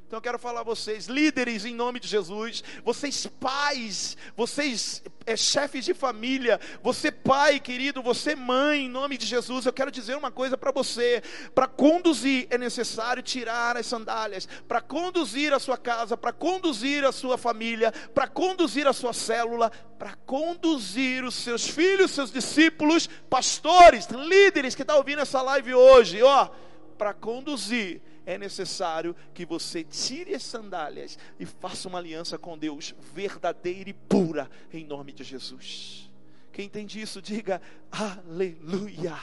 Então 0.09 0.17
eu 0.17 0.23
quero 0.23 0.39
falar 0.39 0.61
a 0.61 0.63
vocês, 0.63 1.05
líderes 1.05 1.65
em 1.65 1.75
nome 1.75 1.99
de 1.99 2.07
Jesus, 2.07 2.63
vocês 2.83 3.27
pais, 3.27 4.17
vocês 4.35 5.03
é, 5.23 5.37
chefes 5.37 5.85
de 5.85 5.93
família, 5.93 6.59
você 6.81 7.11
pai 7.11 7.59
querido, 7.59 8.01
você 8.01 8.35
mãe 8.35 8.85
em 8.85 8.89
nome 8.89 9.19
de 9.19 9.27
Jesus, 9.27 9.67
eu 9.67 9.71
quero 9.71 9.91
dizer 9.91 10.17
uma 10.17 10.31
coisa 10.31 10.57
para 10.57 10.71
você: 10.71 11.21
para 11.53 11.67
conduzir 11.67 12.47
é 12.49 12.57
necessário 12.57 13.21
tirar 13.21 13.77
as 13.77 13.85
sandálias, 13.85 14.49
para 14.67 14.81
conduzir 14.81 15.53
a 15.53 15.59
sua 15.59 15.77
casa, 15.77 16.17
para 16.17 16.33
conduzir 16.33 17.05
a 17.05 17.11
sua 17.11 17.37
família, 17.37 17.91
para 18.11 18.27
conduzir 18.27 18.87
a 18.87 18.93
sua 18.93 19.13
célula, 19.13 19.71
para 19.99 20.15
conduzir 20.25 21.23
os 21.23 21.35
seus 21.35 21.67
filhos, 21.69 22.09
seus 22.09 22.31
discípulos, 22.31 23.07
pastores, 23.29 24.07
líderes 24.07 24.73
que 24.73 24.81
estão 24.81 24.95
tá 24.95 24.99
ouvindo 24.99 25.21
essa 25.21 25.39
live 25.43 25.75
hoje, 25.75 26.19
ó, 26.23 26.49
para 26.97 27.13
conduzir 27.13 28.01
é 28.29 28.37
necessário 28.37 29.15
que 29.33 29.43
você 29.43 29.83
tire 29.83 30.35
as 30.35 30.43
sandálias 30.43 31.17
e 31.39 31.47
faça 31.47 31.87
uma 31.87 31.97
aliança 31.97 32.37
com 32.37 32.55
Deus 32.55 32.93
verdadeira 33.11 33.89
e 33.89 33.93
pura, 33.93 34.47
em 34.71 34.85
nome 34.85 35.11
de 35.11 35.23
Jesus. 35.23 36.11
Quem 36.53 36.67
entende 36.67 37.01
isso, 37.01 37.23
diga 37.23 37.59
aleluia, 37.91 39.17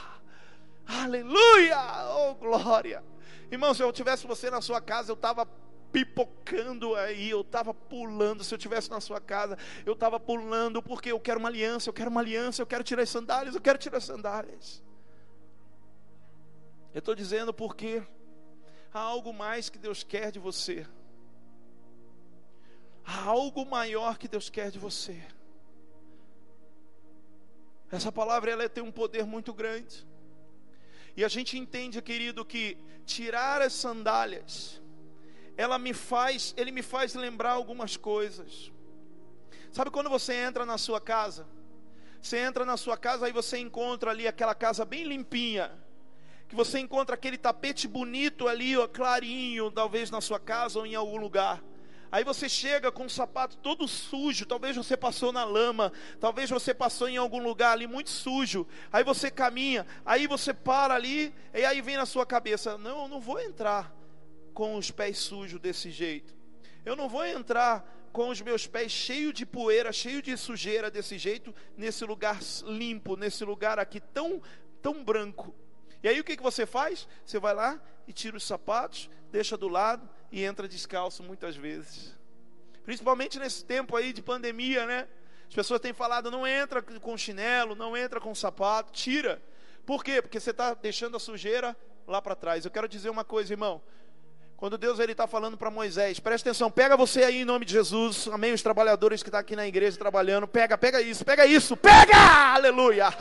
aleluia, 0.84 1.78
oh 2.16 2.34
glória. 2.34 3.04
Irmão, 3.48 3.72
se 3.74 3.80
eu 3.80 3.92
tivesse 3.92 4.26
você 4.26 4.50
na 4.50 4.60
sua 4.60 4.80
casa, 4.80 5.12
eu 5.12 5.14
estava 5.14 5.46
pipocando 5.92 6.96
aí, 6.96 7.30
eu 7.30 7.42
estava 7.42 7.72
pulando. 7.72 8.42
Se 8.42 8.52
eu 8.52 8.58
tivesse 8.58 8.90
na 8.90 9.00
sua 9.00 9.20
casa, 9.20 9.56
eu 9.84 9.92
estava 9.92 10.18
pulando, 10.18 10.82
porque 10.82 11.12
eu 11.12 11.20
quero 11.20 11.38
uma 11.38 11.48
aliança, 11.48 11.88
eu 11.88 11.94
quero 11.94 12.10
uma 12.10 12.20
aliança, 12.22 12.60
eu 12.60 12.66
quero 12.66 12.82
tirar 12.82 13.04
as 13.04 13.10
sandálias, 13.10 13.54
eu 13.54 13.60
quero 13.60 13.78
tirar 13.78 13.98
as 13.98 14.04
sandálias. 14.04 14.82
Eu 16.92 16.98
estou 16.98 17.14
dizendo 17.14 17.54
porque 17.54 18.02
há 18.92 18.98
algo 18.98 19.32
mais 19.32 19.68
que 19.68 19.78
Deus 19.78 20.02
quer 20.02 20.30
de 20.30 20.38
você. 20.38 20.86
Há 23.04 23.24
algo 23.24 23.64
maior 23.64 24.18
que 24.18 24.26
Deus 24.26 24.50
quer 24.50 24.70
de 24.70 24.78
você. 24.78 25.22
Essa 27.90 28.10
palavra 28.10 28.50
ela 28.50 28.68
tem 28.68 28.82
um 28.82 28.90
poder 28.90 29.24
muito 29.24 29.54
grande. 29.54 30.06
E 31.16 31.24
a 31.24 31.28
gente 31.28 31.56
entende, 31.56 32.02
querido, 32.02 32.44
que 32.44 32.76
tirar 33.04 33.62
as 33.62 33.72
sandálias, 33.72 34.82
ela 35.56 35.78
me 35.78 35.94
faz, 35.94 36.52
ele 36.56 36.70
me 36.70 36.82
faz 36.82 37.14
lembrar 37.14 37.52
algumas 37.52 37.96
coisas. 37.96 38.72
Sabe 39.72 39.90
quando 39.90 40.10
você 40.10 40.34
entra 40.34 40.66
na 40.66 40.76
sua 40.76 41.00
casa? 41.00 41.46
Você 42.20 42.38
entra 42.38 42.64
na 42.64 42.76
sua 42.76 42.96
casa 42.96 43.28
e 43.28 43.32
você 43.32 43.58
encontra 43.58 44.10
ali 44.10 44.26
aquela 44.26 44.54
casa 44.54 44.84
bem 44.84 45.04
limpinha 45.04 45.85
que 46.48 46.54
você 46.54 46.78
encontra 46.78 47.14
aquele 47.14 47.36
tapete 47.36 47.88
bonito 47.88 48.46
ali, 48.46 48.76
ó, 48.76 48.86
clarinho, 48.86 49.70
talvez 49.70 50.10
na 50.10 50.20
sua 50.20 50.38
casa 50.38 50.78
ou 50.78 50.86
em 50.86 50.94
algum 50.94 51.16
lugar. 51.16 51.62
Aí 52.10 52.22
você 52.22 52.48
chega 52.48 52.92
com 52.92 53.06
o 53.06 53.10
sapato 53.10 53.56
todo 53.56 53.86
sujo, 53.88 54.46
talvez 54.46 54.76
você 54.76 54.96
passou 54.96 55.32
na 55.32 55.44
lama, 55.44 55.92
talvez 56.20 56.48
você 56.48 56.72
passou 56.72 57.08
em 57.08 57.16
algum 57.16 57.42
lugar 57.42 57.72
ali 57.72 57.86
muito 57.86 58.10
sujo. 58.10 58.66
Aí 58.92 59.02
você 59.02 59.30
caminha, 59.30 59.86
aí 60.04 60.26
você 60.26 60.54
para 60.54 60.94
ali, 60.94 61.34
e 61.52 61.64
aí 61.64 61.82
vem 61.82 61.96
na 61.96 62.06
sua 62.06 62.24
cabeça: 62.24 62.78
não, 62.78 63.02
eu 63.02 63.08
não 63.08 63.20
vou 63.20 63.40
entrar 63.40 63.92
com 64.54 64.76
os 64.76 64.90
pés 64.90 65.18
sujos 65.18 65.60
desse 65.60 65.90
jeito. 65.90 66.34
Eu 66.84 66.94
não 66.94 67.08
vou 67.08 67.26
entrar 67.26 67.84
com 68.12 68.28
os 68.30 68.40
meus 68.40 68.66
pés 68.66 68.92
cheios 68.92 69.34
de 69.34 69.44
poeira, 69.44 69.92
cheio 69.92 70.22
de 70.22 70.34
sujeira 70.36 70.90
desse 70.90 71.18
jeito, 71.18 71.54
nesse 71.76 72.04
lugar 72.04 72.38
limpo, 72.64 73.16
nesse 73.16 73.44
lugar 73.44 73.78
aqui 73.78 74.00
tão, 74.00 74.40
tão 74.80 75.04
branco. 75.04 75.54
E 76.02 76.08
aí 76.08 76.20
o 76.20 76.24
que, 76.24 76.36
que 76.36 76.42
você 76.42 76.66
faz? 76.66 77.08
Você 77.24 77.38
vai 77.38 77.54
lá 77.54 77.80
e 78.06 78.12
tira 78.12 78.36
os 78.36 78.44
sapatos, 78.44 79.10
deixa 79.30 79.56
do 79.56 79.68
lado 79.68 80.08
e 80.30 80.44
entra 80.44 80.68
descalço 80.68 81.22
muitas 81.22 81.56
vezes. 81.56 82.14
Principalmente 82.84 83.38
nesse 83.38 83.64
tempo 83.64 83.96
aí 83.96 84.12
de 84.12 84.22
pandemia, 84.22 84.86
né? 84.86 85.08
As 85.48 85.54
pessoas 85.54 85.80
têm 85.80 85.92
falado, 85.92 86.30
não 86.30 86.46
entra 86.46 86.82
com 86.82 87.16
chinelo, 87.16 87.74
não 87.74 87.96
entra 87.96 88.20
com 88.20 88.34
sapato, 88.34 88.92
tira. 88.92 89.42
Por 89.84 90.02
quê? 90.02 90.20
Porque 90.20 90.40
você 90.40 90.50
está 90.50 90.74
deixando 90.74 91.16
a 91.16 91.20
sujeira 91.20 91.76
lá 92.06 92.20
para 92.20 92.34
trás. 92.34 92.64
Eu 92.64 92.70
quero 92.70 92.88
dizer 92.88 93.10
uma 93.10 93.24
coisa, 93.24 93.52
irmão. 93.52 93.80
Quando 94.56 94.78
Deus 94.78 94.98
ele 94.98 95.12
está 95.12 95.26
falando 95.26 95.56
para 95.56 95.70
Moisés, 95.70 96.18
presta 96.18 96.48
atenção, 96.48 96.70
pega 96.70 96.96
você 96.96 97.22
aí 97.22 97.42
em 97.42 97.44
nome 97.44 97.66
de 97.66 97.72
Jesus, 97.72 98.26
amém, 98.28 98.54
os 98.54 98.62
trabalhadores 98.62 99.22
que 99.22 99.28
estão 99.28 99.38
tá 99.38 99.42
aqui 99.42 99.54
na 99.54 99.66
igreja 99.66 99.98
trabalhando, 99.98 100.48
pega, 100.48 100.78
pega 100.78 101.02
isso, 101.02 101.26
pega 101.26 101.44
isso, 101.44 101.76
pega, 101.76 102.16
aleluia, 102.54 103.12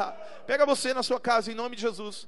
pega 0.48 0.66
você 0.66 0.94
na 0.94 1.04
sua 1.04 1.20
casa 1.20 1.52
em 1.52 1.56
nome 1.56 1.76
de 1.76 1.82
Jesus. 1.82 2.26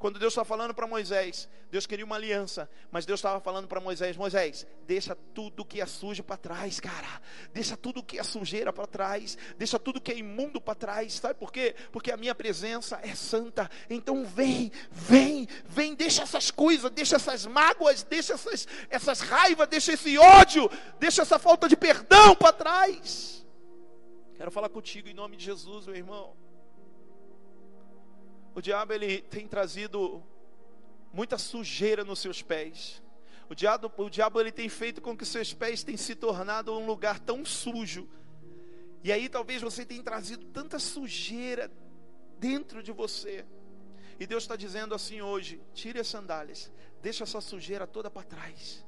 Quando 0.00 0.18
Deus 0.18 0.32
está 0.32 0.46
falando 0.46 0.72
para 0.72 0.86
Moisés, 0.86 1.46
Deus 1.70 1.86
queria 1.86 2.06
uma 2.06 2.16
aliança, 2.16 2.70
mas 2.90 3.04
Deus 3.04 3.20
estava 3.20 3.38
falando 3.38 3.68
para 3.68 3.78
Moisés: 3.80 4.16
Moisés, 4.16 4.66
deixa 4.86 5.14
tudo 5.14 5.62
que 5.62 5.78
é 5.78 5.84
sujo 5.84 6.24
para 6.24 6.38
trás, 6.38 6.80
cara. 6.80 7.20
Deixa 7.52 7.76
tudo 7.76 8.02
que 8.02 8.18
é 8.18 8.22
sujeira 8.22 8.72
para 8.72 8.86
trás. 8.86 9.36
Deixa 9.58 9.78
tudo 9.78 10.00
que 10.00 10.10
é 10.10 10.16
imundo 10.16 10.58
para 10.58 10.74
trás. 10.74 11.12
Sabe 11.12 11.34
por 11.34 11.52
quê? 11.52 11.76
Porque 11.92 12.10
a 12.10 12.16
minha 12.16 12.34
presença 12.34 12.98
é 13.02 13.14
santa. 13.14 13.70
Então 13.90 14.24
vem, 14.24 14.72
vem, 14.90 15.46
vem. 15.66 15.94
Deixa 15.94 16.22
essas 16.22 16.50
coisas, 16.50 16.90
deixa 16.92 17.16
essas 17.16 17.44
mágoas, 17.44 18.02
deixa 18.02 18.32
essas, 18.32 18.66
essas 18.88 19.20
raivas, 19.20 19.68
deixa 19.68 19.92
esse 19.92 20.16
ódio, 20.16 20.70
deixa 20.98 21.20
essa 21.20 21.38
falta 21.38 21.68
de 21.68 21.76
perdão 21.76 22.34
para 22.34 22.54
trás. 22.54 23.46
Quero 24.34 24.50
falar 24.50 24.70
contigo 24.70 25.10
em 25.10 25.14
nome 25.14 25.36
de 25.36 25.44
Jesus, 25.44 25.86
meu 25.86 25.94
irmão. 25.94 26.34
O 28.54 28.60
diabo 28.60 28.92
ele 28.92 29.22
tem 29.22 29.46
trazido 29.46 30.22
muita 31.12 31.38
sujeira 31.38 32.04
nos 32.04 32.18
seus 32.18 32.42
pés. 32.42 33.02
O 33.48 33.54
diabo, 33.54 33.92
o 33.96 34.08
diabo 34.08 34.40
ele 34.40 34.52
tem 34.52 34.68
feito 34.68 35.00
com 35.00 35.16
que 35.16 35.24
seus 35.24 35.52
pés 35.52 35.82
tenham 35.82 35.98
se 35.98 36.14
tornado 36.14 36.72
um 36.72 36.86
lugar 36.86 37.18
tão 37.18 37.44
sujo. 37.44 38.08
E 39.02 39.10
aí 39.10 39.28
talvez 39.28 39.62
você 39.62 39.84
tenha 39.84 40.02
trazido 40.02 40.44
tanta 40.46 40.78
sujeira 40.78 41.70
dentro 42.38 42.82
de 42.82 42.92
você. 42.92 43.44
E 44.20 44.26
Deus 44.26 44.44
está 44.44 44.54
dizendo 44.54 44.94
assim 44.94 45.20
hoje: 45.20 45.60
tire 45.72 45.98
as 45.98 46.06
sandálias, 46.06 46.70
deixa 47.02 47.24
essa 47.24 47.40
sujeira 47.40 47.86
toda 47.86 48.10
para 48.10 48.22
trás. 48.22 48.84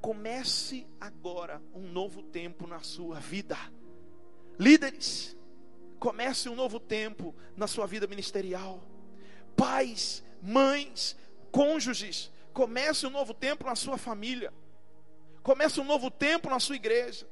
Comece 0.00 0.86
agora 1.00 1.62
um 1.72 1.90
novo 1.90 2.22
tempo 2.22 2.66
na 2.66 2.80
sua 2.80 3.18
vida. 3.18 3.56
Líderes, 4.58 5.36
Comece 5.98 6.48
um 6.48 6.54
novo 6.54 6.78
tempo 6.78 7.34
na 7.56 7.66
sua 7.66 7.86
vida 7.86 8.06
ministerial. 8.06 8.82
Pais, 9.56 10.22
mães, 10.40 11.16
cônjuges, 11.50 12.30
comece 12.52 13.06
um 13.06 13.10
novo 13.10 13.34
tempo 13.34 13.66
na 13.66 13.74
sua 13.74 13.98
família. 13.98 14.52
Comece 15.42 15.80
um 15.80 15.84
novo 15.84 16.10
tempo 16.10 16.48
na 16.48 16.60
sua 16.60 16.76
igreja. 16.76 17.26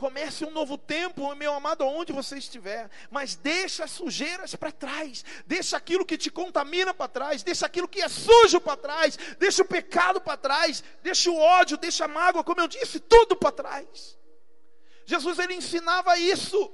Comece 0.00 0.46
um 0.46 0.50
novo 0.50 0.78
tempo, 0.78 1.34
meu 1.34 1.52
amado, 1.52 1.84
onde 1.84 2.10
você 2.10 2.38
estiver. 2.38 2.88
Mas 3.10 3.36
deixa 3.36 3.84
as 3.84 3.90
sujeiras 3.90 4.54
para 4.54 4.72
trás. 4.72 5.22
Deixa 5.46 5.76
aquilo 5.76 6.06
que 6.06 6.16
te 6.16 6.30
contamina 6.30 6.94
para 6.94 7.06
trás. 7.06 7.42
Deixa 7.42 7.66
aquilo 7.66 7.86
que 7.86 8.00
é 8.00 8.08
sujo 8.08 8.62
para 8.62 8.78
trás. 8.78 9.18
Deixa 9.38 9.62
o 9.62 9.66
pecado 9.66 10.18
para 10.18 10.38
trás. 10.38 10.82
Deixa 11.02 11.30
o 11.30 11.36
ódio, 11.36 11.76
deixa 11.76 12.06
a 12.06 12.08
mágoa, 12.08 12.42
como 12.42 12.62
eu 12.62 12.66
disse, 12.66 12.98
tudo 12.98 13.36
para 13.36 13.52
trás. 13.52 14.18
Jesus 15.04 15.38
ele 15.38 15.52
ensinava 15.52 16.18
isso. 16.18 16.72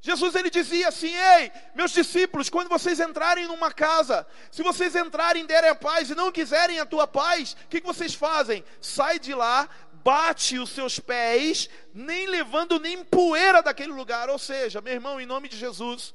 Jesus 0.00 0.34
ele 0.34 0.50
dizia 0.50 0.88
assim: 0.88 1.12
Ei, 1.14 1.50
meus 1.74 1.90
discípulos, 1.90 2.48
quando 2.48 2.68
vocês 2.68 3.00
entrarem 3.00 3.46
numa 3.46 3.72
casa, 3.72 4.26
se 4.50 4.62
vocês 4.62 4.94
entrarem, 4.94 5.44
derem 5.44 5.70
a 5.70 5.74
paz 5.74 6.10
e 6.10 6.14
não 6.14 6.30
quiserem 6.30 6.78
a 6.78 6.86
tua 6.86 7.06
paz, 7.06 7.52
o 7.64 7.68
que, 7.68 7.80
que 7.80 7.86
vocês 7.86 8.14
fazem? 8.14 8.64
Sai 8.80 9.18
de 9.18 9.34
lá, 9.34 9.68
bate 10.04 10.58
os 10.58 10.70
seus 10.70 11.00
pés, 11.00 11.68
nem 11.92 12.26
levando 12.26 12.78
nem 12.78 13.04
poeira 13.04 13.60
daquele 13.60 13.92
lugar. 13.92 14.30
Ou 14.30 14.38
seja, 14.38 14.80
meu 14.80 14.92
irmão, 14.92 15.20
em 15.20 15.26
nome 15.26 15.48
de 15.48 15.56
Jesus, 15.56 16.14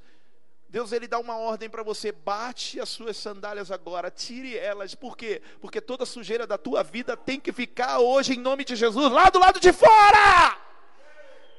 Deus 0.69 0.93
ele 0.93 1.07
dá 1.07 1.19
uma 1.19 1.37
ordem 1.37 1.69
para 1.69 1.83
você: 1.83 2.11
bate 2.11 2.79
as 2.79 2.87
suas 2.87 3.17
sandálias 3.17 3.69
agora, 3.69 4.09
tire 4.09 4.57
elas. 4.57 4.95
Por 4.95 5.17
quê? 5.17 5.41
Porque 5.59 5.81
toda 5.81 6.05
sujeira 6.05 6.47
da 6.47 6.57
tua 6.57 6.83
vida 6.83 7.17
tem 7.17 7.37
que 7.37 7.51
ficar 7.51 7.99
hoje, 7.99 8.33
em 8.33 8.39
nome 8.39 8.63
de 8.63 8.77
Jesus, 8.77 9.11
lá 9.11 9.29
do 9.29 9.39
lado 9.39 9.59
de 9.59 9.73
fora. 9.73 10.57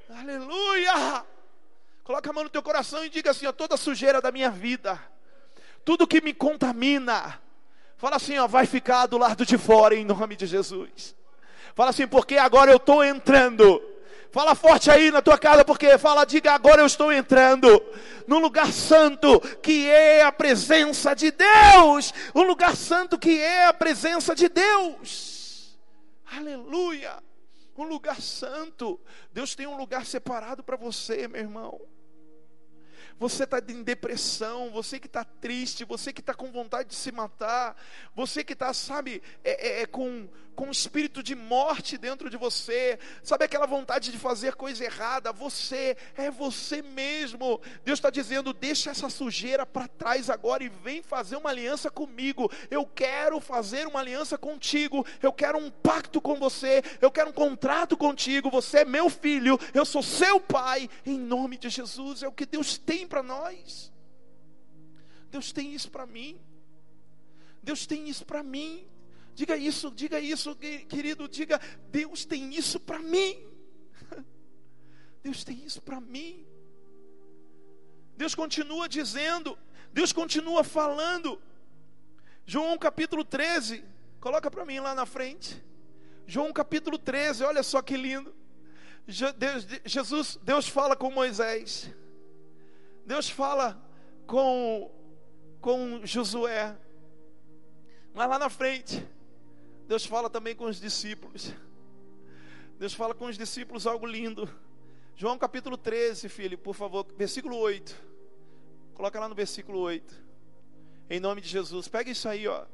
Aleluia! 0.08 1.33
Coloca 2.04 2.28
a 2.28 2.32
mão 2.34 2.44
no 2.44 2.50
teu 2.50 2.62
coração 2.62 3.02
e 3.02 3.08
diga 3.08 3.30
assim: 3.30 3.46
ó, 3.46 3.52
toda 3.52 3.78
sujeira 3.78 4.20
da 4.20 4.30
minha 4.30 4.50
vida, 4.50 5.00
tudo 5.86 6.06
que 6.06 6.20
me 6.20 6.34
contamina, 6.34 7.40
fala 7.96 8.16
assim, 8.16 8.38
ó, 8.38 8.46
vai 8.46 8.66
ficar 8.66 9.06
do 9.06 9.16
lado 9.16 9.46
de 9.46 9.56
fora 9.56 9.94
em 9.94 10.04
nome 10.04 10.36
de 10.36 10.46
Jesus. 10.46 11.16
Fala 11.74 11.90
assim, 11.90 12.06
porque 12.06 12.36
agora 12.36 12.70
eu 12.70 12.76
estou 12.76 13.02
entrando. 13.02 13.82
Fala 14.30 14.54
forte 14.54 14.90
aí 14.90 15.10
na 15.10 15.22
tua 15.22 15.38
casa, 15.38 15.64
porque 15.64 15.96
fala, 15.96 16.26
diga 16.26 16.52
agora 16.52 16.82
eu 16.82 16.86
estou 16.86 17.10
entrando 17.10 17.68
no 18.26 18.38
lugar 18.38 18.70
santo 18.70 19.40
que 19.62 19.88
é 19.88 20.22
a 20.22 20.32
presença 20.32 21.14
de 21.14 21.30
Deus. 21.30 22.12
Um 22.34 22.42
lugar 22.42 22.76
santo 22.76 23.16
que 23.16 23.40
é 23.40 23.66
a 23.66 23.72
presença 23.72 24.34
de 24.34 24.48
Deus. 24.50 25.78
Aleluia. 26.36 27.22
Um 27.78 27.84
lugar 27.84 28.20
santo. 28.20 29.00
Deus 29.32 29.54
tem 29.54 29.66
um 29.66 29.76
lugar 29.76 30.04
separado 30.04 30.62
para 30.62 30.76
você, 30.76 31.26
meu 31.28 31.40
irmão 31.40 31.93
você 33.18 33.44
está 33.44 33.62
em 33.68 33.82
depressão, 33.82 34.70
você 34.70 34.98
que 34.98 35.06
está 35.06 35.24
triste, 35.24 35.84
você 35.84 36.12
que 36.12 36.20
está 36.20 36.34
com 36.34 36.50
vontade 36.50 36.88
de 36.88 36.94
se 36.94 37.12
matar, 37.12 37.76
você 38.14 38.42
que 38.42 38.52
está, 38.52 38.72
sabe, 38.72 39.22
é, 39.42 39.80
é, 39.80 39.82
é, 39.82 39.86
com, 39.86 40.28
com 40.54 40.66
um 40.66 40.70
espírito 40.70 41.22
de 41.22 41.34
morte 41.34 41.98
dentro 41.98 42.30
de 42.30 42.36
você, 42.36 42.98
sabe 43.22 43.44
aquela 43.44 43.66
vontade 43.66 44.10
de 44.10 44.18
fazer 44.18 44.54
coisa 44.54 44.84
errada, 44.84 45.32
você 45.32 45.96
é 46.16 46.30
você 46.30 46.80
mesmo. 46.82 47.60
Deus 47.84 47.98
está 47.98 48.10
dizendo: 48.10 48.52
deixa 48.52 48.90
essa 48.90 49.10
sujeira 49.10 49.66
para 49.66 49.88
trás 49.88 50.30
agora 50.30 50.64
e 50.64 50.68
vem 50.68 51.02
fazer 51.02 51.36
uma 51.36 51.50
aliança 51.50 51.90
comigo. 51.90 52.50
Eu 52.70 52.86
quero 52.86 53.40
fazer 53.40 53.86
uma 53.86 54.00
aliança 54.00 54.38
contigo, 54.38 55.04
eu 55.22 55.32
quero 55.32 55.58
um 55.58 55.70
pacto 55.70 56.20
com 56.20 56.36
você, 56.36 56.82
eu 57.00 57.10
quero 57.10 57.30
um 57.30 57.34
contrato 57.34 57.96
contigo. 57.96 58.50
Você 58.50 58.78
é 58.78 58.84
meu 58.84 59.10
filho, 59.10 59.58
eu 59.72 59.84
sou 59.84 60.02
seu 60.02 60.40
pai, 60.40 60.88
em 61.04 61.18
nome 61.18 61.58
de 61.58 61.68
Jesus. 61.68 62.22
É 62.22 62.28
o 62.28 62.32
que 62.32 62.46
Deus 62.46 62.78
tem 62.78 63.06
para 63.06 63.22
nós. 63.22 63.92
Deus 65.30 65.52
tem 65.52 65.74
isso 65.74 65.90
para 65.90 66.06
mim. 66.06 66.38
Deus 67.62 67.86
tem 67.86 68.08
isso 68.08 68.24
para 68.24 68.42
mim. 68.42 68.86
Diga 69.34 69.56
isso, 69.56 69.90
diga 69.90 70.20
isso, 70.20 70.54
querido, 70.88 71.28
diga, 71.28 71.60
Deus 71.90 72.24
tem 72.24 72.54
isso 72.54 72.78
para 72.78 73.00
mim. 73.00 73.36
Deus 75.22 75.42
tem 75.42 75.64
isso 75.64 75.82
para 75.82 76.00
mim. 76.00 76.46
Deus 78.16 78.34
continua 78.34 78.88
dizendo, 78.88 79.58
Deus 79.92 80.12
continua 80.12 80.62
falando. 80.62 81.40
João 82.46 82.78
capítulo 82.78 83.24
13, 83.24 83.84
coloca 84.20 84.50
para 84.50 84.64
mim 84.64 84.78
lá 84.78 84.94
na 84.94 85.04
frente. 85.04 85.60
João 86.26 86.52
capítulo 86.52 86.96
13, 86.96 87.42
olha 87.42 87.62
só 87.62 87.82
que 87.82 87.96
lindo. 87.96 88.32
Deus, 89.36 89.66
Jesus, 89.84 90.38
Deus 90.42 90.68
fala 90.68 90.94
com 90.94 91.10
Moisés. 91.10 91.90
Deus 93.04 93.28
fala 93.28 93.82
com 94.26 94.90
com 95.60 96.04
Josué. 96.04 96.76
Mas 98.12 98.28
lá 98.28 98.38
na 98.38 98.50
frente, 98.50 99.04
Deus 99.86 100.06
fala 100.06 100.30
também 100.30 100.56
com 100.56 100.64
os 100.64 100.80
discípulos. 100.80 101.52
Deus 102.78 102.94
fala 102.94 103.14
com 103.14 103.26
os 103.26 103.36
discípulos 103.36 103.86
algo 103.86 104.06
lindo. 104.06 104.48
João 105.14 105.38
capítulo 105.38 105.76
13, 105.76 106.28
filho, 106.28 106.58
por 106.58 106.74
favor, 106.74 107.06
versículo 107.16 107.56
8. 107.56 107.94
Coloca 108.94 109.20
lá 109.20 109.28
no 109.28 109.34
versículo 109.34 109.78
8. 109.80 110.22
Em 111.10 111.20
nome 111.20 111.40
de 111.40 111.48
Jesus. 111.48 111.86
Pega 111.86 112.10
isso 112.10 112.28
aí, 112.28 112.48
ó. 112.48 112.64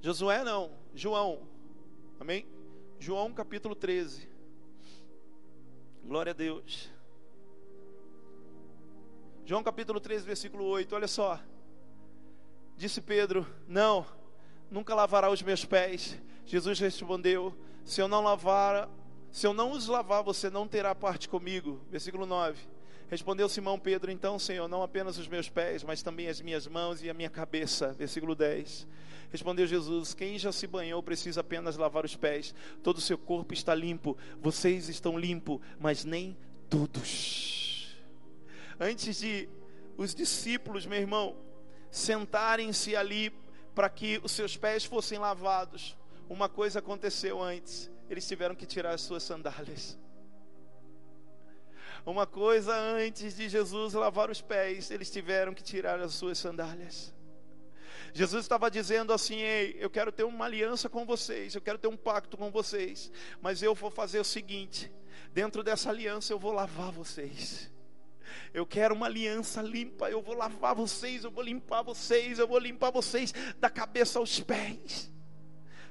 Josué 0.00 0.44
não, 0.44 0.70
João. 0.94 1.46
Amém? 2.18 2.46
João 2.98 3.32
capítulo 3.32 3.74
13. 3.74 4.28
Glória 6.04 6.30
a 6.30 6.34
Deus. 6.34 6.88
João 9.44 9.62
capítulo 9.62 10.00
13, 10.00 10.24
versículo 10.24 10.64
8. 10.64 10.94
Olha 10.94 11.08
só. 11.08 11.40
Disse 12.76 13.00
Pedro: 13.00 13.46
Não 13.66 14.19
nunca 14.70 14.94
lavará 14.94 15.30
os 15.30 15.42
meus 15.42 15.64
pés. 15.64 16.18
Jesus 16.46 16.78
respondeu: 16.78 17.54
Se 17.84 18.00
eu 18.00 18.08
não 18.08 18.22
lavar, 18.22 18.88
se 19.30 19.46
eu 19.46 19.52
não 19.52 19.72
os 19.72 19.86
lavar, 19.86 20.22
você 20.22 20.48
não 20.50 20.66
terá 20.66 20.94
parte 20.94 21.28
comigo. 21.28 21.80
Versículo 21.90 22.26
9. 22.26 22.58
Respondeu 23.08 23.48
Simão 23.48 23.78
Pedro: 23.78 24.10
Então, 24.10 24.38
Senhor, 24.38 24.68
não 24.68 24.82
apenas 24.82 25.18
os 25.18 25.28
meus 25.28 25.48
pés, 25.48 25.82
mas 25.82 26.02
também 26.02 26.28
as 26.28 26.40
minhas 26.40 26.66
mãos 26.66 27.02
e 27.02 27.10
a 27.10 27.14
minha 27.14 27.30
cabeça. 27.30 27.92
Versículo 27.92 28.34
10. 28.34 28.86
Respondeu 29.30 29.66
Jesus: 29.66 30.14
Quem 30.14 30.38
já 30.38 30.52
se 30.52 30.66
banhou 30.66 31.02
precisa 31.02 31.40
apenas 31.40 31.76
lavar 31.76 32.04
os 32.04 32.16
pés. 32.16 32.54
Todo 32.82 32.98
o 32.98 33.00
seu 33.00 33.18
corpo 33.18 33.52
está 33.52 33.74
limpo. 33.74 34.16
Vocês 34.40 34.88
estão 34.88 35.18
limpos, 35.18 35.60
mas 35.78 36.04
nem 36.04 36.36
todos. 36.68 37.96
Antes 38.78 39.18
de 39.20 39.48
os 39.96 40.14
discípulos, 40.14 40.86
meu 40.86 40.98
irmão, 40.98 41.36
sentarem-se 41.90 42.96
ali 42.96 43.32
para 43.80 43.88
que 43.88 44.20
os 44.22 44.32
seus 44.32 44.58
pés 44.58 44.84
fossem 44.84 45.18
lavados, 45.18 45.96
uma 46.28 46.50
coisa 46.50 46.80
aconteceu 46.80 47.40
antes: 47.40 47.90
eles 48.10 48.28
tiveram 48.28 48.54
que 48.54 48.66
tirar 48.66 48.92
as 48.92 49.00
suas 49.00 49.22
sandálias. 49.22 49.98
Uma 52.04 52.26
coisa 52.26 52.76
antes 52.76 53.34
de 53.34 53.48
Jesus 53.48 53.94
lavar 53.94 54.28
os 54.28 54.42
pés, 54.42 54.90
eles 54.90 55.10
tiveram 55.10 55.54
que 55.54 55.62
tirar 55.62 55.98
as 55.98 56.12
suas 56.12 56.36
sandálias. 56.36 57.14
Jesus 58.12 58.44
estava 58.44 58.70
dizendo 58.70 59.14
assim: 59.14 59.36
Ei, 59.36 59.74
eu 59.80 59.88
quero 59.88 60.12
ter 60.12 60.24
uma 60.24 60.44
aliança 60.44 60.86
com 60.86 61.06
vocês, 61.06 61.54
eu 61.54 61.62
quero 61.62 61.78
ter 61.78 61.88
um 61.88 61.96
pacto 61.96 62.36
com 62.36 62.50
vocês, 62.50 63.10
mas 63.40 63.62
eu 63.62 63.74
vou 63.74 63.90
fazer 63.90 64.20
o 64.20 64.24
seguinte: 64.24 64.92
dentro 65.32 65.62
dessa 65.62 65.88
aliança 65.88 66.34
eu 66.34 66.38
vou 66.38 66.52
lavar 66.52 66.92
vocês. 66.92 67.69
Eu 68.52 68.66
quero 68.66 68.94
uma 68.94 69.06
aliança 69.06 69.62
limpa. 69.62 70.10
Eu 70.10 70.22
vou 70.22 70.34
lavar 70.34 70.74
vocês, 70.74 71.24
eu 71.24 71.30
vou 71.30 71.42
limpar 71.42 71.82
vocês, 71.82 72.38
eu 72.38 72.48
vou 72.48 72.58
limpar 72.58 72.90
vocês 72.90 73.32
da 73.58 73.70
cabeça 73.70 74.18
aos 74.18 74.40
pés. 74.40 75.10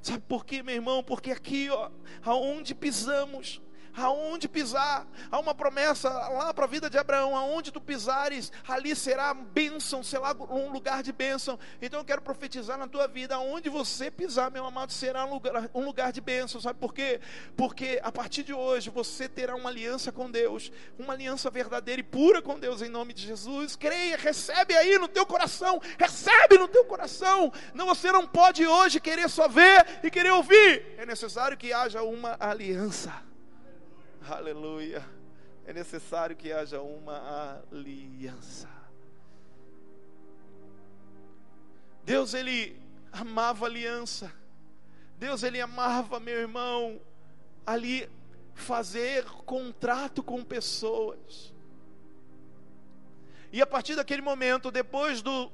Sabe 0.02 0.24
por 0.28 0.46
quê, 0.46 0.64
meu 0.64 0.76
irmão? 0.76 1.04
Porque 1.04 1.32
aqui, 1.32 1.70
ó, 1.70 1.90
aonde 2.24 2.74
pisamos, 2.74 3.62
aonde 4.00 4.48
pisar. 4.48 5.06
Há 5.32 5.40
uma 5.40 5.54
promessa 5.54 6.10
lá 6.10 6.54
para 6.54 6.66
a 6.66 6.68
vida 6.68 6.90
de 6.90 6.98
Abraão: 6.98 7.36
aonde 7.36 7.72
tu 7.72 7.82
pisares, 7.82 8.52
ali 8.68 8.96
será 8.96 9.34
bênção, 9.34 10.04
será 10.04 10.36
um 10.50 10.72
lugar 10.72 11.04
de 11.04 11.12
bênção. 11.12 11.60
Então 11.82 12.00
eu 12.00 12.06
quero 12.06 12.22
profetizar 12.22 12.78
na 12.78 12.88
tua 12.88 13.08
vida: 13.08 13.36
aonde 13.36 13.70
você 13.70 14.10
pisar, 14.10 14.52
meu 14.52 14.66
amado, 14.66 14.92
será 14.92 15.26
um 15.26 15.34
lugar, 15.34 15.70
um 15.74 15.86
lugar 15.86 16.12
de 16.12 16.22
bênção. 16.22 16.62
Sabe 16.62 16.80
por 16.80 16.94
quê? 16.94 17.20
Porque 17.56 18.00
a 18.04 18.12
partir 18.12 18.44
de 18.44 18.54
hoje 18.54 18.90
você 18.90 19.28
terá 19.28 19.56
uma 19.56 19.70
aliança 19.70 20.12
com 20.12 20.30
Deus, 20.30 20.72
uma 20.98 21.14
aliança 21.14 21.50
verdadeira 21.50 22.02
e 22.02 22.04
pura 22.04 22.42
com 22.42 22.60
Deus, 22.60 22.82
em 22.82 22.90
nome 22.90 23.14
de 23.14 23.26
Jesus. 23.26 23.76
Creia, 23.76 24.18
recebe 24.18 24.76
aí 24.76 24.98
no 24.98 25.08
teu 25.08 25.26
coração, 25.26 25.82
recebe 25.98 26.58
no 26.58 26.68
teu 26.68 26.86
coração. 26.86 27.52
Não, 27.74 27.86
você 27.86 28.12
não 28.12 28.28
pode 28.28 28.66
hoje 28.66 29.00
querer 29.00 29.30
só 29.30 29.48
ver 29.48 29.86
e 30.04 30.10
querer 30.10 30.32
ouvir. 30.32 30.96
É 30.98 31.06
necessário 31.06 31.58
que 31.58 31.74
haja 31.74 32.02
uma 32.04 32.38
aliança. 32.40 33.29
Aleluia. 34.30 35.04
É 35.66 35.74
necessário 35.74 36.36
que 36.36 36.52
haja 36.52 36.82
uma 36.82 37.64
aliança. 37.72 38.70
Deus 42.04 42.34
ele 42.34 42.80
amava 43.12 43.66
aliança. 43.66 44.32
Deus 45.18 45.44
ele 45.44 45.60
amava, 45.60 46.20
meu 46.20 46.38
irmão, 46.38 47.02
ali 47.66 48.10
fazer 48.54 49.26
contrato 49.46 50.22
com 50.22 50.44
pessoas. 50.44 51.54
E 53.52 53.62
a 53.62 53.66
partir 53.66 53.96
daquele 53.96 54.22
momento, 54.22 54.70
depois 54.70 55.22
do 55.22 55.52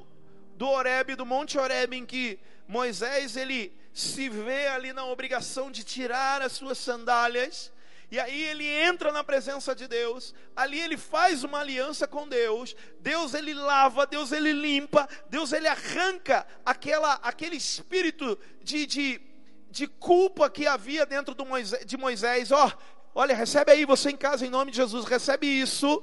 do 0.55 0.67
Horebe, 0.69 1.15
do 1.15 1.25
Monte 1.25 1.57
Horebe, 1.57 1.97
em 1.97 2.05
que 2.05 2.39
Moisés 2.67 3.35
ele 3.35 3.73
se 3.93 4.29
vê 4.29 4.67
ali 4.67 4.93
na 4.93 5.05
obrigação 5.05 5.69
de 5.69 5.83
tirar 5.83 6.41
as 6.41 6.53
suas 6.53 6.77
sandálias, 6.77 7.71
e 8.15 8.19
aí 8.19 8.43
ele 8.45 8.65
entra 8.65 9.12
na 9.12 9.25
presença 9.25 9.75
de 9.75 9.89
Deus, 9.89 10.34
ali 10.56 10.80
ele 10.80 10.95
faz 10.95 11.43
uma 11.43 11.60
aliança 11.60 12.08
com 12.08 12.25
Deus, 12.25 12.73
Deus 13.01 13.34
ele 13.34 13.54
lava, 13.54 14.08
Deus 14.08 14.32
ele 14.32 14.54
limpa, 14.54 15.06
Deus 15.30 15.51
ele 15.51 15.67
arranca 15.67 16.47
aquela, 16.65 17.15
aquele 17.15 17.58
espírito 17.58 18.39
de, 18.63 18.86
de, 18.86 19.21
de 19.69 19.86
culpa 19.86 20.49
que 20.49 20.65
havia 20.65 21.06
dentro 21.06 21.36
do 21.36 21.45
Moisés, 21.45 21.86
de 21.86 21.97
Moisés. 21.97 22.54
Ó, 22.54 22.67
oh, 22.67 22.71
olha, 23.13 23.36
recebe 23.36 23.73
aí 23.73 23.84
você 23.84 24.12
em 24.12 24.15
casa 24.15 24.45
em 24.45 24.49
nome 24.49 24.71
de 24.71 24.78
Jesus, 24.78 25.04
recebe 25.04 25.45
isso 25.45 26.01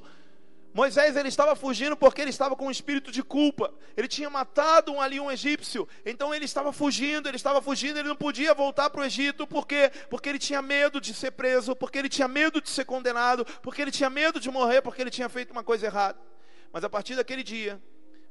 Moisés 0.75 1.17
ele 1.17 1.29
estava 1.29 1.55
fugindo 1.55 1.97
porque 1.97 2.21
ele 2.21 2.31
estava 2.31 2.57
com 2.57 2.67
um 2.67 2.71
espírito 2.71 3.13
de 3.13 3.23
culpa. 3.23 3.73
Ele 3.97 4.09
tinha 4.09 4.31
matado 4.31 4.93
um, 4.93 5.01
ali 5.01 5.21
um 5.21 5.31
egípcio. 5.31 5.87
Então 6.05 6.35
ele 6.35 6.47
estava 6.47 6.73
fugindo, 6.73 7.29
ele 7.29 7.37
estava 7.37 7.61
fugindo, 7.61 7.99
ele 7.99 8.09
não 8.09 8.17
podia 8.17 8.55
voltar 8.55 8.89
para 8.89 9.03
o 9.03 9.05
Egito 9.05 9.47
porque 9.47 9.91
porque 10.09 10.29
ele 10.29 10.39
tinha 10.39 10.63
medo 10.63 11.01
de 11.01 11.13
ser 11.13 11.33
preso, 11.33 11.77
porque 11.77 11.99
ele 11.99 12.09
tinha 12.09 12.27
medo 12.27 12.61
de 12.61 12.71
ser 12.71 12.85
condenado, 12.85 13.45
porque 13.63 13.83
ele 13.83 13.91
tinha 13.91 14.09
medo 14.09 14.41
de 14.41 14.51
morrer, 14.51 14.81
porque 14.81 15.03
ele 15.03 15.11
tinha 15.11 15.29
feito 15.29 15.51
uma 15.51 15.63
coisa 15.63 15.87
errada. 15.87 16.19
Mas 16.73 16.83
a 16.85 16.89
partir 16.89 17.17
daquele 17.17 17.43
dia, 17.43 17.81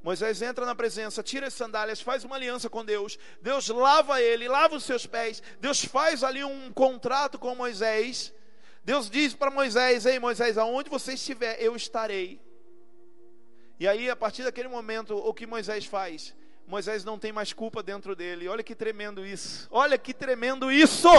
Moisés 0.03 0.41
entra 0.41 0.65
na 0.65 0.73
presença, 0.73 1.21
tira 1.21 1.45
as 1.45 1.53
sandálias, 1.53 2.01
faz 2.01 2.23
uma 2.23 2.35
aliança 2.35 2.67
com 2.69 2.83
Deus. 2.83 3.19
Deus 3.39 3.67
lava 3.69 4.19
ele, 4.19 4.47
lava 4.47 4.75
os 4.75 4.83
seus 4.83 5.05
pés. 5.05 5.43
Deus 5.59 5.85
faz 5.85 6.23
ali 6.23 6.43
um 6.43 6.71
contrato 6.73 7.37
com 7.37 7.53
Moisés. 7.53 8.33
Deus 8.83 9.09
diz 9.09 9.33
para 9.33 9.51
Moisés: 9.51 10.05
Ei 10.05 10.19
Moisés, 10.19 10.57
aonde 10.57 10.89
você 10.89 11.13
estiver, 11.13 11.61
eu 11.61 11.75
estarei. 11.75 12.41
E 13.79 13.87
aí, 13.87 14.09
a 14.09 14.15
partir 14.15 14.43
daquele 14.43 14.67
momento, 14.67 15.15
o 15.15 15.33
que 15.33 15.47
Moisés 15.47 15.85
faz? 15.85 16.35
Moisés 16.67 17.03
não 17.03 17.19
tem 17.19 17.33
mais 17.33 17.51
culpa 17.51 17.83
dentro 17.83 18.15
dele. 18.15 18.47
Olha 18.47 18.63
que 18.63 18.73
tremendo 18.73 19.25
isso. 19.25 19.67
Olha 19.69 19.97
que 19.97 20.13
tremendo 20.13 20.71
isso. 20.71 21.09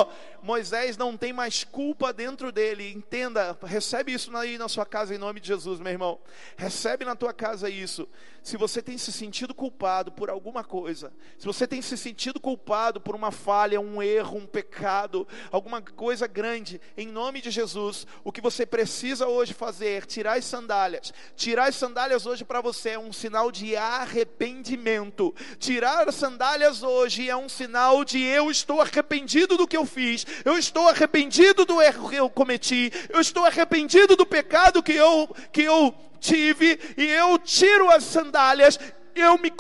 Moisés 0.43 0.97
não 0.97 1.15
tem 1.15 1.31
mais 1.31 1.63
culpa 1.63 2.11
dentro 2.11 2.51
dele. 2.51 2.91
Entenda, 2.91 3.59
recebe 3.63 4.15
isso 4.15 4.35
aí 4.35 4.57
na 4.57 4.67
sua 4.67 4.87
casa 4.87 5.15
em 5.15 5.19
nome 5.19 5.41
de 5.41 5.49
Jesus, 5.49 5.79
meu 5.79 5.93
irmão. 5.93 6.19
Recebe 6.57 7.05
na 7.05 7.15
tua 7.15 7.35
casa 7.35 7.69
isso. 7.69 8.09
Se 8.43 8.57
você 8.57 8.83
tem 8.83 8.99
se 8.99 9.13
sentido 9.13 9.55
culpado 9.55 10.11
por 10.13 10.29
alguma 10.29 10.65
coisa, 10.65 11.13
se 11.39 11.47
você 11.47 11.67
tem 11.67 11.81
se 11.81 11.97
sentido 11.97 12.41
culpado 12.41 13.01
por 13.01 13.15
uma 13.15 13.31
falha, 13.31 13.81
um 13.81 14.03
erro, 14.03 14.39
um 14.39 14.47
pecado, 14.47 15.27
alguma 15.51 15.81
coisa 15.81 16.27
grande, 16.27 16.81
em 16.97 17.07
nome 17.07 17.41
de 17.41 17.51
Jesus, 17.51 18.07
o 18.25 18.33
que 18.33 18.41
você 18.41 18.67
precisa 18.67 19.27
hoje 19.29 19.55
fazer, 19.55 20.07
tirar 20.07 20.39
as 20.39 20.45
sandálias. 20.45 21.13
Tirar 21.37 21.69
as 21.69 21.77
sandálias 21.77 22.27
hoje 22.27 22.45
para 22.45 22.61
você 22.61 22.91
é 22.91 22.99
um 22.99 23.13
sinal 23.13 23.53
de 23.53 23.77
arrependimento 23.77 25.35
Tirar 25.59 26.09
as 26.09 26.15
sandálias 26.15 26.83
hoje 26.83 27.29
é 27.29 27.37
um 27.37 27.49
sinal 27.49 28.05
de 28.05 28.21
eu 28.23 28.51
estou 28.51 28.81
arrependido 28.81 29.57
do 29.57 29.67
que 29.67 29.77
eu 29.77 29.87
fiz, 29.87 30.27
eu 30.45 30.59
estou 30.59 30.89
arrependido 30.89 31.65
do 31.65 31.81
erro 31.81 32.09
que 32.09 32.17
eu 32.17 32.31
cometi, 32.31 32.93
eu 33.09 33.21
estou 33.21 33.45
arrependido 33.45 34.17
do 34.17 34.27
pecado 34.27 34.83
que 34.83 34.93
eu, 34.93 35.29
que 35.53 35.63
eu 35.63 35.95
tive, 36.23 36.79
e 36.97 37.05
eu 37.05 37.37
tiro 37.37 37.91
as 37.91 38.05
sandálias, 38.05 38.79
eu 39.15 39.37
me 39.37 39.51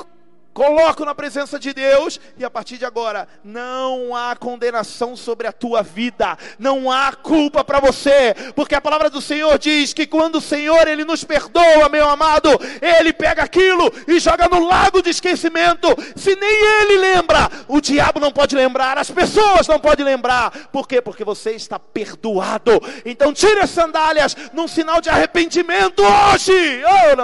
Coloco 0.53 1.05
na 1.05 1.15
presença 1.15 1.59
de 1.59 1.73
Deus 1.73 2.21
e 2.37 2.45
a 2.45 2.51
partir 2.51 2.77
de 2.77 2.85
agora 2.85 3.27
não 3.43 4.15
há 4.15 4.37
condenação 4.37 5.17
sobre 5.17 5.47
a 5.47 5.53
tua 5.53 5.83
vida, 5.83 6.37
não 6.59 6.91
há 6.91 7.13
culpa 7.13 7.65
para 7.65 7.81
você, 7.81 8.35
porque 8.55 8.75
a 8.75 8.81
palavra 8.81 9.09
do 9.09 9.21
Senhor 9.21 9.59
diz 9.59 9.95
que 9.95 10.07
quando 10.07 10.37
o 10.37 10.41
Senhor 10.43 10.87
ele 10.87 11.05
nos 11.05 11.25
perdoa, 11.25 11.89
meu 11.89 12.07
amado, 12.09 12.51
ele 12.83 13.13
pega 13.15 13.43
aquilo 13.43 13.91
e 14.07 14.21
joga 14.21 14.47
no 14.49 14.67
lago 14.67 15.01
de 15.01 15.11
esquecimento. 15.11 15.89
Se 16.15 16.37
nem 16.37 16.65
ele 16.81 16.99
lembra, 16.99 17.51
o 17.67 17.81
diabo 17.81 18.21
não 18.21 18.31
pode 18.31 18.55
lembrar, 18.55 18.99
as 18.99 19.11
pessoas 19.11 19.67
não 19.67 19.81
podem 19.81 20.05
lembrar. 20.05 20.69
Por 20.71 20.87
quê? 20.87 21.01
Porque 21.01 21.25
você 21.25 21.53
está 21.53 21.79
perdoado. 21.79 22.73
Então 23.07 23.33
tire 23.33 23.61
as 23.61 23.71
sandálias 23.71 24.37
num 24.53 24.69
sinal 24.69 25.01
de 25.01 25.09
arrependimento 25.09 26.03
hoje. 26.03 26.83
Oh, 26.85 27.17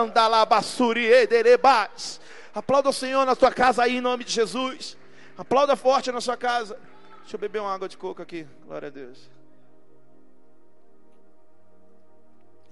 Aplauda 2.55 2.89
o 2.89 2.93
Senhor 2.93 3.25
na 3.25 3.35
sua 3.35 3.53
casa 3.53 3.83
aí, 3.83 3.97
em 3.97 4.01
nome 4.01 4.25
de 4.25 4.33
Jesus. 4.33 4.97
Aplauda 5.37 5.77
forte 5.77 6.11
na 6.11 6.21
sua 6.21 6.37
casa. 6.37 6.79
Deixa 7.21 7.37
eu 7.37 7.41
beber 7.41 7.61
uma 7.61 7.73
água 7.73 7.89
de 7.89 7.97
coco 7.97 8.23
aqui. 8.23 8.47
Glória 8.67 8.89
a 8.89 8.91
Deus. 8.91 9.31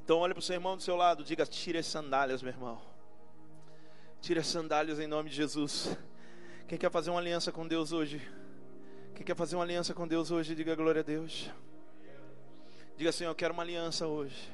Então 0.03 0.19
olhe 0.19 0.33
para 0.33 0.39
o 0.39 0.43
seu 0.43 0.55
irmão 0.55 0.77
do 0.77 0.83
seu 0.83 0.97
lado, 0.97 1.25
diga: 1.25 1.45
tire 1.45 1.79
as 1.79 1.87
sandálias, 1.87 2.41
meu 2.41 2.53
irmão. 2.53 2.81
Tire 4.21 4.39
as 4.41 4.47
sandálias 4.47 4.99
em 5.01 5.07
nome 5.07 5.31
de 5.31 5.37
Jesus. 5.37 5.97
Quem 6.69 6.79
quer 6.79 6.91
fazer 6.91 7.11
uma 7.11 7.21
aliança 7.21 7.51
com 7.53 7.67
Deus 7.67 7.93
hoje? 7.93 8.21
Quem 9.15 9.25
quer 9.25 9.35
fazer 9.35 9.57
uma 9.57 9.65
aliança 9.65 9.95
com 9.95 10.07
Deus 10.07 10.31
hoje, 10.31 10.55
diga 10.55 10.75
glória 10.75 11.01
a 11.01 11.05
Deus. 11.05 11.51
Diga 12.97 13.11
assim: 13.11 13.25
Eu 13.25 13.35
quero 13.35 13.53
uma 13.53 13.63
aliança 13.63 14.07
hoje. 14.07 14.51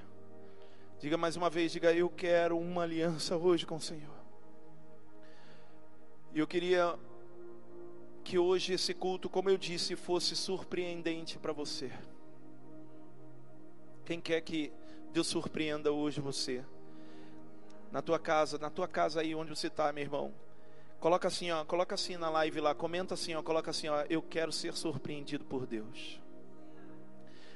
Diga 1.01 1.17
mais 1.17 1.37
uma 1.37 1.51
vez: 1.51 1.71
Diga, 1.71 1.93
eu 1.93 2.09
quero 2.09 2.59
uma 2.59 2.83
aliança 2.83 3.37
hoje 3.37 3.67
com 3.67 3.77
o 3.77 3.81
Senhor. 3.81 4.22
E 6.35 6.39
eu 6.39 6.47
queria 6.47 6.99
que 8.25 8.39
hoje 8.39 8.73
esse 8.73 8.95
culto, 8.95 9.29
como 9.29 9.51
eu 9.51 9.59
disse, 9.59 9.95
fosse 9.97 10.35
surpreendente 10.35 11.39
para 11.39 11.53
você. 11.53 11.93
Quem 14.05 14.21
quer 14.21 14.41
que 14.41 14.73
Deus 15.13 15.27
surpreenda 15.27 15.93
hoje 15.93 16.21
você? 16.21 16.65
Na 17.91 18.01
tua 18.01 18.19
casa, 18.19 18.59
na 18.59 18.71
tua 18.71 18.89
casa 18.89 19.21
aí 19.21 19.35
onde 19.35 19.51
você 19.51 19.67
está, 19.67 19.93
meu 19.93 20.03
irmão. 20.03 20.33
Coloca 20.99 21.29
assim, 21.29 21.51
ó, 21.51 21.65
coloca 21.65 21.95
assim 21.95 22.17
na 22.17 22.31
live 22.31 22.61
lá, 22.61 22.75
comenta 22.75 23.15
assim, 23.15 23.35
ó, 23.35 23.43
coloca 23.43 23.71
assim, 23.71 23.89
ó, 23.89 24.05
eu 24.09 24.23
quero 24.23 24.53
ser 24.53 24.73
surpreendido 24.73 25.45
por 25.45 25.67
Deus. 25.67 26.21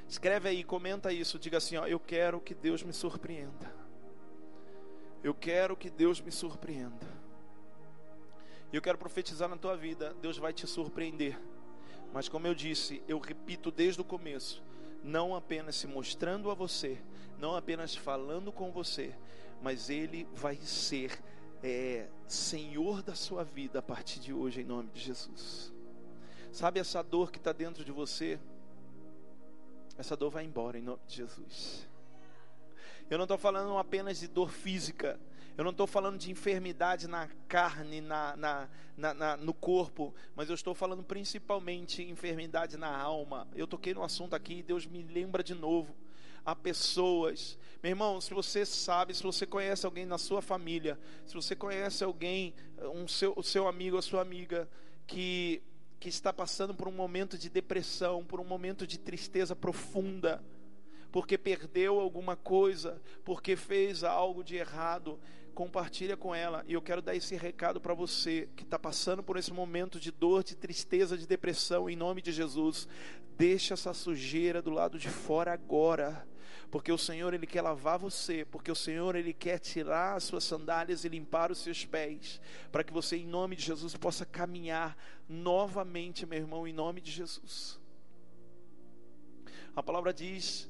Escreve 0.09 0.49
aí, 0.49 0.63
comenta 0.63 1.13
isso, 1.13 1.39
diga 1.39 1.57
assim, 1.57 1.77
ó, 1.77 1.87
eu 1.87 1.99
quero 1.99 2.41
que 2.41 2.55
Deus 2.55 2.83
me 2.83 2.93
surpreenda. 2.93 3.75
Eu 5.23 5.33
quero 5.33 5.77
que 5.77 5.89
Deus 5.89 6.21
me 6.21 6.31
surpreenda. 6.31 7.26
E 8.73 8.77
eu 8.77 8.83
quero 8.83 8.99
profetizar 8.99 9.49
na 9.49 9.57
tua 9.57 9.77
vida, 9.77 10.15
Deus 10.21 10.39
vai 10.39 10.53
te 10.53 10.67
surpreender. 10.67 11.39
Mas 12.13 12.29
como 12.29 12.47
eu 12.47 12.55
disse, 12.55 13.03
eu 13.07 13.19
repito 13.19 13.71
desde 13.71 14.01
o 14.01 14.05
começo, 14.05 14.63
não 15.03 15.35
apenas 15.35 15.77
se 15.77 15.87
mostrando 15.87 16.51
a 16.51 16.55
você, 16.55 16.99
não 17.39 17.55
apenas 17.55 17.95
falando 17.95 18.51
com 18.51 18.73
você, 18.73 19.15
mas 19.63 19.89
Ele 19.89 20.27
vai 20.35 20.57
ser 20.57 21.23
é, 21.63 22.09
Senhor 22.27 23.03
da 23.03 23.15
sua 23.15 23.45
vida 23.45 23.79
a 23.79 23.83
partir 23.83 24.21
de 24.21 24.33
hoje, 24.33 24.63
em 24.63 24.65
nome 24.65 24.91
de 24.91 25.01
Jesus. 25.01 25.73
Sabe 26.53 26.81
essa 26.81 27.03
dor 27.03 27.31
que 27.31 27.39
está 27.39 27.53
dentro 27.53 27.85
de 27.85 27.93
você? 27.93 28.39
Essa 29.99 30.17
dor 30.17 30.31
vai 30.31 30.45
embora 30.45 30.79
em 30.79 30.83
nome 30.83 31.01
de 31.07 31.17
Jesus. 31.17 31.89
Eu 33.09 33.19
não 33.19 33.25
estou 33.25 33.39
falando 33.39 33.77
apenas 33.79 34.19
de 34.19 34.27
dor 34.27 34.51
física, 34.51 35.19
eu 35.57 35.65
não 35.65 35.71
estou 35.71 35.87
falando 35.87 36.19
de 36.19 36.31
enfermidade 36.31 37.09
na 37.09 37.29
carne, 37.49 38.03
na, 38.03 38.37
na, 38.37 38.69
na, 38.97 39.15
na, 39.15 39.37
no 39.39 39.55
corpo, 39.55 40.15
mas 40.35 40.51
eu 40.51 40.55
estou 40.55 40.75
falando 40.75 41.03
principalmente 41.03 42.03
enfermidade 42.03 42.77
na 42.77 42.95
alma. 42.95 43.49
Eu 43.55 43.67
toquei 43.67 43.95
no 43.95 44.03
assunto 44.03 44.35
aqui 44.35 44.59
e 44.59 44.63
Deus 44.63 44.87
me 44.87 45.03
lembra 45.03 45.43
de 45.43 45.55
novo. 45.55 45.97
Há 46.45 46.55
pessoas, 46.55 47.59
meu 47.83 47.91
irmão, 47.91 48.21
se 48.21 48.33
você 48.35 48.67
sabe, 48.67 49.15
se 49.15 49.23
você 49.23 49.47
conhece 49.47 49.87
alguém 49.87 50.05
na 50.05 50.19
sua 50.19 50.43
família, 50.43 50.99
se 51.25 51.35
você 51.35 51.57
conhece 51.57 52.05
alguém, 52.05 52.55
um 52.95 53.09
seu, 53.09 53.33
o 53.35 53.43
seu 53.43 53.67
amigo, 53.67 53.97
a 53.97 54.03
sua 54.03 54.21
amiga, 54.21 54.69
que, 55.07 55.63
que 55.99 56.09
está 56.09 56.33
passando 56.33 56.75
por 56.75 56.87
um 56.87 56.93
momento 56.93 57.39
de 57.39 57.49
depressão, 57.49 58.25
por 58.25 58.41
um 58.41 58.45
momento 58.45 58.87
de 58.87 58.99
tristeza 58.99 59.57
profunda, 59.57 60.45
porque 61.11 61.39
perdeu 61.39 61.99
alguma 61.99 62.37
coisa, 62.37 63.01
porque 63.25 63.57
fez 63.57 64.05
algo 64.05 64.45
de 64.45 64.57
errado, 64.57 65.19
compartilha 65.57 66.19
com 66.19 66.35
ela. 66.35 66.63
E 66.69 66.75
eu 66.75 66.83
quero 66.83 67.01
dar 67.01 67.17
esse 67.17 67.35
recado 67.35 67.81
para 67.81 67.95
você 67.95 68.47
que 68.55 68.63
está 68.63 68.79
passando 68.79 69.23
por 69.23 69.39
esse 69.39 69.51
momento 69.51 69.99
de 69.99 70.13
dor, 70.13 70.45
de 70.45 70.55
tristeza, 70.55 71.17
de 71.17 71.27
depressão, 71.27 71.89
em 71.89 71.97
nome 71.97 72.21
de 72.21 72.31
Jesus. 72.31 72.87
Deixa 73.39 73.73
essa 73.73 73.95
sujeira 73.95 74.61
do 74.61 74.71
lado 74.71 74.99
de 74.99 75.09
fora 75.09 75.55
agora. 75.55 76.29
Porque 76.71 76.93
o 76.93 76.99
Senhor 76.99 77.33
ele 77.33 77.47
quer 77.47 77.63
lavar 77.63 77.99
você, 77.99 78.45
porque 78.45 78.71
o 78.71 78.75
Senhor 78.75 79.17
ele 79.17 79.33
quer 79.33 79.59
tirar 79.59 80.17
as 80.17 80.25
suas 80.25 80.45
sandálias 80.45 81.05
e 81.05 81.09
limpar 81.09 81.51
os 81.51 81.59
seus 81.59 81.87
pés, 81.87 82.39
para 82.71 82.85
que 82.85 82.93
você 82.93 83.17
em 83.17 83.27
nome 83.27 83.57
de 83.57 83.65
Jesus 83.65 83.97
possa 83.97 84.27
caminhar 84.27 84.95
novamente, 85.27 86.27
meu 86.27 86.39
irmão, 86.39 86.69
em 86.69 86.73
nome 86.73 87.01
de 87.01 87.11
Jesus. 87.11 87.81
A 89.75 89.83
palavra 89.83 90.13
diz: 90.13 90.69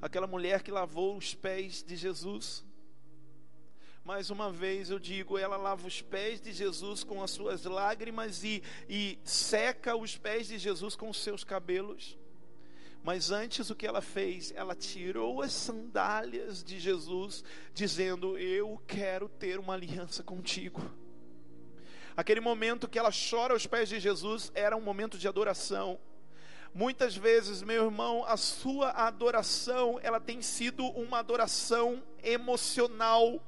aquela 0.00 0.28
mulher 0.28 0.62
que 0.62 0.70
lavou 0.70 1.16
os 1.16 1.34
pés 1.34 1.82
de 1.82 1.96
Jesus, 1.96 2.67
mais 4.08 4.30
uma 4.30 4.50
vez 4.50 4.88
eu 4.88 4.98
digo, 4.98 5.36
ela 5.36 5.58
lava 5.58 5.86
os 5.86 6.00
pés 6.00 6.40
de 6.40 6.50
Jesus 6.50 7.04
com 7.04 7.22
as 7.22 7.30
suas 7.30 7.64
lágrimas 7.64 8.42
e, 8.42 8.62
e 8.88 9.18
seca 9.22 9.94
os 9.94 10.16
pés 10.16 10.48
de 10.48 10.56
Jesus 10.56 10.96
com 10.96 11.10
os 11.10 11.22
seus 11.22 11.44
cabelos. 11.44 12.18
Mas 13.04 13.30
antes 13.30 13.68
o 13.68 13.74
que 13.74 13.86
ela 13.86 14.00
fez? 14.00 14.50
Ela 14.56 14.74
tirou 14.74 15.42
as 15.42 15.52
sandálias 15.52 16.64
de 16.64 16.80
Jesus, 16.80 17.44
dizendo: 17.74 18.38
Eu 18.38 18.80
quero 18.86 19.28
ter 19.28 19.60
uma 19.60 19.74
aliança 19.74 20.22
contigo. 20.22 20.80
Aquele 22.16 22.40
momento 22.40 22.88
que 22.88 22.98
ela 22.98 23.10
chora 23.12 23.52
aos 23.52 23.66
pés 23.66 23.90
de 23.90 24.00
Jesus 24.00 24.50
era 24.54 24.74
um 24.74 24.80
momento 24.80 25.18
de 25.18 25.28
adoração. 25.28 26.00
Muitas 26.72 27.14
vezes, 27.14 27.62
meu 27.62 27.84
irmão, 27.84 28.24
a 28.24 28.38
sua 28.38 28.88
adoração, 28.88 30.00
ela 30.02 30.18
tem 30.18 30.40
sido 30.40 30.86
uma 30.86 31.18
adoração 31.18 32.02
emocional 32.22 33.38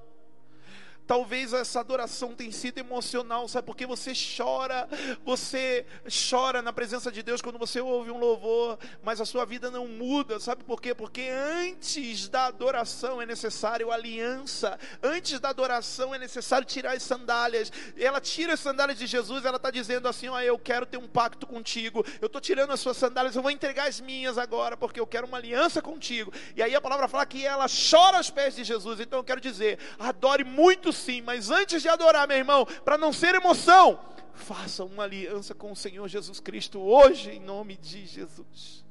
Talvez 1.11 1.53
essa 1.53 1.81
adoração 1.81 2.37
tenha 2.37 2.53
sido 2.53 2.79
emocional, 2.79 3.49
sabe? 3.49 3.67
Porque 3.67 3.85
você 3.85 4.13
chora, 4.15 4.89
você 5.25 5.85
chora 6.31 6.63
na 6.63 6.73
presença 6.73 7.11
de 7.11 7.21
Deus 7.21 7.43
quando 7.43 7.59
você 7.59 7.81
ouve 7.81 8.13
um 8.13 8.17
louvor, 8.17 8.79
mas 9.03 9.21
a 9.21 9.25
sua 9.25 9.45
vida 9.45 9.73
não 9.73 9.89
muda, 9.89 10.39
sabe 10.39 10.63
por 10.63 10.81
quê? 10.81 10.95
Porque 10.95 11.29
antes 11.29 12.29
da 12.29 12.47
adoração 12.47 13.21
é 13.21 13.27
necessário 13.27 13.91
aliança, 13.91 14.79
antes 15.03 15.41
da 15.41 15.49
adoração 15.49 16.15
é 16.15 16.19
necessário 16.19 16.65
tirar 16.65 16.93
as 16.93 17.03
sandálias. 17.03 17.73
Ela 17.99 18.21
tira 18.21 18.53
as 18.53 18.61
sandálias 18.61 18.97
de 18.97 19.09
Jesus, 19.09 19.45
ela 19.45 19.57
está 19.57 19.73
dizendo 19.73 20.07
assim: 20.07 20.29
Ó, 20.29 20.41
eu 20.41 20.61
quero 20.61 20.87
ter 20.87 20.97
um 20.99 21.09
pacto 21.09 21.45
contigo, 21.45 22.07
eu 22.21 22.27
estou 22.27 22.41
tirando 22.41 22.71
as 22.71 22.79
suas 22.79 22.97
sandálias, 22.97 23.35
eu 23.35 23.43
vou 23.43 23.51
entregar 23.51 23.89
as 23.89 24.01
minhas 24.01 24.39
agora, 24.39 24.77
porque 24.77 25.01
eu 25.01 25.07
quero 25.09 25.27
uma 25.27 25.39
aliança 25.39 25.83
contigo. 25.83 26.33
E 26.55 26.63
aí 26.63 26.73
a 26.73 26.81
palavra 26.81 27.09
fala 27.09 27.27
que 27.27 27.45
ela 27.45 27.67
chora 27.69 28.19
aos 28.19 28.31
pés 28.31 28.55
de 28.55 28.63
Jesus, 28.63 29.01
então 29.01 29.19
eu 29.19 29.25
quero 29.25 29.41
dizer: 29.41 29.77
adore 29.99 30.45
muito 30.45 31.00
sim, 31.01 31.21
mas 31.21 31.51
antes 31.51 31.83
de 31.83 31.89
adorar, 31.89 32.29
meu 32.29 32.37
irmão, 32.37 32.67
para 32.85 32.99
não 32.99 33.13
ser 33.13 33.35
emoção, 33.35 33.99
faça 34.35 34.85
uma 34.85 35.05
aliança 35.05 35.55
com 35.55 35.73
o 35.73 35.77
Senhor 35.77 36.07
Jesus 36.09 36.41
Cristo 36.41 36.81
hoje, 36.81 37.31
em 37.31 37.41
nome 37.41 37.77
de 37.77 38.07
Jesus. 38.07 38.85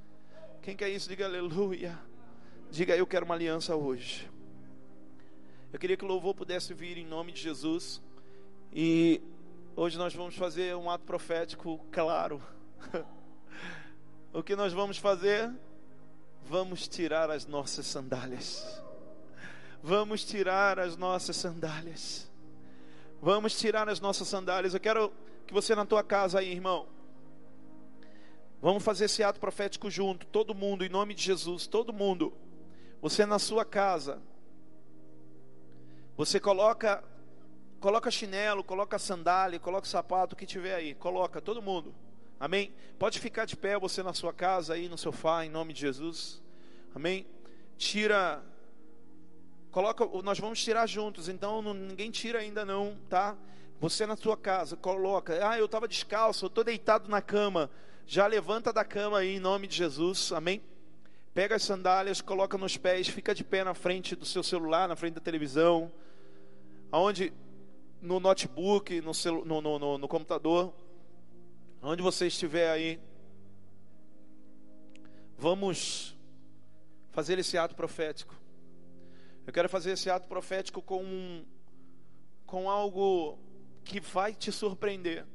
Quem 0.61 0.75
quer 0.75 0.89
isso, 0.89 1.07
diga 1.07 1.25
aleluia. 1.25 1.97
Diga, 2.71 2.95
eu 2.95 3.07
quero 3.07 3.25
uma 3.25 3.35
aliança 3.35 3.75
hoje. 3.75 4.29
Eu 5.71 5.79
queria 5.79 5.97
que 5.97 6.05
o 6.05 6.07
louvor 6.07 6.35
pudesse 6.35 6.73
vir 6.73 6.97
em 6.97 7.05
nome 7.05 7.31
de 7.31 7.41
Jesus. 7.41 8.01
E 8.71 9.21
hoje 9.75 9.97
nós 9.97 10.13
vamos 10.13 10.35
fazer 10.35 10.75
um 10.75 10.89
ato 10.89 11.03
profético 11.05 11.79
claro. 11.91 12.41
o 14.33 14.43
que 14.43 14.55
nós 14.55 14.73
vamos 14.73 14.97
fazer? 14.97 15.51
Vamos 16.45 16.87
tirar 16.87 17.31
as 17.31 17.45
nossas 17.45 17.85
sandálias. 17.85 18.81
Vamos 19.81 20.23
tirar 20.23 20.79
as 20.79 20.97
nossas 20.97 21.35
sandálias. 21.35 22.29
Vamos 23.21 23.57
tirar 23.57 23.87
as 23.89 23.99
nossas 23.99 24.27
sandálias. 24.27 24.73
Eu 24.73 24.79
quero 24.79 25.11
que 25.45 25.53
você 25.53 25.75
na 25.75 25.85
tua 25.85 26.03
casa 26.03 26.39
aí, 26.39 26.51
irmão. 26.51 26.87
Vamos 28.61 28.83
fazer 28.83 29.05
esse 29.05 29.23
ato 29.23 29.39
profético 29.39 29.89
junto, 29.89 30.25
todo 30.25 30.53
mundo, 30.53 30.83
em 30.83 30.89
nome 30.89 31.13
de 31.13 31.23
Jesus, 31.23 31.65
todo 31.65 31.93
mundo. 31.93 32.33
Você 33.01 33.25
na 33.25 33.39
sua 33.39 33.63
casa. 33.63 34.21
Você 36.17 36.39
coloca 36.39 37.03
Coloca 37.79 38.11
chinelo, 38.11 38.61
coloca 38.61 38.99
sandália, 38.99 39.57
coloca 39.57 39.87
sapato, 39.87 40.35
o 40.35 40.37
que 40.37 40.45
tiver 40.45 40.75
aí. 40.75 40.93
Coloca, 40.93 41.39
todo 41.39 41.61
mundo. 41.61 41.95
Amém? 42.37 42.73
Pode 42.97 43.19
ficar 43.19 43.45
de 43.45 43.55
pé 43.55 43.79
você 43.79 44.03
na 44.03 44.13
sua 44.13 44.33
casa 44.33 44.73
aí, 44.73 44.89
no 44.89 44.97
sofá, 44.97 45.45
em 45.45 45.49
nome 45.49 45.71
de 45.71 45.81
Jesus. 45.81 46.41
Amém? 46.93 47.25
Tira. 47.77 48.43
Coloca, 49.71 50.05
nós 50.23 50.39
vamos 50.39 50.63
tirar 50.63 50.87
juntos, 50.87 51.29
então 51.29 51.61
não, 51.61 51.73
ninguém 51.73 52.09
tira 52.09 52.39
ainda 52.39 52.65
não, 52.65 52.97
tá? 53.07 53.37
Você 53.79 54.05
na 54.05 54.15
sua 54.15 54.35
casa, 54.35 54.75
coloca. 54.75 55.47
Ah, 55.47 55.59
eu 55.59 55.65
estava 55.65 55.87
descalço, 55.87 56.45
eu 56.45 56.47
estou 56.47 56.63
deitado 56.63 57.07
na 57.07 57.21
cama. 57.21 57.69
Já 58.05 58.25
levanta 58.25 58.73
da 58.73 58.83
cama 58.83 59.19
aí 59.19 59.35
em 59.35 59.39
nome 59.39 59.67
de 59.67 59.75
Jesus. 59.75 60.31
Amém? 60.31 60.61
Pega 61.35 61.55
as 61.55 61.63
sandálias, 61.63 62.19
coloca 62.19 62.57
nos 62.57 62.75
pés, 62.75 63.07
fica 63.07 63.35
de 63.35 63.43
pé 63.43 63.63
na 63.63 63.75
frente 63.75 64.15
do 64.15 64.25
seu 64.25 64.41
celular, 64.41 64.87
na 64.87 64.95
frente 64.95 65.13
da 65.13 65.21
televisão. 65.21 65.91
Aonde 66.91 67.31
no 68.01 68.19
notebook, 68.19 68.99
no, 69.01 69.13
celu, 69.13 69.45
no, 69.45 69.61
no, 69.61 69.77
no, 69.77 69.97
no 69.99 70.07
computador, 70.07 70.73
onde 71.81 72.01
você 72.01 72.27
estiver 72.27 72.71
aí, 72.71 72.99
vamos 75.37 76.17
fazer 77.11 77.37
esse 77.37 77.57
ato 77.57 77.75
profético. 77.75 78.38
Eu 79.49 79.53
quero 79.53 79.67
fazer 79.67 79.93
esse 79.93 80.11
ato 80.11 80.27
profético 80.27 80.79
com, 80.79 81.03
um, 81.03 81.43
com 82.45 82.69
algo 82.69 83.39
que 83.83 83.99
vai 83.99 84.31
te 84.31 84.51
surpreender. 84.51 85.25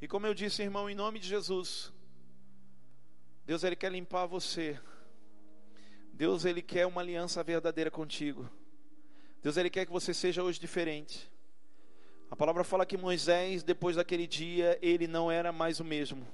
E 0.00 0.08
como 0.08 0.26
eu 0.26 0.32
disse, 0.32 0.62
irmão, 0.62 0.88
em 0.88 0.94
nome 0.94 1.18
de 1.20 1.28
Jesus, 1.28 1.92
Deus 3.44 3.62
ele 3.62 3.76
quer 3.76 3.92
limpar 3.92 4.24
você. 4.24 4.80
Deus 6.10 6.46
ele 6.46 6.62
quer 6.62 6.86
uma 6.86 7.02
aliança 7.02 7.44
verdadeira 7.44 7.90
contigo. 7.90 8.48
Deus 9.42 9.58
ele 9.58 9.68
quer 9.68 9.84
que 9.84 9.92
você 9.92 10.14
seja 10.14 10.42
hoje 10.42 10.58
diferente. 10.58 11.30
A 12.30 12.36
palavra 12.36 12.64
fala 12.64 12.86
que 12.86 12.96
Moisés, 12.96 13.62
depois 13.62 13.96
daquele 13.96 14.26
dia, 14.26 14.78
ele 14.80 15.06
não 15.06 15.30
era 15.30 15.52
mais 15.52 15.80
o 15.80 15.84
mesmo. 15.84 16.26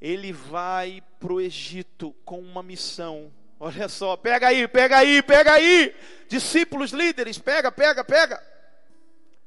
Ele 0.00 0.32
vai 0.32 1.02
para 1.18 1.32
o 1.32 1.40
Egito 1.40 2.12
com 2.24 2.38
uma 2.38 2.62
missão. 2.62 3.32
Olha 3.64 3.88
só, 3.88 4.14
pega 4.14 4.48
aí, 4.48 4.68
pega 4.68 4.98
aí, 4.98 5.22
pega 5.22 5.52
aí. 5.54 5.96
Discípulos, 6.28 6.90
líderes, 6.90 7.38
pega, 7.38 7.72
pega, 7.72 8.04
pega. 8.04 8.38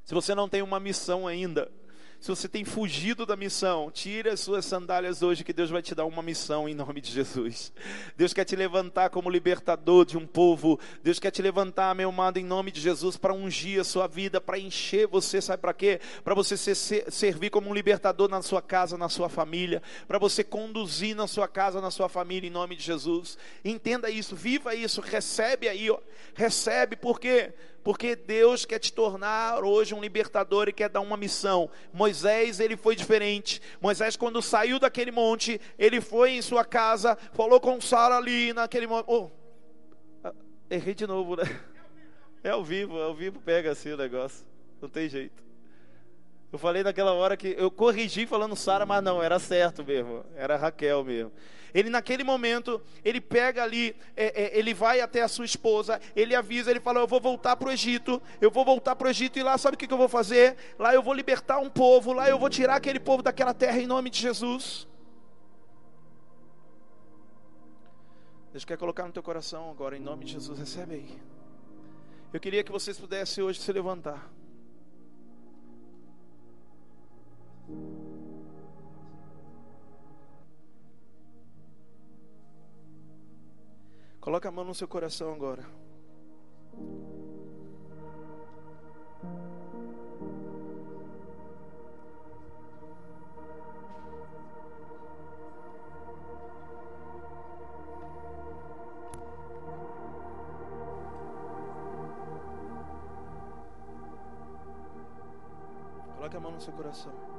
Se 0.03 0.11
você 0.11 0.33
não 0.33 0.49
tem 0.49 0.63
uma 0.63 0.79
missão 0.79 1.27
ainda, 1.27 1.71
se 2.19 2.29
você 2.29 2.47
tem 2.47 2.65
fugido 2.65 3.27
da 3.27 3.35
missão, 3.35 3.91
tire 3.91 4.29
as 4.29 4.39
suas 4.39 4.65
sandálias 4.65 5.21
hoje, 5.21 5.43
que 5.43 5.53
Deus 5.53 5.69
vai 5.69 5.83
te 5.83 5.93
dar 5.93 6.05
uma 6.05 6.23
missão 6.23 6.67
em 6.67 6.73
nome 6.73 6.99
de 6.99 7.11
Jesus. 7.11 7.71
Deus 8.17 8.33
quer 8.33 8.43
te 8.43 8.55
levantar 8.55 9.11
como 9.11 9.29
libertador 9.29 10.03
de 10.03 10.17
um 10.17 10.25
povo. 10.25 10.79
Deus 11.03 11.19
quer 11.19 11.29
te 11.29 11.43
levantar, 11.43 11.93
meu 11.93 12.09
amado, 12.09 12.39
em 12.39 12.43
nome 12.43 12.71
de 12.71 12.81
Jesus, 12.81 13.17
para 13.17 13.33
ungir 13.33 13.79
a 13.79 13.83
sua 13.83 14.07
vida, 14.07 14.41
para 14.41 14.57
encher 14.57 15.05
você, 15.07 15.39
sabe 15.39 15.61
para 15.61 15.73
quê? 15.73 16.01
Para 16.23 16.33
você 16.33 16.57
ser, 16.57 16.73
ser, 16.73 17.11
servir 17.11 17.51
como 17.51 17.69
um 17.69 17.73
libertador 17.73 18.27
na 18.27 18.41
sua 18.41 18.63
casa, 18.63 18.97
na 18.97 19.09
sua 19.09 19.29
família, 19.29 19.83
para 20.07 20.17
você 20.17 20.43
conduzir 20.43 21.15
na 21.15 21.27
sua 21.27 21.47
casa, 21.47 21.79
na 21.79 21.91
sua 21.91 22.09
família, 22.09 22.47
em 22.47 22.51
nome 22.51 22.75
de 22.75 22.83
Jesus. 22.83 23.37
Entenda 23.63 24.09
isso, 24.09 24.35
viva 24.35 24.73
isso, 24.73 25.01
recebe 25.01 25.69
aí, 25.69 25.89
ó. 25.91 25.99
recebe, 26.33 26.95
por 26.95 27.19
quê? 27.19 27.53
Porque 27.87 28.17
Deus 28.17 28.65
quer 28.65 28.79
te 28.79 28.91
tornar 28.91 29.63
hoje 29.63 29.95
um 29.95 30.01
libertador 30.01 30.67
e 30.67 30.73
quer 30.73 30.89
dar 30.89 30.99
uma 30.99 31.15
missão. 31.15 31.69
Moisés, 31.93 32.59
ele 32.59 32.75
foi 32.75 32.97
diferente. 32.97 33.61
Moisés, 33.79 34.17
quando 34.17 34.41
saiu 34.41 34.77
daquele 34.77 35.09
monte, 35.09 35.61
ele 35.79 36.01
foi 36.01 36.31
em 36.31 36.41
sua 36.41 36.65
casa, 36.65 37.17
falou 37.31 37.61
com 37.61 37.79
Sara 37.79 38.17
ali 38.17 38.51
naquele 38.51 38.87
monte. 38.87 39.05
Oh, 39.07 39.29
errei 40.69 40.93
de 40.93 41.07
novo, 41.07 41.37
né? 41.37 41.43
É 42.43 42.49
ao 42.49 42.61
vivo, 42.61 42.99
é 42.99 43.03
ao 43.03 43.15
vivo 43.15 43.39
pega 43.39 43.71
assim 43.71 43.93
o 43.93 43.97
negócio. 43.97 44.45
Não 44.81 44.89
tem 44.89 45.07
jeito. 45.07 45.41
Eu 46.51 46.59
falei 46.59 46.83
naquela 46.83 47.13
hora 47.13 47.37
que 47.37 47.55
eu 47.57 47.71
corrigi 47.71 48.25
falando 48.25 48.53
Sara, 48.53 48.85
mas 48.85 49.01
não, 49.01 49.23
era 49.23 49.39
certo 49.39 49.85
mesmo. 49.85 50.25
Era 50.35 50.57
Raquel 50.57 51.05
mesmo. 51.05 51.31
Ele 51.73 51.89
naquele 51.89 52.23
momento, 52.23 52.81
ele 53.03 53.19
pega 53.19 53.63
ali, 53.63 53.95
é, 54.15 54.43
é, 54.43 54.57
ele 54.57 54.73
vai 54.73 55.01
até 55.01 55.21
a 55.21 55.27
sua 55.27 55.45
esposa, 55.45 55.99
ele 56.15 56.35
avisa, 56.35 56.71
ele 56.71 56.79
fala: 56.79 56.99
Eu 56.99 57.07
vou 57.07 57.19
voltar 57.19 57.55
para 57.55 57.69
o 57.69 57.71
Egito, 57.71 58.21
eu 58.41 58.49
vou 58.49 58.65
voltar 58.65 58.95
para 58.95 59.07
o 59.07 59.09
Egito, 59.09 59.37
e 59.37 59.43
lá 59.43 59.57
sabe 59.57 59.75
o 59.75 59.77
que, 59.77 59.87
que 59.87 59.93
eu 59.93 59.97
vou 59.97 60.09
fazer? 60.09 60.55
Lá 60.77 60.93
eu 60.93 61.01
vou 61.01 61.13
libertar 61.13 61.59
um 61.59 61.69
povo, 61.69 62.13
lá 62.13 62.29
eu 62.29 62.39
vou 62.39 62.49
tirar 62.49 62.75
aquele 62.75 62.99
povo 62.99 63.21
daquela 63.21 63.53
terra 63.53 63.79
em 63.79 63.87
nome 63.87 64.09
de 64.09 64.19
Jesus. 64.19 64.87
Deus 68.51 68.65
quer 68.65 68.77
colocar 68.77 69.05
no 69.05 69.11
teu 69.11 69.21
coração 69.21 69.69
agora, 69.69 69.95
em 69.95 69.99
nome 69.99 70.25
de 70.25 70.31
Jesus, 70.31 70.57
recebe 70.57 70.95
aí. 70.95 71.19
Eu 72.33 72.39
queria 72.39 72.63
que 72.63 72.71
vocês 72.71 72.97
pudessem 72.99 73.43
hoje 73.43 73.59
se 73.59 73.71
levantar. 73.71 74.29
Coloque 84.27 84.45
a 84.45 84.51
mão 84.51 84.65
no 84.65 84.75
seu 84.75 84.89
coração 84.89 85.33
agora. 85.33 85.63
Coloque 106.17 106.35
a 106.35 106.39
mão 106.41 106.51
no 106.51 106.59
seu 106.59 106.73
coração. 106.73 107.36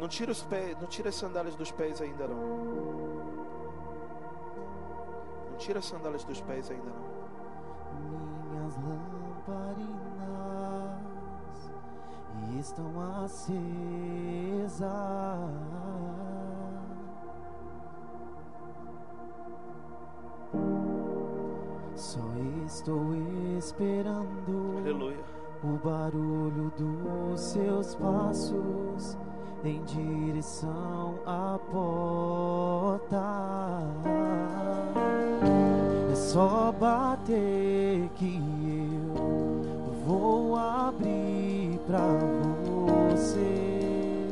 Não 0.00 0.08
tira 0.08 0.32
os 0.32 0.42
pés, 0.42 0.76
não 0.80 0.86
tira 0.86 1.10
as 1.10 1.14
sandálias 1.14 1.54
dos 1.54 1.70
pés 1.70 2.00
ainda 2.00 2.26
não. 2.26 2.38
Não 5.50 5.56
tira 5.58 5.78
as 5.78 5.84
sandálias 5.84 6.24
dos 6.24 6.40
pés 6.40 6.70
ainda 6.70 6.86
não. 6.86 7.20
Minhas 8.50 8.74
lamparinas 8.78 9.90
estão 12.58 12.98
acesas. 13.22 14.80
Só 21.94 22.20
estou 22.64 23.14
esperando 23.58 24.78
Aleluia. 24.78 25.22
o 25.62 25.76
barulho 25.84 26.72
dos 26.78 27.38
seus 27.38 27.94
passos 27.96 29.18
em 29.64 29.82
direção 29.84 31.14
à 31.26 31.58
porta. 31.70 33.22
É 36.10 36.14
só 36.14 36.72
bater 36.72 38.08
que 38.16 38.40
eu 39.16 39.92
vou 40.06 40.56
abrir 40.56 41.78
pra 41.86 42.06
você 42.64 44.26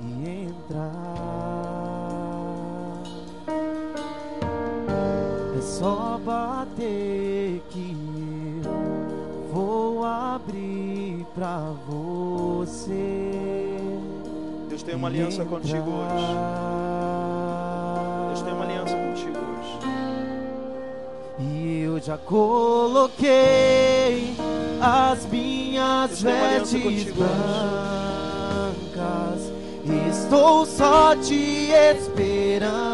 e 0.00 0.46
entrar. 0.48 1.02
É 5.56 5.60
só 5.60 6.18
bater 6.24 7.62
que 7.68 7.96
eu 8.64 9.52
vou 9.52 10.04
abrir 10.04 11.26
pra 11.34 11.60
você. 11.86 13.25
Deus 14.86 14.94
tem 14.94 14.94
uma 14.94 15.08
aliança 15.08 15.44
contigo 15.44 15.90
hoje. 15.90 16.26
Deus 18.28 18.42
tem 18.42 18.52
uma 18.52 18.64
aliança 18.64 18.94
contigo 18.96 19.36
hoje. 19.36 19.78
E 21.40 21.80
eu 21.82 21.98
já 22.00 22.16
coloquei 22.16 23.26
as 24.80 25.26
minhas 25.26 26.22
vestes 26.22 27.12
brancas. 27.12 27.26
Estou 30.08 30.64
só 30.64 31.16
te 31.16 31.72
esperando. 31.72 32.84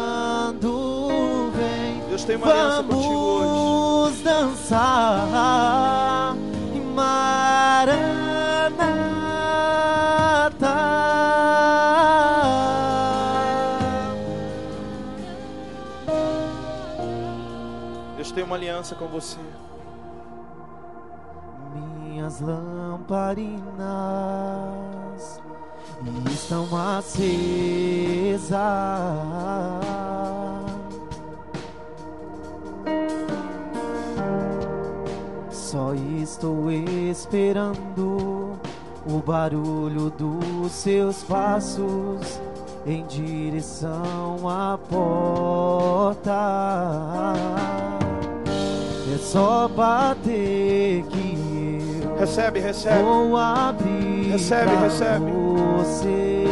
Vem, 1.55 2.01
Deus 2.09 2.23
tem 2.23 2.37
uma 2.37 2.47
aliança 2.47 2.83
contigo 2.83 3.13
hoje. 3.13 3.43
vamos 3.45 4.21
dançar. 4.23 5.27
E 6.73 6.79
Maranata. 6.79 8.12
Uma 18.53 18.57
aliança 18.57 18.93
com 18.93 19.07
você. 19.07 19.39
minhas 21.73 22.39
lamparinas 22.39 23.49
estão 26.31 26.67
acesas. 26.77 28.51
Só 35.49 35.95
estou 35.95 36.71
esperando 36.71 38.53
o 39.07 39.17
barulho 39.25 40.11
dos 40.11 40.71
seus 40.71 41.23
passos 41.23 42.39
em 42.85 43.03
direção 43.07 44.47
à 44.47 44.77
porta. 44.77 46.31
Só 49.23 49.67
bater 49.67 51.03
que 51.09 51.37
eu 52.05 52.15
Recebe, 52.19 52.59
recebe. 52.59 53.01
vou 53.01 53.35
abrir. 53.37 54.31
Recebe, 54.31 54.75
recebe. 54.75 55.31
Você 55.77 56.45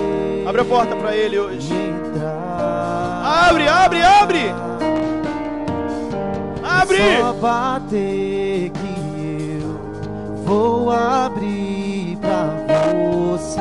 Abre 0.48 0.62
a 0.62 0.66
porta 0.66 0.96
para 0.96 1.16
ele 1.16 1.38
hoje. 1.40 1.74
Abre, 3.24 3.68
abre, 3.68 4.02
abre. 4.02 4.52
Abre. 6.64 6.98
Só 7.20 7.34
bater 7.34 8.72
que 8.72 9.62
eu 9.62 10.44
vou 10.44 10.92
abrir 10.92 12.18
pra 12.20 12.46
você. 13.38 13.60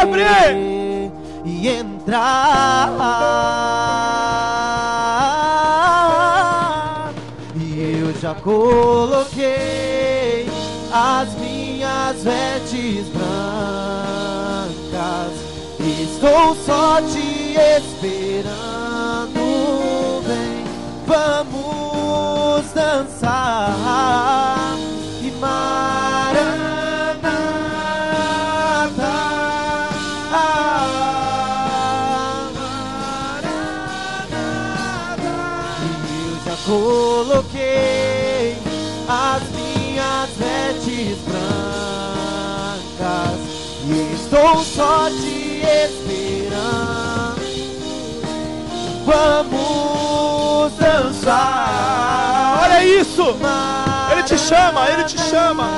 Abre! 0.00 1.12
E 1.44 1.68
entrar. 1.68 2.88
Já 8.32 8.40
coloquei 8.40 9.50
as 10.92 11.34
minhas 11.34 12.22
vestes 12.22 13.08
brancas. 13.08 13.32
Estou 15.78 16.56
só 16.64 17.00
te 17.02 17.56
esperando. 17.58 19.42
Vem, 20.26 20.64
vamos 21.06 22.72
dançar. 22.72 23.76
E 25.20 25.30
Maranata. 25.40 26.72
Coloquei 36.64 38.11
as 39.12 39.42
minhas 39.50 40.30
vestes 40.38 41.18
brancas 41.28 41.42
e 43.84 44.14
estou 44.14 44.64
só 44.64 45.10
te 45.10 45.60
esperando. 45.84 47.42
Vamos 49.04 50.72
dançar. 50.78 52.62
Olha 52.62 52.82
isso. 52.86 53.36
Ele 54.12 54.22
te 54.22 54.38
chama, 54.38 54.88
ele 54.88 55.04
te 55.04 55.20
chama. 55.20 55.68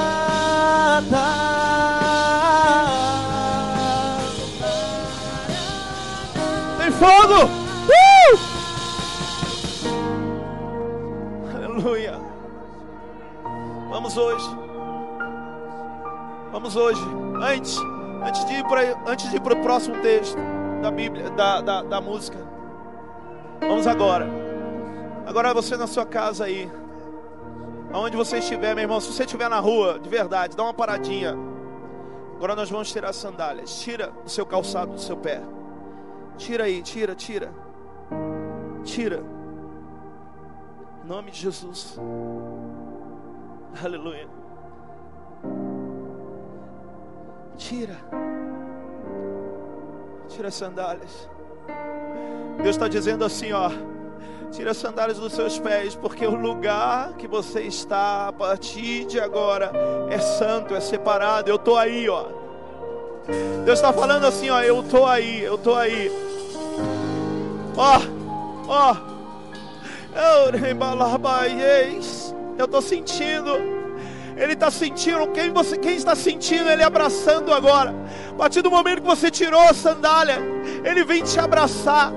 Tem 6.79 6.91
fogo. 6.93 7.54
Vamos 14.15 14.17
hoje. 14.17 14.57
Vamos 16.53 16.77
hoje. 16.77 17.01
Antes, 17.43 17.77
antes 18.25 18.45
de 18.45 18.55
ir 18.55 18.65
para 18.65 19.11
antes 19.11 19.29
de 19.29 19.37
ir 19.37 19.41
para 19.41 19.55
o 19.55 19.61
próximo 19.61 20.01
texto 20.03 20.39
da 20.81 20.91
Bíblia, 20.93 21.31
da, 21.31 21.61
da, 21.61 21.83
da 21.83 22.01
música. 22.01 22.39
Vamos 23.61 23.89
agora. 23.89 24.29
Agora 25.27 25.53
você 25.53 25.77
na 25.77 25.89
sua 25.89 26.07
casa 26.07 26.45
aí. 26.45 26.71
Aonde 27.93 28.17
você 28.17 28.39
estiver, 28.39 28.73
meu 28.77 28.83
irmão, 28.83 29.01
se 29.01 29.13
você 29.13 29.25
estiver 29.25 29.49
na 29.51 29.59
rua, 29.59 29.99
de 29.99 30.09
verdade, 30.09 30.57
dá 30.57 30.63
uma 30.63 30.75
paradinha. 30.75 31.37
Agora 32.37 32.55
nós 32.55 32.71
vamos 32.71 32.93
tirar 32.93 33.09
as 33.09 33.17
sandálias. 33.17 33.81
Tira 33.81 34.13
o 34.25 34.29
seu 34.29 34.47
calçado 34.47 34.93
do 34.93 35.01
seu 35.01 35.17
pé. 35.17 35.43
Tira 36.39 36.65
aí, 36.65 36.83
tira, 36.83 37.17
tira. 37.17 37.53
Tira. 38.85 39.25
Em 41.05 41.09
nome 41.09 41.33
de 41.33 41.41
Jesus. 41.41 41.99
Aleluia. 43.83 44.29
Tira. 47.57 47.97
Tira 50.29 50.49
as 50.49 50.55
sandálias. 50.55 51.29
Deus 52.63 52.77
está 52.77 52.89
dizendo 52.89 53.25
assim, 53.25 53.53
ó. 53.53 53.71
Tira 54.53 54.71
as 54.71 54.77
sandálias 54.77 55.19
dos 55.19 55.33
seus 55.33 55.59
pés, 55.59 55.97
porque 55.97 56.27
o 56.27 56.35
lugar 56.35 57.15
que 57.15 57.27
você 57.27 57.63
está 57.63 58.29
a 58.29 58.33
partir 58.33 59.05
de 59.07 59.19
agora 59.19 59.73
é 60.09 60.19
santo, 60.19 60.75
é 60.75 60.81
separado. 60.81 61.51
Eu 61.51 61.57
estou 61.57 61.77
aí, 61.77 62.09
ó. 62.09 62.27
Deus 63.65 63.79
está 63.79 63.93
falando 63.93 64.27
assim, 64.27 64.51
ó. 64.51 64.61
Eu 64.61 64.81
estou 64.81 65.07
aí, 65.07 65.43
eu 65.43 65.57
estou 65.57 65.77
aí. 65.77 66.11
Ó, 67.77 68.01
ó. 68.69 68.97
Eu 70.15 70.53
estou 72.59 72.83
sentindo. 72.83 73.75
Ele 74.37 74.53
está 74.55 74.71
sentindo. 74.71 75.27
Quem, 75.29 75.53
você, 75.53 75.77
quem 75.77 75.97
está 75.97 76.15
sentindo 76.15 76.69
Ele 76.69 76.83
abraçando 76.83 77.53
agora? 77.53 77.95
A 78.31 78.35
partir 78.35 78.63
do 78.63 78.71
momento 78.71 79.03
que 79.03 79.07
você 79.07 79.31
tirou 79.31 79.61
a 79.61 79.75
sandália, 79.75 80.39
Ele 80.85 81.05
vem 81.05 81.23
te 81.23 81.39
abraçar. 81.39 82.13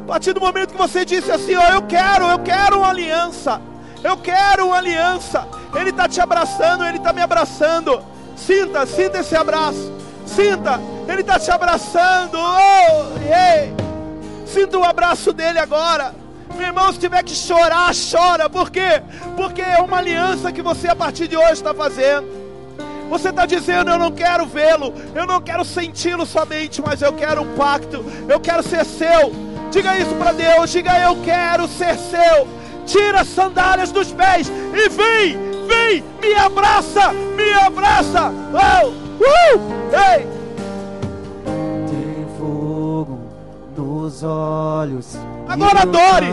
A 0.00 0.04
partir 0.06 0.32
do 0.32 0.40
momento 0.40 0.72
que 0.72 0.78
você 0.78 1.04
disse 1.04 1.30
assim: 1.30 1.54
Ó, 1.54 1.68
eu 1.68 1.82
quero, 1.82 2.26
eu 2.26 2.38
quero 2.40 2.78
uma 2.78 2.88
aliança. 2.88 3.60
Eu 4.02 4.16
quero 4.16 4.66
uma 4.66 4.76
aliança. 4.76 5.46
Ele 5.74 5.90
está 5.90 6.08
te 6.08 6.20
abraçando, 6.20 6.84
Ele 6.84 6.98
está 6.98 7.12
me 7.12 7.22
abraçando. 7.22 8.02
Sinta, 8.36 8.84
sinta 8.84 9.20
esse 9.20 9.36
abraço. 9.36 9.92
Sinta, 10.26 10.80
Ele 11.08 11.20
está 11.20 11.38
te 11.38 11.50
abraçando. 11.50 12.36
Oh, 12.38 13.18
ei. 13.18 13.72
Sinta 14.46 14.76
o 14.78 14.84
abraço 14.84 15.32
dele 15.32 15.58
agora. 15.58 16.21
Meu 16.56 16.66
irmão, 16.66 16.92
se 16.92 16.98
tiver 16.98 17.22
que 17.22 17.34
chorar, 17.34 17.92
chora. 17.94 18.48
Por 18.48 18.70
quê? 18.70 19.02
Porque 19.36 19.62
é 19.62 19.78
uma 19.78 19.98
aliança 19.98 20.52
que 20.52 20.62
você 20.62 20.88
a 20.88 20.96
partir 20.96 21.28
de 21.28 21.36
hoje 21.36 21.52
está 21.52 21.74
fazendo. 21.74 22.26
Você 23.08 23.28
está 23.28 23.44
dizendo: 23.44 23.90
Eu 23.90 23.98
não 23.98 24.10
quero 24.10 24.46
vê-lo, 24.46 24.94
eu 25.14 25.26
não 25.26 25.40
quero 25.40 25.64
senti-lo 25.64 26.24
somente, 26.24 26.80
mas 26.80 27.02
eu 27.02 27.12
quero 27.12 27.42
um 27.42 27.54
pacto, 27.56 28.04
eu 28.28 28.40
quero 28.40 28.62
ser 28.62 28.84
seu. 28.84 29.32
Diga 29.70 29.98
isso 29.98 30.14
para 30.16 30.32
Deus: 30.32 30.70
diga, 30.70 30.98
eu 31.00 31.16
quero 31.22 31.66
ser 31.66 31.96
seu. 31.96 32.46
Tira 32.86 33.20
as 33.20 33.28
sandálias 33.28 33.92
dos 33.92 34.12
pés 34.12 34.48
e 34.48 34.88
vem, 34.88 35.38
vem, 35.66 36.04
me 36.20 36.34
abraça, 36.34 37.12
me 37.12 37.52
abraça. 37.54 38.32
Oh, 38.52 38.88
uh, 38.88 39.60
ei. 40.16 40.26
Tem 41.86 42.26
fogo 42.38 43.20
nos 43.76 44.22
olhos. 44.22 45.16
Agora 45.52 45.82
adore! 45.82 46.32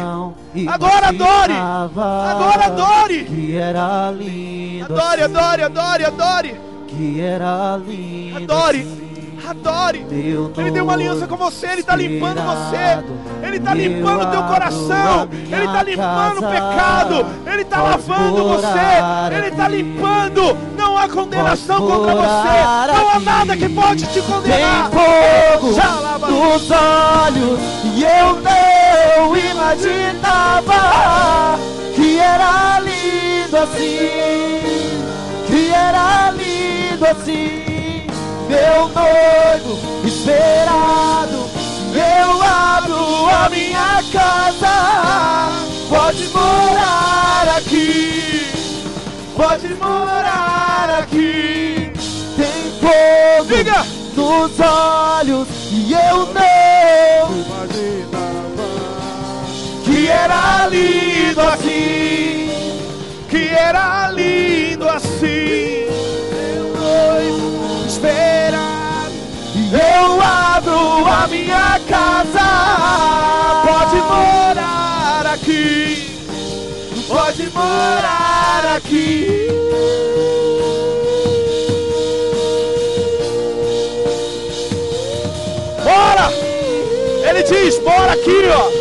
Agora 0.68 1.08
adore! 1.10 1.54
Agora 1.54 2.66
adore! 2.66 3.26
Que 3.26 3.58
era 3.58 4.12
lindo. 4.12 4.86
Adore, 4.86 5.22
assim, 5.22 5.36
adore, 5.36 5.64
adore, 5.64 6.06
adore. 6.06 6.62
Que 6.88 7.22
era 7.22 7.78
lindo. 7.78 8.38
Adore. 8.54 8.80
assim. 8.80 9.10
Adore. 9.48 10.06
Ele 10.12 10.72
tem 10.72 10.82
uma 10.82 10.94
aliança 10.94 11.26
com 11.26 11.36
você, 11.36 11.68
ele 11.68 11.82
está 11.82 11.96
limpando 11.96 12.40
você. 12.42 13.46
Ele 13.48 13.58
está 13.58 13.74
limpando 13.74 14.24
o 14.24 14.32
teu 14.32 14.44
coração. 14.44 15.30
Ele 15.32 15.66
está 15.66 15.84
limpando 15.84 16.38
o 16.38 16.50
pecado. 16.50 17.26
Ele 17.46 17.62
está 17.62 17.82
lavando 17.82 18.48
você. 18.48 19.36
Ele 19.36 19.48
está 19.48 19.68
limpando. 19.68 20.58
Não 20.78 20.98
há 20.98 21.10
condenação 21.10 21.80
contra 21.80 22.16
você. 22.16 22.94
Não 22.94 23.10
há 23.10 23.20
nada 23.20 23.58
que 23.58 23.70
pode 23.70 24.06
te 24.06 24.14
Tem 24.14 24.24
condenar. 24.24 24.92
fogo 24.92 25.74
Xalaba. 25.74 26.28
nos 26.28 26.72
olhos 26.72 27.60
e 27.86 28.04
eu 28.04 28.42
não 28.42 28.59
imaginava 29.70 31.60
que 31.96 32.18
era 32.18 32.80
lindo 32.80 33.58
assim, 33.58 34.90
que 35.46 35.72
era 35.72 36.32
lindo 36.32 37.06
assim, 37.06 38.08
meu 38.48 38.90
noivo 38.90 39.78
esperado. 40.08 41.50
Eu 41.94 42.42
abro 42.42 43.30
a 43.30 43.50
minha 43.50 44.04
casa, 44.12 45.50
pode 45.88 46.28
morar 46.30 47.58
aqui, 47.58 48.48
pode 49.36 49.68
morar 49.76 51.00
aqui. 51.00 51.92
Tem 52.36 52.72
fogo 52.80 53.56
Diga. 53.56 53.86
nos 54.16 54.60
olhos 54.60 55.48
e 55.72 55.94
eu 55.94 56.26
não 56.34 56.70
que 57.68 58.19
era 60.10 60.68
lindo 60.68 61.42
assim, 61.42 62.50
Que 63.30 63.48
era 63.50 64.12
lindo 64.12 64.88
assim. 64.90 65.86
meu 66.32 66.74
noivo 66.76 67.86
esperado. 67.88 69.14
E 69.56 69.74
eu 69.74 70.22
abro 70.22 71.00
minha 71.30 71.80
casa. 71.88 72.50
Pode 73.66 73.96
morar 73.96 75.34
aqui. 75.34 76.10
Pode 77.08 77.50
morar 77.52 78.76
aqui. 78.78 79.48
Bora! 85.84 86.32
Ele 87.30 87.44
diz: 87.44 87.78
bora 87.80 88.14
aqui, 88.14 88.42
ó. 88.52 88.79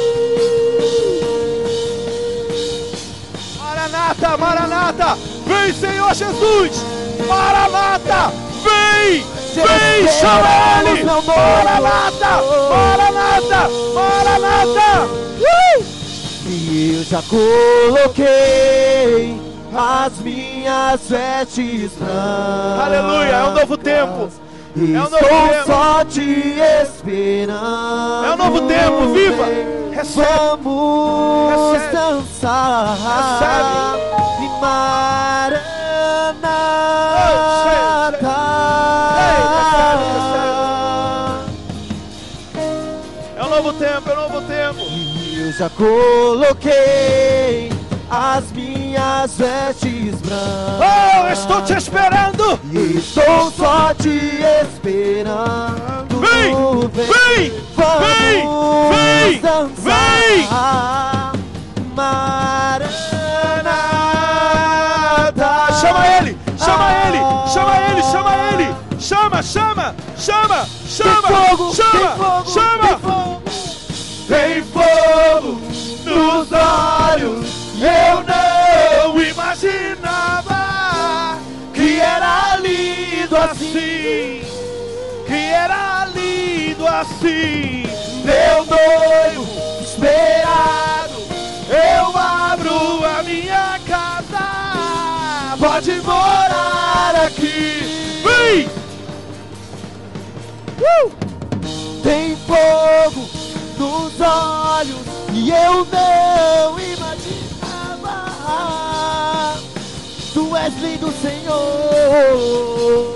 Vem 5.68 5.74
Senhor 5.74 6.14
Jesus, 6.14 6.82
Maranata, 7.28 8.32
vem, 8.62 9.22
vem, 9.54 10.08
chama 10.08 10.48
Ele, 10.80 11.04
Maranata, 11.04 12.42
Maranata, 12.70 13.68
Maranata, 13.94 15.04
uh! 15.06 15.84
E 16.46 16.96
eu 16.96 17.04
já 17.04 17.20
coloquei 17.22 18.28
as 19.74 20.18
minhas 20.20 21.00
vestes 21.06 21.92
brancas. 21.98 22.86
Aleluia, 22.86 23.32
é 23.32 23.44
um 23.44 23.52
novo 23.52 23.76
tempo. 23.76 24.30
É 24.74 24.80
um 24.80 24.86
novo 24.86 25.16
estou 25.16 25.48
tempo. 25.48 25.66
só 25.66 26.04
te 26.04 26.56
esperando. 26.82 28.24
É 28.24 28.32
um 28.32 28.36
novo 28.36 28.60
tempo, 28.62 29.12
viva. 29.12 29.44
Recebe. 29.92 30.62
Vamos 30.62 31.72
Recebe. 31.72 31.92
dançar. 31.92 32.96
Recebe. 32.96 34.08
E 34.40 34.48
Maranata. 34.60 35.57
Tempo, 43.98 44.10
é 44.10 44.14
novo 44.14 44.40
tempo. 44.42 44.78
E 44.80 45.40
eu 45.40 45.50
já 45.52 45.68
coloquei 45.70 47.72
as 48.10 48.52
minhas 48.52 49.36
vestes 49.36 50.20
brancas. 50.22 50.80
Oh, 50.80 51.26
estou 51.32 51.62
te 51.62 51.72
esperando. 51.74 52.60
E 52.72 52.98
estou 52.98 53.50
só 53.50 53.92
te 53.94 54.38
esperando. 54.62 56.20
Vem, 56.20 56.54
vem, 56.92 57.52
vem, 57.76 58.48
vem, 58.90 59.40
dançar. 59.40 61.32
Maranata. 61.94 62.88
Chama 65.80 66.06
ele, 66.18 66.32
chama 66.58 66.88
ele, 67.06 67.18
chama 67.52 67.74
ele, 67.90 68.02
chama 68.02 68.32
ele. 68.52 68.68
Chama, 69.00 69.42
chama, 69.42 69.94
chama, 70.16 70.66
chama, 70.86 71.38
chama, 71.72 72.44
chama. 72.46 72.77
Eu 77.80 78.24
não 78.24 79.22
imaginava 79.22 80.58
que 81.72 82.00
era 82.00 82.56
lindo 82.56 83.36
assim. 83.36 84.42
Que 85.24 85.52
era 85.52 86.06
lindo 86.06 86.84
assim. 86.88 87.84
Meu 88.24 88.66
noivo 88.66 89.46
esperado. 89.80 91.22
Eu 91.70 92.18
abro 92.18 93.04
a 93.04 93.22
minha 93.22 93.78
casa. 93.86 95.56
Pode 95.56 96.00
morar 96.00 97.14
aqui. 97.26 98.20
Vem! 98.24 98.68
Uh! 100.80 101.12
Tem 102.02 102.36
fogo 102.38 103.28
nos 103.78 104.20
olhos 104.20 104.98
e 105.32 105.50
eu 105.50 105.86
não 105.86 106.80
imaginava. 106.80 107.37
És 110.66 110.74
lindo, 110.80 111.10
Senhor. 111.12 113.14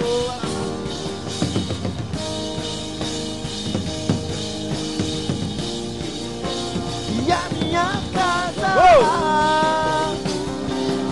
E 7.26 7.32
a 7.32 7.48
minha 7.54 7.92
casa. 8.12 8.68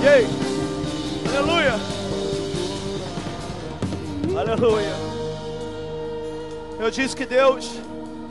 Aí? 0.02 0.26
Aleluia! 1.28 1.74
Aleluia! 4.38 4.94
Eu 6.78 6.90
disse 6.90 7.14
que 7.14 7.26
Deus 7.26 7.70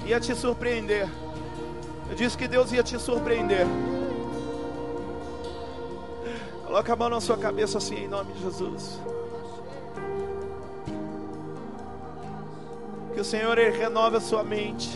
ia 0.06 0.20
te 0.20 0.36
surpreender. 0.36 1.08
Eu 2.10 2.16
disse 2.16 2.36
que 2.38 2.48
Deus 2.48 2.72
ia 2.72 2.82
te 2.82 2.98
surpreender. 3.00 3.68
Coloca 6.70 6.94
a 6.94 6.96
mão 6.96 7.10
na 7.10 7.20
sua 7.20 7.36
cabeça 7.36 7.80
assim, 7.80 7.96
em 7.96 8.08
nome 8.08 8.32
de 8.32 8.44
Jesus. 8.44 9.00
Que 13.12 13.20
o 13.20 13.24
Senhor 13.24 13.58
ele 13.58 13.76
renove 13.76 14.18
a 14.18 14.22
sua 14.22 14.44
mente. 14.44 14.88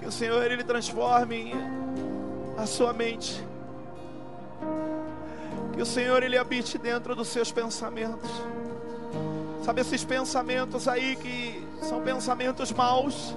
Que 0.00 0.06
o 0.06 0.10
Senhor 0.10 0.50
ele 0.50 0.64
transforme 0.64 1.54
a 2.58 2.66
sua 2.66 2.92
mente. 2.92 3.40
Que 5.72 5.80
o 5.80 5.86
Senhor 5.86 6.20
ele 6.20 6.36
habite 6.36 6.76
dentro 6.78 7.14
dos 7.14 7.28
seus 7.28 7.52
pensamentos. 7.52 8.28
Sabe 9.62 9.82
esses 9.82 10.02
pensamentos 10.02 10.88
aí 10.88 11.14
que 11.14 11.64
são 11.80 12.02
pensamentos 12.02 12.72
maus, 12.72 13.36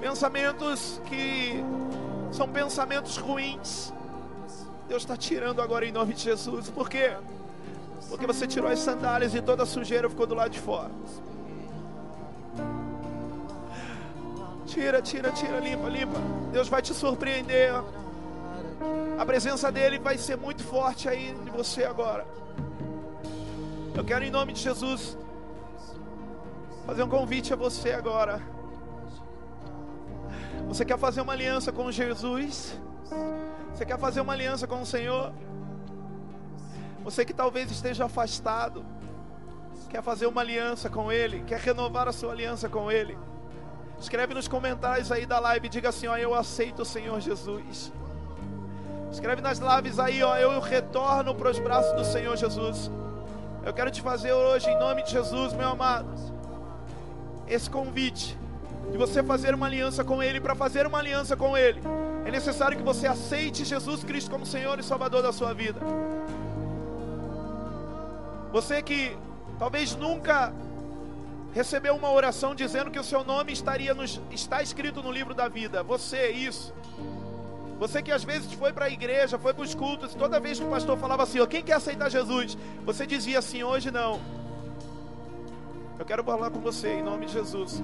pensamentos 0.00 1.00
que 1.04 1.64
são 2.32 2.48
pensamentos 2.48 3.16
ruins. 3.16 3.92
Deus 4.90 5.04
está 5.04 5.16
tirando 5.16 5.62
agora 5.62 5.86
em 5.86 5.92
nome 5.92 6.12
de 6.12 6.22
Jesus. 6.22 6.68
Por 6.68 6.88
quê? 6.90 7.16
Porque 8.08 8.26
você 8.26 8.44
tirou 8.44 8.68
as 8.68 8.80
sandálias 8.80 9.32
e 9.36 9.40
toda 9.40 9.62
a 9.62 9.66
sujeira 9.66 10.10
ficou 10.10 10.26
do 10.26 10.34
lado 10.34 10.50
de 10.50 10.58
fora. 10.58 10.90
Tira, 14.66 15.00
tira, 15.00 15.30
tira, 15.30 15.60
limpa, 15.60 15.88
limpa. 15.88 16.18
Deus 16.50 16.68
vai 16.68 16.82
te 16.82 16.92
surpreender. 16.92 17.72
A 19.16 19.24
presença 19.24 19.70
dele 19.70 20.00
vai 20.00 20.18
ser 20.18 20.36
muito 20.36 20.64
forte 20.64 21.08
aí 21.08 21.30
em 21.30 21.50
você 21.52 21.84
agora. 21.84 22.26
Eu 23.94 24.04
quero 24.04 24.24
em 24.24 24.30
nome 24.32 24.52
de 24.52 24.60
Jesus 24.60 25.16
fazer 26.84 27.04
um 27.04 27.08
convite 27.08 27.52
a 27.52 27.56
você 27.56 27.92
agora. 27.92 28.42
Você 30.66 30.84
quer 30.84 30.98
fazer 30.98 31.20
uma 31.20 31.32
aliança 31.32 31.70
com 31.70 31.92
Jesus? 31.92 32.76
Você 33.72 33.84
quer 33.84 33.98
fazer 33.98 34.20
uma 34.20 34.32
aliança 34.32 34.66
com 34.66 34.82
o 34.82 34.86
Senhor? 34.86 35.32
Você 37.02 37.24
que 37.24 37.32
talvez 37.32 37.70
esteja 37.70 38.04
afastado, 38.04 38.84
quer 39.88 40.02
fazer 40.02 40.26
uma 40.26 40.40
aliança 40.40 40.90
com 40.90 41.10
Ele, 41.10 41.42
quer 41.46 41.58
renovar 41.58 42.06
a 42.08 42.12
sua 42.12 42.32
aliança 42.32 42.68
com 42.68 42.90
Ele? 42.90 43.16
Escreve 43.98 44.32
nos 44.32 44.48
comentários 44.48 45.10
aí 45.12 45.26
da 45.26 45.38
live, 45.38 45.68
diga 45.68 45.88
assim: 45.90 46.06
ó, 46.06 46.16
eu 46.16 46.34
aceito 46.34 46.82
o 46.82 46.84
Senhor 46.84 47.20
Jesus. 47.20 47.92
Escreve 49.10 49.42
nas 49.42 49.58
lives 49.58 49.98
aí, 49.98 50.22
ó, 50.22 50.36
eu 50.36 50.60
retorno 50.60 51.34
para 51.34 51.50
os 51.50 51.58
braços 51.58 51.92
do 51.94 52.04
Senhor 52.04 52.36
Jesus. 52.36 52.90
Eu 53.64 53.74
quero 53.74 53.90
te 53.90 54.00
fazer 54.00 54.32
hoje, 54.32 54.70
em 54.70 54.78
nome 54.78 55.02
de 55.02 55.10
Jesus, 55.10 55.52
meu 55.52 55.68
amado, 55.68 56.08
esse 57.46 57.68
convite 57.68 58.38
de 58.90 58.96
você 58.96 59.22
fazer 59.22 59.54
uma 59.54 59.66
aliança 59.66 60.02
com 60.04 60.22
Ele. 60.22 60.40
Para 60.40 60.54
fazer 60.54 60.86
uma 60.86 60.98
aliança 60.98 61.36
com 61.36 61.56
Ele, 61.56 61.80
é 62.30 62.32
necessário 62.32 62.76
que 62.78 62.84
você 62.84 63.08
aceite 63.08 63.64
Jesus 63.64 64.04
Cristo 64.04 64.30
como 64.30 64.46
Senhor 64.46 64.78
e 64.78 64.84
Salvador 64.84 65.20
da 65.20 65.32
sua 65.32 65.52
vida. 65.52 65.80
Você 68.52 68.80
que 68.80 69.16
talvez 69.58 69.96
nunca 69.96 70.52
recebeu 71.52 71.96
uma 71.96 72.10
oração 72.12 72.54
dizendo 72.54 72.88
que 72.88 73.00
o 73.00 73.02
seu 73.02 73.24
nome 73.24 73.52
estaria 73.52 73.92
nos, 73.94 74.20
está 74.30 74.62
escrito 74.62 75.02
no 75.02 75.10
livro 75.10 75.34
da 75.34 75.48
vida. 75.48 75.82
Você, 75.82 76.30
isso. 76.30 76.72
Você 77.80 78.00
que 78.00 78.12
às 78.12 78.22
vezes 78.22 78.52
foi 78.52 78.72
para 78.72 78.84
a 78.84 78.90
igreja, 78.90 79.36
foi 79.36 79.52
para 79.52 79.64
os 79.64 79.74
cultos, 79.74 80.14
toda 80.14 80.38
vez 80.38 80.60
que 80.60 80.64
o 80.64 80.70
pastor 80.70 80.96
falava 80.98 81.24
assim, 81.24 81.40
ó, 81.40 81.46
quem 81.46 81.64
quer 81.64 81.74
aceitar 81.74 82.08
Jesus? 82.08 82.56
Você 82.84 83.06
dizia 83.08 83.40
assim, 83.40 83.64
hoje 83.64 83.90
não. 83.90 84.20
Eu 85.98 86.04
quero 86.04 86.22
falar 86.22 86.50
com 86.50 86.60
você 86.60 86.92
em 86.92 87.02
nome 87.02 87.26
de 87.26 87.32
Jesus. 87.32 87.82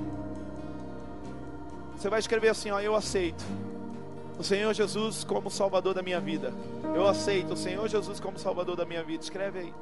Você 1.97 2.09
vai 2.09 2.21
escrever 2.21 2.51
assim, 2.51 2.71
ó, 2.71 2.79
eu 2.79 2.95
aceito 2.95 3.45
o 4.39 4.43
Senhor 4.43 4.73
Jesus 4.75 5.25
como 5.25 5.51
Salvador 5.51 5.95
da 5.95 6.03
minha 6.03 6.21
vida. 6.21 6.53
Eu 6.95 7.07
aceito 7.07 7.55
o 7.55 7.57
Senhor 7.57 7.89
Jesus 7.89 8.21
como 8.21 8.39
Salvador 8.39 8.77
da 8.77 8.85
minha 8.85 9.03
vida. 9.03 9.23
Escreve 9.23 9.59
aí. 9.61 9.75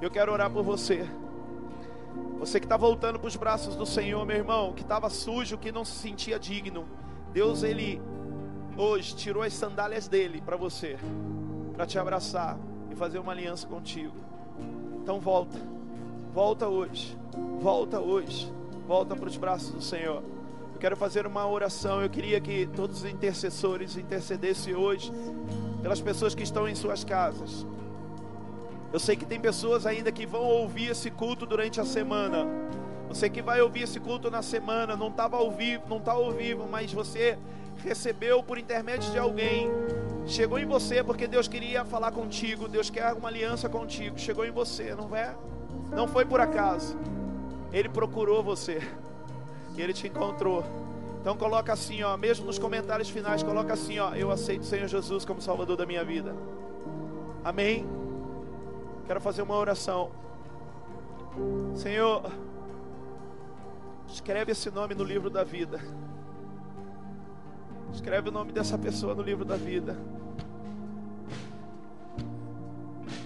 Eu 0.00 0.10
quero 0.10 0.32
orar 0.32 0.50
por 0.50 0.62
você. 0.62 1.08
Você 2.38 2.60
que 2.60 2.66
está 2.66 2.76
voltando 2.76 3.18
para 3.18 3.28
os 3.28 3.36
braços 3.36 3.74
do 3.76 3.86
Senhor, 3.86 4.24
meu 4.26 4.36
irmão, 4.36 4.72
que 4.72 4.82
estava 4.82 5.08
sujo, 5.08 5.56
que 5.56 5.72
não 5.72 5.84
se 5.84 5.92
sentia 5.92 6.38
digno. 6.38 6.86
Deus, 7.32 7.62
Ele 7.62 8.00
hoje 8.76 9.16
tirou 9.16 9.42
as 9.42 9.54
sandálias 9.54 10.06
dele 10.06 10.42
para 10.44 10.56
você, 10.56 10.98
para 11.74 11.86
te 11.86 11.98
abraçar 11.98 12.58
e 12.90 12.94
fazer 12.94 13.18
uma 13.18 13.32
aliança 13.32 13.66
contigo. 13.66 14.14
Então 15.02 15.18
volta, 15.18 15.58
volta 16.34 16.68
hoje, 16.68 17.16
volta 17.60 18.00
hoje, 18.00 18.52
volta 18.86 19.16
para 19.16 19.28
os 19.28 19.36
braços 19.36 19.70
do 19.70 19.82
Senhor. 19.82 20.22
Eu 20.76 20.80
quero 20.80 20.94
fazer 20.94 21.26
uma 21.26 21.48
oração. 21.48 22.02
Eu 22.02 22.10
queria 22.10 22.38
que 22.38 22.66
todos 22.76 22.98
os 22.98 23.10
intercessores 23.10 23.96
intercedessem 23.96 24.74
hoje 24.74 25.10
pelas 25.80 26.02
pessoas 26.02 26.34
que 26.34 26.42
estão 26.42 26.68
em 26.68 26.74
suas 26.74 27.02
casas. 27.02 27.66
Eu 28.92 29.00
sei 29.00 29.16
que 29.16 29.24
tem 29.24 29.40
pessoas 29.40 29.86
ainda 29.86 30.12
que 30.12 30.26
vão 30.26 30.42
ouvir 30.42 30.90
esse 30.90 31.10
culto 31.10 31.46
durante 31.46 31.80
a 31.80 31.84
semana. 31.86 32.46
Você 33.08 33.30
que 33.30 33.40
vai 33.40 33.62
ouvir 33.62 33.84
esse 33.84 33.98
culto 33.98 34.30
na 34.30 34.42
semana, 34.42 34.94
não 34.94 35.08
estava 35.08 35.38
ao 35.38 35.50
vivo, 35.50 35.84
não 35.88 35.96
está 35.96 36.12
ao 36.12 36.30
vivo, 36.30 36.68
mas 36.70 36.92
você 36.92 37.38
recebeu 37.82 38.42
por 38.42 38.58
intermédio 38.58 39.10
de 39.10 39.18
alguém. 39.18 39.70
Chegou 40.26 40.58
em 40.58 40.66
você 40.66 41.02
porque 41.02 41.26
Deus 41.26 41.48
queria 41.48 41.86
falar 41.86 42.12
contigo, 42.12 42.68
Deus 42.68 42.90
quer 42.90 43.14
uma 43.14 43.30
aliança 43.30 43.66
contigo. 43.66 44.18
Chegou 44.18 44.44
em 44.44 44.50
você, 44.50 44.94
não 44.94 45.16
é? 45.16 45.34
Não 45.90 46.06
foi 46.06 46.26
por 46.26 46.38
acaso. 46.38 46.98
Ele 47.72 47.88
procurou 47.88 48.42
você. 48.42 48.82
E 49.76 49.82
ele 49.82 49.92
te 49.92 50.06
encontrou. 50.06 50.64
Então 51.20 51.36
coloca 51.36 51.72
assim, 51.72 52.02
ó, 52.02 52.16
mesmo 52.16 52.46
nos 52.46 52.58
comentários 52.58 53.10
finais, 53.10 53.42
coloca 53.42 53.72
assim, 53.72 53.98
ó, 53.98 54.14
eu 54.14 54.30
aceito 54.30 54.62
o 54.62 54.64
Senhor 54.64 54.86
Jesus 54.86 55.24
como 55.24 55.40
Salvador 55.40 55.76
da 55.76 55.84
minha 55.84 56.04
vida. 56.04 56.34
Amém. 57.44 57.86
Quero 59.06 59.20
fazer 59.20 59.42
uma 59.42 59.56
oração. 59.56 60.10
Senhor, 61.74 62.30
escreve 64.08 64.52
esse 64.52 64.70
nome 64.70 64.94
no 64.94 65.04
livro 65.04 65.28
da 65.28 65.44
vida. 65.44 65.80
Escreve 67.92 68.28
o 68.28 68.32
nome 68.32 68.52
dessa 68.52 68.78
pessoa 68.78 69.14
no 69.14 69.22
livro 69.22 69.44
da 69.44 69.56
vida. 69.56 69.96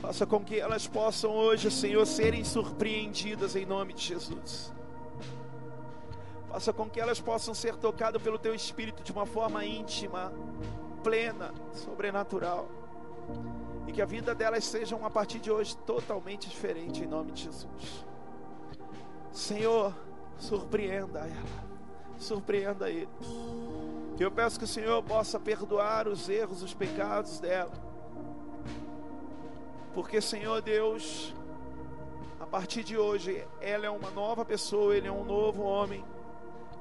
Faça 0.00 0.26
com 0.26 0.40
que 0.40 0.58
elas 0.58 0.86
possam 0.86 1.30
hoje, 1.32 1.70
Senhor, 1.70 2.06
serem 2.06 2.44
surpreendidas 2.44 3.54
em 3.54 3.66
nome 3.66 3.92
de 3.92 4.02
Jesus. 4.02 4.72
Faça 6.50 6.72
com 6.72 6.90
que 6.90 7.00
elas 7.00 7.20
possam 7.20 7.54
ser 7.54 7.76
tocadas 7.76 8.20
pelo 8.20 8.36
Teu 8.36 8.52
Espírito 8.52 9.04
de 9.04 9.12
uma 9.12 9.24
forma 9.24 9.64
íntima, 9.64 10.32
plena, 11.00 11.54
sobrenatural. 11.72 12.68
E 13.86 13.92
que 13.92 14.02
a 14.02 14.04
vida 14.04 14.34
delas 14.34 14.64
seja, 14.64 14.96
a 14.96 15.10
partir 15.10 15.38
de 15.38 15.48
hoje, 15.48 15.76
totalmente 15.78 16.48
diferente 16.48 17.04
em 17.04 17.06
nome 17.06 17.30
de 17.30 17.44
Jesus. 17.44 18.04
Senhor, 19.30 19.94
surpreenda 20.38 21.20
ela. 21.20 21.70
Surpreenda 22.18 22.90
ele. 22.90 23.08
Eu 24.18 24.32
peço 24.32 24.58
que 24.58 24.64
o 24.64 24.68
Senhor 24.68 25.00
possa 25.04 25.38
perdoar 25.38 26.08
os 26.08 26.28
erros, 26.28 26.64
os 26.64 26.74
pecados 26.74 27.38
dela. 27.38 27.72
Porque, 29.94 30.20
Senhor 30.20 30.60
Deus, 30.60 31.32
a 32.40 32.46
partir 32.46 32.82
de 32.82 32.98
hoje, 32.98 33.46
ela 33.60 33.86
é 33.86 33.90
uma 33.90 34.10
nova 34.10 34.44
pessoa, 34.44 34.96
ele 34.96 35.06
é 35.06 35.12
um 35.12 35.24
novo 35.24 35.62
homem 35.62 36.04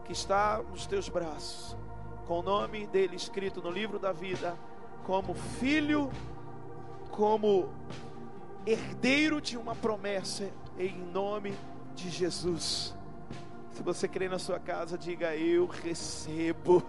que 0.10 0.14
está 0.14 0.60
nos 0.72 0.88
teus 0.88 1.08
braços, 1.08 1.78
com 2.26 2.40
o 2.40 2.42
nome 2.42 2.88
dele 2.88 3.16
escrito 3.16 3.62
no 3.62 3.70
livro 3.70 4.00
da 4.00 4.12
vida, 4.12 4.58
como 5.04 5.36
filho, 5.36 6.10
como 7.12 7.70
herdeiro 8.66 9.40
de 9.40 9.56
uma 9.56 9.76
promessa, 9.76 10.50
em 10.80 10.98
nome 10.98 11.54
de 11.94 12.10
Jesus. 12.10 12.96
Se 13.72 13.84
você 13.84 14.08
crê 14.08 14.28
na 14.28 14.40
sua 14.40 14.58
casa, 14.58 14.98
diga: 14.98 15.36
Eu 15.36 15.68
recebo, 15.68 16.82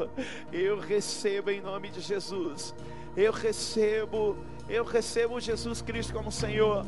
eu 0.51 0.81
recebo 0.81 1.51
em 1.51 1.61
nome 1.61 1.91
de 1.91 2.01
Jesus. 2.01 2.75
Eu 3.14 3.33
recebo, 3.33 4.35
eu 4.66 4.83
recebo 4.83 5.39
Jesus 5.39 5.83
Cristo 5.83 6.14
como 6.14 6.33
Senhor. 6.33 6.87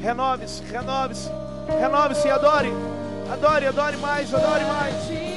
Renove-se, 0.00 0.62
renove-se, 0.62 1.28
renove-se 1.76 2.28
e 2.28 2.30
adore, 2.30 2.70
adore, 3.32 3.66
adore 3.66 3.96
mais, 3.96 4.32
adore 4.32 4.64
mais. 4.64 5.31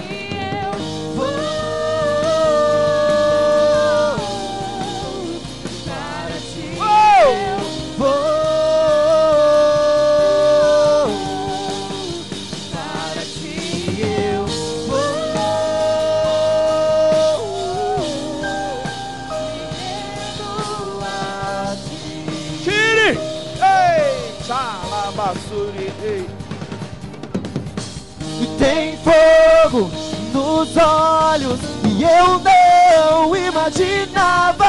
Olhos 30.77 31.59
e 31.83 32.03
eu 32.03 32.39
não 32.39 33.35
imaginava 33.35 34.67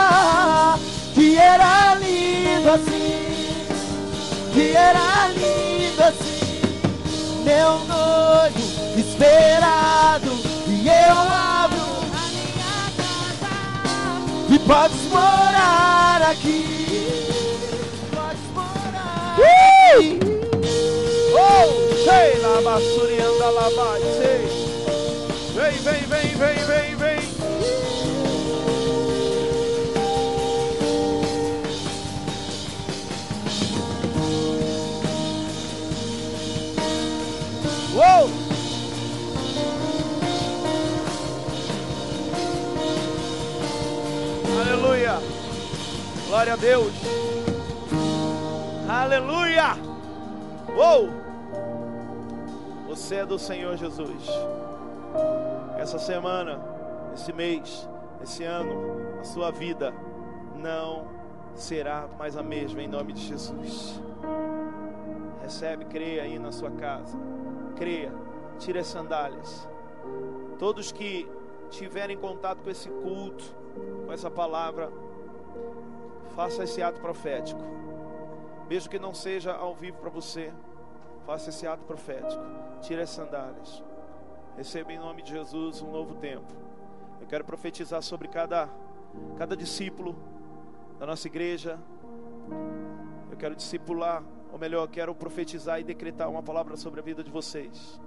que 1.15 1.37
era 1.37 1.95
lindo 1.97 2.71
assim, 2.71 3.67
que 4.53 4.77
era 4.77 5.29
lindo 5.29 6.03
assim, 6.03 6.61
meu 7.45 7.79
noivo 7.87 8.99
esperado 8.99 10.33
e 10.69 10.89
eu 10.89 11.19
abro 11.19 11.81
a 12.13 12.27
minha 12.33 12.77
casa 12.97 13.53
e 14.51 14.59
podes 14.59 15.03
morar 15.11 16.23
aqui, 16.31 17.29
podes 18.11 18.47
morar. 18.55 19.37
Uh! 19.39 20.19
Oh, 21.39 21.69
sei 22.05 22.39
lá, 22.41 22.61
basurianda 22.63 23.51
lá, 23.51 23.71
sei. 24.17 24.66
Vem, 25.83 26.03
vem, 26.03 26.03
vem, 26.03 26.35
vem, 26.35 26.65
vem, 26.65 26.97
vem. 26.97 27.19
Uou! 37.95 38.31
Aleluia! 44.61 45.19
Glória 46.27 46.53
a 46.53 46.57
Deus! 46.57 46.93
Aleluia! 48.89 49.77
Uou! 50.75 51.11
Você 52.89 53.17
é 53.17 53.27
do 53.27 53.39
Senhor 53.39 53.77
Jesus 53.77 54.27
essa 55.87 56.01
semana, 56.01 56.61
esse 57.15 57.33
mês, 57.33 57.89
esse 58.21 58.43
ano, 58.43 59.21
a 59.21 59.23
sua 59.23 59.53
vida 59.53 59.95
não 60.57 61.07
será 61.55 62.09
mais 62.19 62.37
a 62.37 62.43
mesma 62.43 62.83
em 62.83 62.89
nome 62.89 63.13
de 63.13 63.21
Jesus. 63.21 64.03
Recebe, 65.41 65.85
creia 65.85 66.25
aí 66.25 66.41
na 66.41 66.51
sua 66.51 66.73
casa. 66.73 67.17
Creia, 67.77 68.13
tire 68.59 68.81
as 68.81 68.89
sandálias. 68.89 69.69
Todos 70.59 70.91
que 70.91 71.31
tiverem 71.71 72.19
contato 72.19 72.65
com 72.65 72.71
esse 72.71 72.89
culto, 72.89 73.45
com 74.05 74.13
essa 74.13 74.29
palavra, 74.29 74.91
faça 76.35 76.65
esse 76.65 76.83
ato 76.83 77.01
profético. 77.01 77.61
Mesmo 78.69 78.91
que 78.91 78.99
não 78.99 79.15
seja 79.15 79.55
ao 79.55 79.73
vivo 79.73 79.99
para 79.99 80.11
você, 80.11 80.53
faça 81.25 81.51
esse 81.51 81.65
ato 81.65 81.85
profético. 81.85 82.43
Tire 82.81 83.03
as 83.03 83.11
sandálias. 83.11 83.85
Receba 84.57 84.91
em 84.91 84.99
nome 84.99 85.21
de 85.21 85.33
Jesus 85.33 85.83
um 85.83 85.91
novo 85.91 86.15
tempo. 86.15 86.51
Eu 87.21 87.27
quero 87.27 87.45
profetizar 87.45 88.01
sobre 88.01 88.27
cada, 88.27 88.71
cada 89.37 89.55
discípulo 89.55 90.17
da 90.99 91.05
nossa 91.05 91.27
igreja. 91.27 91.79
Eu 93.31 93.37
quero 93.37 93.55
discipular, 93.55 94.25
ou 94.51 94.59
melhor, 94.59 94.89
quero 94.89 95.15
profetizar 95.15 95.79
e 95.79 95.85
decretar 95.85 96.31
uma 96.31 96.43
palavra 96.43 96.75
sobre 96.75 97.01
a 97.01 97.03
vida 97.03 97.23
de 97.23 97.31
vocês. 97.31 98.01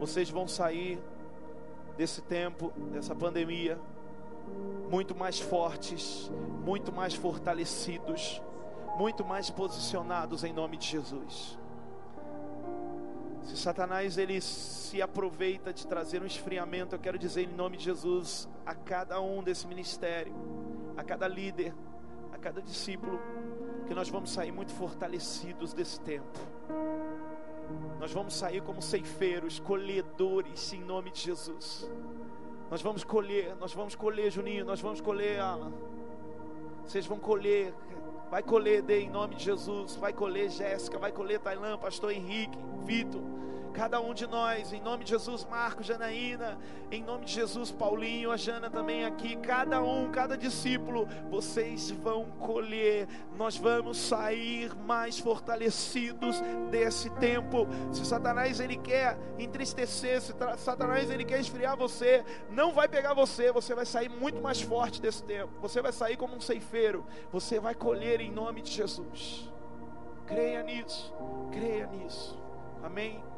Vocês 0.00 0.28
vão 0.28 0.48
sair 0.48 1.00
desse 1.96 2.20
tempo, 2.20 2.72
dessa 2.90 3.14
pandemia, 3.14 3.78
muito 4.90 5.14
mais 5.14 5.38
fortes, 5.38 6.32
muito 6.64 6.92
mais 6.92 7.14
fortalecidos, 7.14 8.42
muito 8.98 9.24
mais 9.24 9.50
posicionados 9.50 10.42
em 10.42 10.52
nome 10.52 10.76
de 10.76 10.88
Jesus. 10.88 11.56
Se 13.44 13.58
Satanás 13.58 14.16
ele 14.16 14.40
se 14.40 15.02
aproveita 15.02 15.72
de 15.72 15.86
trazer 15.86 16.22
um 16.22 16.26
esfriamento, 16.26 16.94
eu 16.94 16.98
quero 16.98 17.18
dizer 17.18 17.42
em 17.42 17.54
nome 17.54 17.76
de 17.76 17.84
Jesus 17.84 18.48
a 18.64 18.74
cada 18.74 19.20
um 19.20 19.42
desse 19.42 19.66
ministério, 19.66 20.32
a 20.96 21.04
cada 21.04 21.28
líder, 21.28 21.74
a 22.32 22.38
cada 22.38 22.62
discípulo, 22.62 23.20
que 23.86 23.94
nós 23.94 24.08
vamos 24.08 24.30
sair 24.30 24.50
muito 24.50 24.72
fortalecidos 24.72 25.74
desse 25.74 26.00
tempo. 26.00 26.38
Nós 28.00 28.12
vamos 28.12 28.34
sair 28.34 28.62
como 28.62 28.80
ceifeiros, 28.80 29.60
colhedores 29.60 30.72
em 30.72 30.80
nome 30.80 31.10
de 31.10 31.20
Jesus. 31.20 31.90
Nós 32.70 32.80
vamos 32.80 33.04
colher, 33.04 33.54
nós 33.56 33.74
vamos 33.74 33.94
colher, 33.94 34.30
Juninho, 34.30 34.64
nós 34.64 34.80
vamos 34.80 35.02
colher, 35.02 35.38
Alan. 35.40 35.72
Vocês 36.82 37.06
vão 37.06 37.18
colher, 37.18 37.74
vai 38.30 38.42
colher, 38.42 38.82
Dê, 38.82 39.00
em 39.00 39.10
nome 39.10 39.34
de 39.34 39.44
Jesus. 39.44 39.96
Vai 39.96 40.12
colher, 40.12 40.50
Jéssica, 40.50 40.98
vai 40.98 41.12
colher, 41.12 41.40
Tailã, 41.40 41.78
Pastor 41.78 42.12
Henrique, 42.12 42.58
Vitor 42.84 43.22
Cada 43.74 44.00
um 44.00 44.14
de 44.14 44.24
nós, 44.24 44.72
em 44.72 44.80
nome 44.80 45.02
de 45.02 45.10
Jesus, 45.10 45.44
Marco, 45.50 45.82
Janaína, 45.82 46.56
em 46.92 47.02
nome 47.02 47.24
de 47.24 47.32
Jesus, 47.32 47.72
Paulinho, 47.72 48.30
a 48.30 48.36
Jana 48.36 48.70
também 48.70 49.04
aqui, 49.04 49.34
cada 49.34 49.82
um, 49.82 50.12
cada 50.12 50.38
discípulo, 50.38 51.08
vocês 51.28 51.90
vão 51.90 52.26
colher. 52.38 53.08
Nós 53.36 53.56
vamos 53.56 53.98
sair 53.98 54.72
mais 54.76 55.18
fortalecidos 55.18 56.40
desse 56.70 57.10
tempo. 57.10 57.66
Se 57.92 58.06
Satanás 58.06 58.60
ele 58.60 58.76
quer 58.76 59.18
entristecer, 59.40 60.22
se 60.22 60.32
Satanás 60.56 61.10
ele 61.10 61.24
quer 61.24 61.40
esfriar 61.40 61.76
você, 61.76 62.24
não 62.50 62.72
vai 62.72 62.86
pegar 62.86 63.12
você, 63.12 63.50
você 63.50 63.74
vai 63.74 63.84
sair 63.84 64.08
muito 64.08 64.40
mais 64.40 64.62
forte 64.62 65.02
desse 65.02 65.24
tempo. 65.24 65.52
Você 65.60 65.82
vai 65.82 65.92
sair 65.92 66.16
como 66.16 66.36
um 66.36 66.40
ceifeiro, 66.40 67.04
você 67.32 67.58
vai 67.58 67.74
colher 67.74 68.20
em 68.20 68.30
nome 68.30 68.62
de 68.62 68.70
Jesus. 68.70 69.52
Creia 70.26 70.62
nisso, 70.62 71.12
creia 71.50 71.88
nisso. 71.88 72.38
Amém. 72.84 73.33